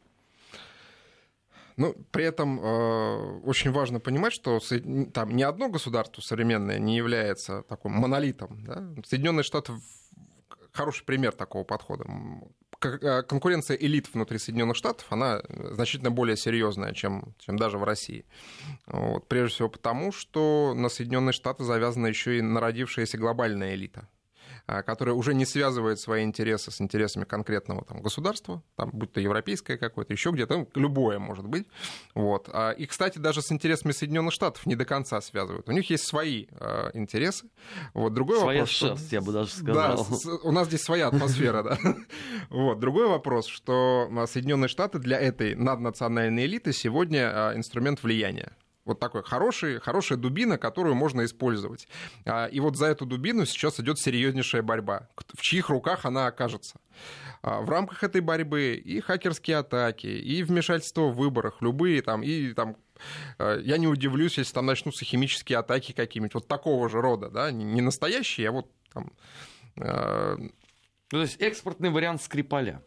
Ну, 1.77 1.95
при 2.11 2.25
этом 2.25 2.59
э, 2.59 3.39
очень 3.43 3.71
важно 3.71 3.99
понимать, 3.99 4.33
что 4.33 4.59
там 5.13 5.35
ни 5.35 5.43
одно 5.43 5.69
государство 5.69 6.21
современное 6.21 6.79
не 6.79 6.95
является 6.95 7.63
таким 7.63 7.91
монолитом. 7.91 8.63
Да? 8.63 8.83
Соединенные 9.05 9.43
Штаты 9.43 9.73
хороший 10.73 11.05
пример 11.05 11.33
такого 11.33 11.63
подхода. 11.63 12.05
Э, 12.83 13.21
конкуренция 13.23 13.77
элит 13.77 14.11
внутри 14.13 14.39
Соединенных 14.39 14.75
Штатов, 14.75 15.05
она 15.09 15.41
значительно 15.49 16.11
более 16.11 16.35
серьезная, 16.35 16.93
чем, 16.93 17.35
чем 17.39 17.57
даже 17.57 17.77
в 17.77 17.83
России. 17.83 18.25
Вот. 18.87 19.27
Прежде 19.27 19.55
всего 19.55 19.69
потому, 19.69 20.11
что 20.11 20.73
на 20.75 20.89
Соединенные 20.89 21.33
Штаты 21.33 21.63
завязана 21.63 22.07
еще 22.07 22.37
и 22.37 22.41
народившаяся 22.41 23.17
глобальная 23.17 23.75
элита. 23.75 24.07
А, 24.67 24.83
которая 24.83 25.15
уже 25.15 25.33
не 25.33 25.45
связывает 25.45 25.99
свои 25.99 26.23
интересы 26.23 26.71
с 26.71 26.81
интересами 26.81 27.25
конкретного 27.25 27.83
там, 27.83 28.01
государства, 28.01 28.63
там, 28.75 28.89
будь 28.93 29.11
то 29.11 29.19
европейское 29.19 29.77
какое-то, 29.77 30.13
еще 30.13 30.31
где-то, 30.31 30.57
ну, 30.57 30.69
любое 30.75 31.19
может 31.19 31.45
быть. 31.45 31.67
Вот. 32.13 32.49
А, 32.51 32.71
и, 32.71 32.85
кстати, 32.85 33.17
даже 33.17 33.41
с 33.41 33.51
интересами 33.51 33.91
Соединенных 33.91 34.33
Штатов 34.33 34.65
не 34.65 34.75
до 34.75 34.85
конца 34.85 35.19
связывают. 35.21 35.67
У 35.67 35.71
них 35.71 35.89
есть 35.89 36.05
свои 36.05 36.45
э, 36.51 36.91
интересы. 36.93 37.49
Вот. 37.93 38.13
Другой 38.13 38.39
Своя 38.39 38.59
вопрос, 38.61 38.69
шерсть, 38.69 39.07
что... 39.07 39.15
я 39.15 39.21
бы 39.21 39.31
даже 39.31 39.51
сказал. 39.51 39.97
Да, 39.97 40.37
у 40.43 40.51
нас 40.51 40.67
здесь 40.67 40.81
своя 40.81 41.07
атмосфера, 41.07 41.63
да. 41.63 41.77
Вот. 42.49 42.79
Другой 42.79 43.07
вопрос, 43.07 43.47
что 43.47 44.09
Соединенные 44.27 44.67
Штаты 44.67 44.99
для 44.99 45.19
этой 45.19 45.55
наднациональной 45.55 46.45
элиты 46.45 46.73
сегодня 46.73 47.53
инструмент 47.55 48.03
влияния. 48.03 48.53
Вот 48.83 48.99
такой 48.99 49.23
хороший, 49.23 49.79
хорошая 49.79 50.17
дубина, 50.17 50.57
которую 50.57 50.95
можно 50.95 51.23
использовать. 51.23 51.87
А, 52.25 52.47
и 52.47 52.59
вот 52.59 52.77
за 52.77 52.87
эту 52.87 53.05
дубину 53.05 53.45
сейчас 53.45 53.79
идет 53.79 53.99
серьезнейшая 53.99 54.63
борьба. 54.63 55.07
В 55.33 55.41
чьих 55.41 55.69
руках 55.69 56.05
она 56.05 56.27
окажется? 56.27 56.79
А, 57.43 57.61
в 57.61 57.69
рамках 57.69 58.03
этой 58.03 58.21
борьбы 58.21 58.73
и 58.73 58.99
хакерские 58.99 59.57
атаки, 59.57 60.07
и 60.07 60.41
вмешательство 60.41 61.03
в 61.03 61.15
выборах, 61.15 61.61
любые 61.61 62.01
там, 62.01 62.23
и 62.23 62.53
там 62.53 62.75
а, 63.37 63.59
я 63.59 63.77
не 63.77 63.87
удивлюсь, 63.87 64.39
если 64.39 64.53
там 64.53 64.65
начнутся 64.65 65.05
химические 65.05 65.59
атаки 65.59 65.91
какие-нибудь, 65.91 66.33
вот 66.33 66.47
такого 66.47 66.89
же 66.89 67.01
рода, 67.01 67.29
да, 67.29 67.51
не 67.51 67.81
настоящие, 67.81 68.49
а 68.49 68.51
вот 68.51 68.71
там... 68.93 69.11
Ну, 69.75 71.17
то 71.17 71.21
есть 71.23 71.41
экспортный 71.41 71.89
вариант 71.89 72.21
Скрипаля 72.21 72.81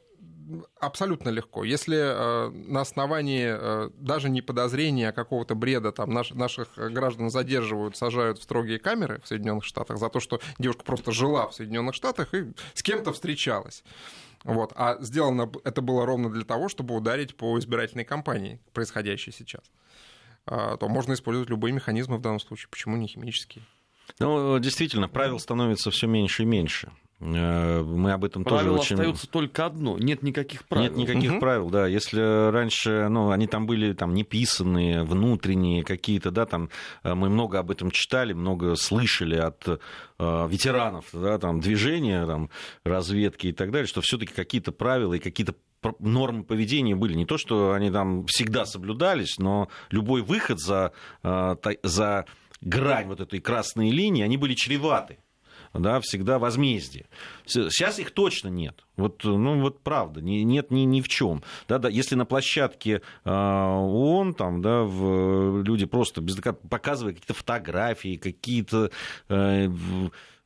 абсолютно 0.80 1.28
легко. 1.30 1.64
Если 1.64 1.97
э, 1.97 2.51
на 2.51 2.80
основании 2.80 3.47
э, 3.49 3.90
даже 3.95 4.28
не 4.28 4.42
подозрения, 4.42 5.09
а 5.09 5.12
какого-то 5.12 5.55
бреда 5.55 5.92
там 5.92 6.11
наш, 6.11 6.30
наших 6.30 6.76
граждан 6.76 7.30
задерживают, 7.30 7.97
сажают 7.97 8.38
в 8.38 8.42
строгие 8.42 8.78
камеры 8.78 9.20
в 9.22 9.28
Соединенных 9.28 9.64
Штатах 9.64 9.99
за 9.99 10.09
то, 10.09 10.20
что 10.20 10.40
девушка 10.59 10.84
просто 10.84 11.12
жила 11.12 11.49
в 11.49 11.55
Соединенных 11.55 11.95
Штатах 11.95 12.34
и 12.34 12.53
с 12.74 12.82
кем-то 12.82 13.12
встречалась. 13.12 13.84
Вот. 14.45 14.72
А 14.76 14.99
сделано 15.01 15.51
это 15.64 15.80
было 15.80 16.05
ровно 16.07 16.30
для 16.30 16.45
того, 16.45 16.68
чтобы 16.68 16.95
ударить 16.95 17.36
по 17.36 17.59
избирательной 17.59 18.05
кампании, 18.05 18.61
происходящей 18.72 19.32
сейчас. 19.32 19.62
А, 20.47 20.76
то 20.76 20.88
можно 20.88 21.14
использовать 21.14 21.49
любые 21.49 21.72
механизмы 21.72 22.18
в 22.18 22.20
данном 22.20 22.40
случае. 22.40 22.68
Почему 22.70 22.97
не 22.97 23.07
химические? 23.07 23.64
Ну, 24.18 24.59
действительно, 24.59 25.09
правил 25.09 25.38
становится 25.38 25.90
все 25.90 26.07
меньше 26.07 26.42
и 26.42 26.47
меньше. 26.47 26.92
Э, 27.21 27.83
мы 27.83 28.12
об 28.12 28.25
этом 28.25 28.45
Правило 28.45 28.77
тоже 28.77 28.81
очень... 28.81 28.95
остается 28.97 29.29
только 29.29 29.67
одно. 29.67 29.99
Нет 29.99 30.23
никаких 30.23 30.65
правил. 30.67 30.85
Нет 30.85 30.97
никаких 30.97 31.33
угу. 31.33 31.41
правил, 31.41 31.71
да. 31.71 31.87
Если 31.87 32.51
раньше, 32.51 33.09
ну, 33.09 33.31
они 33.31 33.47
там 33.47 33.67
были 33.67 33.93
там 33.93 34.15
неписанные, 34.15 35.05
внутренние 35.05 35.85
какие-то, 35.85 36.31
да, 36.31 36.47
там 36.47 36.71
э, 37.03 37.15
мы 37.15 37.29
много 37.31 37.59
об 37.59 37.71
этом 37.71 37.91
читали, 37.91 38.33
много 38.33 38.75
слышали 38.77 39.37
от 39.37 39.67
э, 39.67 39.79
ветеранов, 40.19 41.07
да, 41.12 41.39
там 41.39 41.61
движения, 41.61 42.27
там 42.27 42.51
разведки 42.85 43.49
и 43.49 43.53
так 43.53 43.71
далее, 43.71 43.87
что 43.87 44.01
все-таки 44.01 44.35
какие-то 44.35 44.73
правила 44.73 45.15
и 45.15 45.19
какие-то 45.19 45.55
нормы 45.99 46.45
поведения 46.45 46.95
были. 46.95 47.15
Не 47.15 47.27
то, 47.27 47.39
что 47.39 47.73
они 47.73 47.91
там 47.91 48.27
всегда 48.27 48.65
соблюдались, 48.65 49.39
но 49.39 49.69
любой 49.91 50.23
выход 50.23 50.59
за, 50.61 50.93
э, 51.23 51.57
за 51.83 52.25
грань 52.61 53.09
вот 53.09 53.21
этой 53.21 53.41
красной 53.41 53.91
линии, 53.91 54.23
они 54.23 54.37
были 54.37 54.55
чреваты 54.55 55.19
да, 55.75 56.01
всегда 56.01 56.39
возмездие. 56.39 57.07
Сейчас 57.47 57.99
их 57.99 58.12
точно 58.12 58.49
нет. 58.49 58.85
Вот, 58.97 59.25
ну, 59.25 59.61
вот 59.61 59.81
правда, 59.81 60.20
нет 60.20 60.70
ни, 60.70 60.81
ни 60.81 61.01
в 61.01 61.09
чем. 61.09 61.43
Да, 61.68 61.79
да, 61.79 61.89
если 61.89 62.14
на 62.14 62.25
площадке 62.25 63.03
э, 63.25 63.31
ООН, 63.31 64.35
там, 64.35 64.62
да, 64.62 64.83
в, 64.83 65.62
люди 65.62 65.85
просто 65.85 66.20
без, 66.20 66.37
показывают 66.37 67.16
какие-то 67.18 67.35
фотографии, 67.35 68.16
какие-то... 68.16 68.91
Э, 69.29 69.68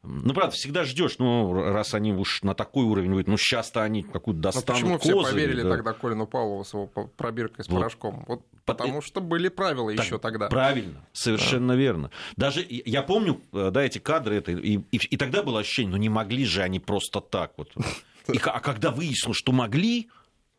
ну, 0.04 0.32
правда, 0.32 0.54
всегда 0.54 0.84
ждешь, 0.84 1.18
ну, 1.18 1.52
раз 1.52 1.92
они 1.92 2.12
уж 2.12 2.42
на 2.42 2.54
такой 2.54 2.84
уровень 2.84 3.12
выйдут, 3.12 3.28
ну, 3.28 3.36
сейчас-то 3.36 3.82
они 3.82 4.04
какую-то 4.04 4.40
достанут 4.40 4.66
почему 4.66 4.98
козырь, 4.98 5.14
все 5.14 5.30
поверили 5.30 5.62
да. 5.62 5.70
тогда 5.70 5.92
Колину 5.92 6.26
Павлову 6.26 6.64
с 6.64 6.72
его 6.72 6.86
пробиркой 6.86 7.64
с 7.64 7.68
вот. 7.68 7.78
порошком? 7.78 8.24
Вот 8.28 8.42
потому 8.64 9.02
что 9.02 9.20
были 9.20 9.48
правила 9.48 9.94
так, 9.94 10.04
еще 10.04 10.18
тогда. 10.18 10.48
Правильно, 10.48 11.04
совершенно 11.12 11.74
да. 11.74 11.78
верно. 11.78 12.10
Даже 12.36 12.64
я 12.68 13.02
помню, 13.02 13.40
э, 13.52 13.70
да, 13.72 13.82
эти 13.82 13.98
кадры, 13.98 14.36
это, 14.36 14.52
и, 14.52 14.78
и, 14.78 14.96
и 14.96 15.16
тогда 15.16 15.42
было 15.42 15.60
ощущение, 15.60 15.90
ну, 15.90 15.96
не 15.96 16.08
могли 16.08 16.44
же 16.44 16.62
они 16.62 16.78
просто 16.78 17.20
так 17.20 17.52
вот. 17.56 17.72
И, 18.30 18.38
а 18.44 18.60
когда 18.60 18.90
выяснилось, 18.90 19.38
что 19.38 19.52
могли, 19.52 20.10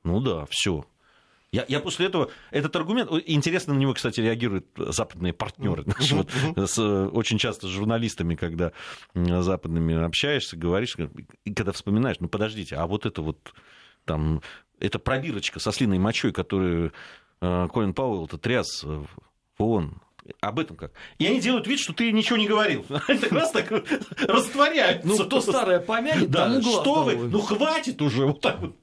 ну 0.04 0.20
да, 0.22 0.48
все, 0.50 0.86
я, 1.52 1.66
я 1.68 1.80
после 1.80 2.06
этого, 2.06 2.30
этот 2.52 2.76
аргумент, 2.76 3.12
интересно 3.26 3.74
на 3.74 3.80
него, 3.80 3.94
кстати, 3.94 4.20
реагируют 4.20 4.68
западные 4.78 5.34
партнеры. 5.34 5.84
Наши, 5.86 6.16
вот, 6.16 6.30
с, 6.70 6.80
очень 6.80 7.38
часто 7.38 7.68
с 7.68 7.72
журналистами, 7.72 8.36
когда 8.36 8.72
западными 9.16 9.96
общаешься, 9.96 10.58
говоришь, 10.58 10.96
и 11.46 11.54
когда 11.54 11.72
вспоминаешь, 11.72 12.18
ну 12.20 12.28
подождите, 12.28 12.76
а 12.76 12.86
вот 12.86 13.06
это 13.06 13.22
вот 13.22 13.54
там, 14.06 14.42
это 14.80 15.00
пробирочка 15.00 15.60
со 15.60 15.72
слиной 15.72 15.98
мочой, 15.98 16.32
которую 16.32 16.94
э, 17.42 17.68
Колин 17.72 17.94
Пауэлл-то 17.94 18.38
тряс 18.38 18.84
в 18.84 19.08
ООН, 19.58 20.02
об 20.40 20.60
этом 20.60 20.76
как? 20.76 20.92
И 21.18 21.26
они 21.26 21.40
делают 21.40 21.68
вид, 21.68 21.80
что 21.80 21.94
ты 21.94 22.12
ничего 22.12 22.38
не 22.38 22.48
говорил. 22.48 22.86
Они 23.08 23.20
так 23.20 23.32
раз 23.32 23.52
так 23.52 23.72
растворяются. 24.22 25.08
Ну, 25.08 25.18
кто 25.18 25.42
старое 25.42 25.80
помянет, 25.80 26.30
да, 26.30 26.62
Что 26.62 27.04
вы? 27.04 27.16
Ну, 27.16 27.40
хватит 27.42 28.02
уже. 28.02 28.26
Вот 28.26 28.42
так 28.42 28.60
вот. 28.60 28.76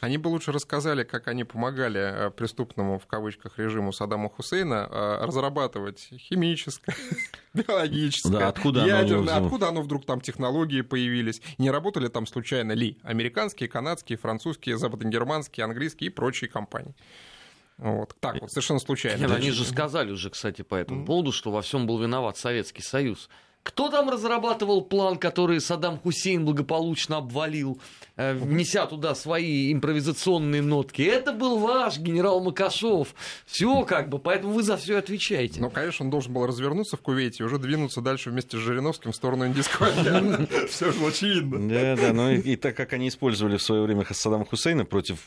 Они 0.00 0.18
бы 0.18 0.28
лучше 0.28 0.52
рассказали, 0.52 1.04
как 1.04 1.28
они 1.28 1.44
помогали 1.44 2.00
э, 2.00 2.30
преступному, 2.30 2.98
в 2.98 3.06
кавычках, 3.06 3.58
режиму 3.58 3.92
Саддама 3.92 4.28
Хусейна 4.28 4.88
э, 4.90 5.24
разрабатывать 5.24 6.08
химическое, 6.16 6.94
биологическое, 7.54 8.40
да, 8.40 8.48
откуда 8.48 8.86
ядерное. 8.86 9.36
Оно 9.36 9.46
откуда 9.46 9.68
оно 9.68 9.82
вдруг 9.82 10.06
там 10.06 10.20
технологии 10.20 10.82
появились? 10.82 11.42
Не 11.58 11.70
работали 11.70 12.08
там 12.08 12.26
случайно 12.26 12.72
ли 12.72 12.98
американские, 13.02 13.68
канадские, 13.68 14.18
французские, 14.18 14.78
западногерманские, 14.78 15.64
английские 15.64 16.10
и 16.10 16.12
прочие 16.12 16.48
компании? 16.48 16.94
Вот. 17.78 18.14
Так 18.20 18.40
вот, 18.40 18.50
совершенно 18.50 18.80
случайно. 18.80 19.22
Нет, 19.22 19.30
они 19.30 19.50
же 19.50 19.64
сказали 19.64 20.10
уже, 20.10 20.30
кстати, 20.30 20.62
по 20.62 20.74
этому 20.74 21.04
поводу, 21.04 21.32
что 21.32 21.50
во 21.50 21.62
всем 21.62 21.86
был 21.86 21.98
виноват 21.98 22.36
Советский 22.36 22.82
Союз. 22.82 23.28
Кто 23.62 23.90
там 23.90 24.08
разрабатывал 24.08 24.80
план, 24.80 25.18
который 25.18 25.60
Саддам 25.60 25.98
Хусейн 25.98 26.44
благополучно 26.44 27.18
обвалил, 27.18 27.78
э, 28.16 28.32
внеся 28.32 28.86
туда 28.86 29.14
свои 29.14 29.72
импровизационные 29.72 30.62
нотки? 30.62 31.02
Это 31.02 31.32
был 31.32 31.58
ваш 31.58 31.98
генерал 31.98 32.40
Макашов. 32.40 33.14
Все 33.44 33.84
как 33.84 34.08
бы, 34.08 34.18
поэтому 34.18 34.54
вы 34.54 34.62
за 34.62 34.78
все 34.78 34.96
отвечаете. 34.96 35.60
Ну, 35.60 35.68
конечно, 35.68 36.06
он 36.06 36.10
должен 36.10 36.32
был 36.32 36.46
развернуться 36.46 36.96
в 36.96 37.02
Кувейте 37.02 37.42
и 37.42 37.46
уже 37.46 37.58
двинуться 37.58 38.00
дальше 38.00 38.30
вместе 38.30 38.56
с 38.56 38.60
Жириновским 38.60 39.12
в 39.12 39.16
сторону 39.16 39.46
Индийского 39.46 39.88
океана. 39.88 40.46
Все 40.68 40.90
же 40.90 41.04
очевидно. 41.04 41.68
Да, 41.68 41.96
да, 41.96 42.12
ну 42.14 42.30
и 42.30 42.56
так 42.56 42.74
как 42.74 42.94
они 42.94 43.08
использовали 43.08 43.58
в 43.58 43.62
свое 43.62 43.82
время 43.82 44.06
Саддама 44.10 44.46
Хусейна 44.46 44.86
против 44.86 45.18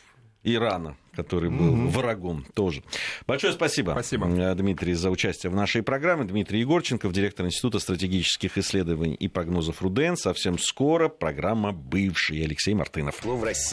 Ирана, 0.44 0.98
который 1.16 1.50
был 1.50 1.76
mm-hmm. 1.76 1.88
врагом 1.90 2.46
тоже. 2.54 2.84
Большое 3.28 3.54
спасибо, 3.54 3.92
спасибо, 3.92 4.28
Дмитрий, 4.56 4.94
за 4.94 5.10
участие 5.10 5.52
в 5.52 5.56
нашей 5.56 5.84
программе. 5.84 6.26
Дмитрий 6.26 6.60
Егорченков, 6.60 7.14
директор 7.14 7.46
Института 7.46 7.80
стратегических 7.80 8.58
исследований 8.58 9.16
и 9.16 9.28
прогнозов 9.28 9.82
РУДН. 9.82 10.16
Совсем 10.16 10.58
скоро 10.58 11.10
программа 11.10 11.72
«Бывший» 11.72 12.44
Алексей 12.44 12.74
Мартынов. 12.74 13.20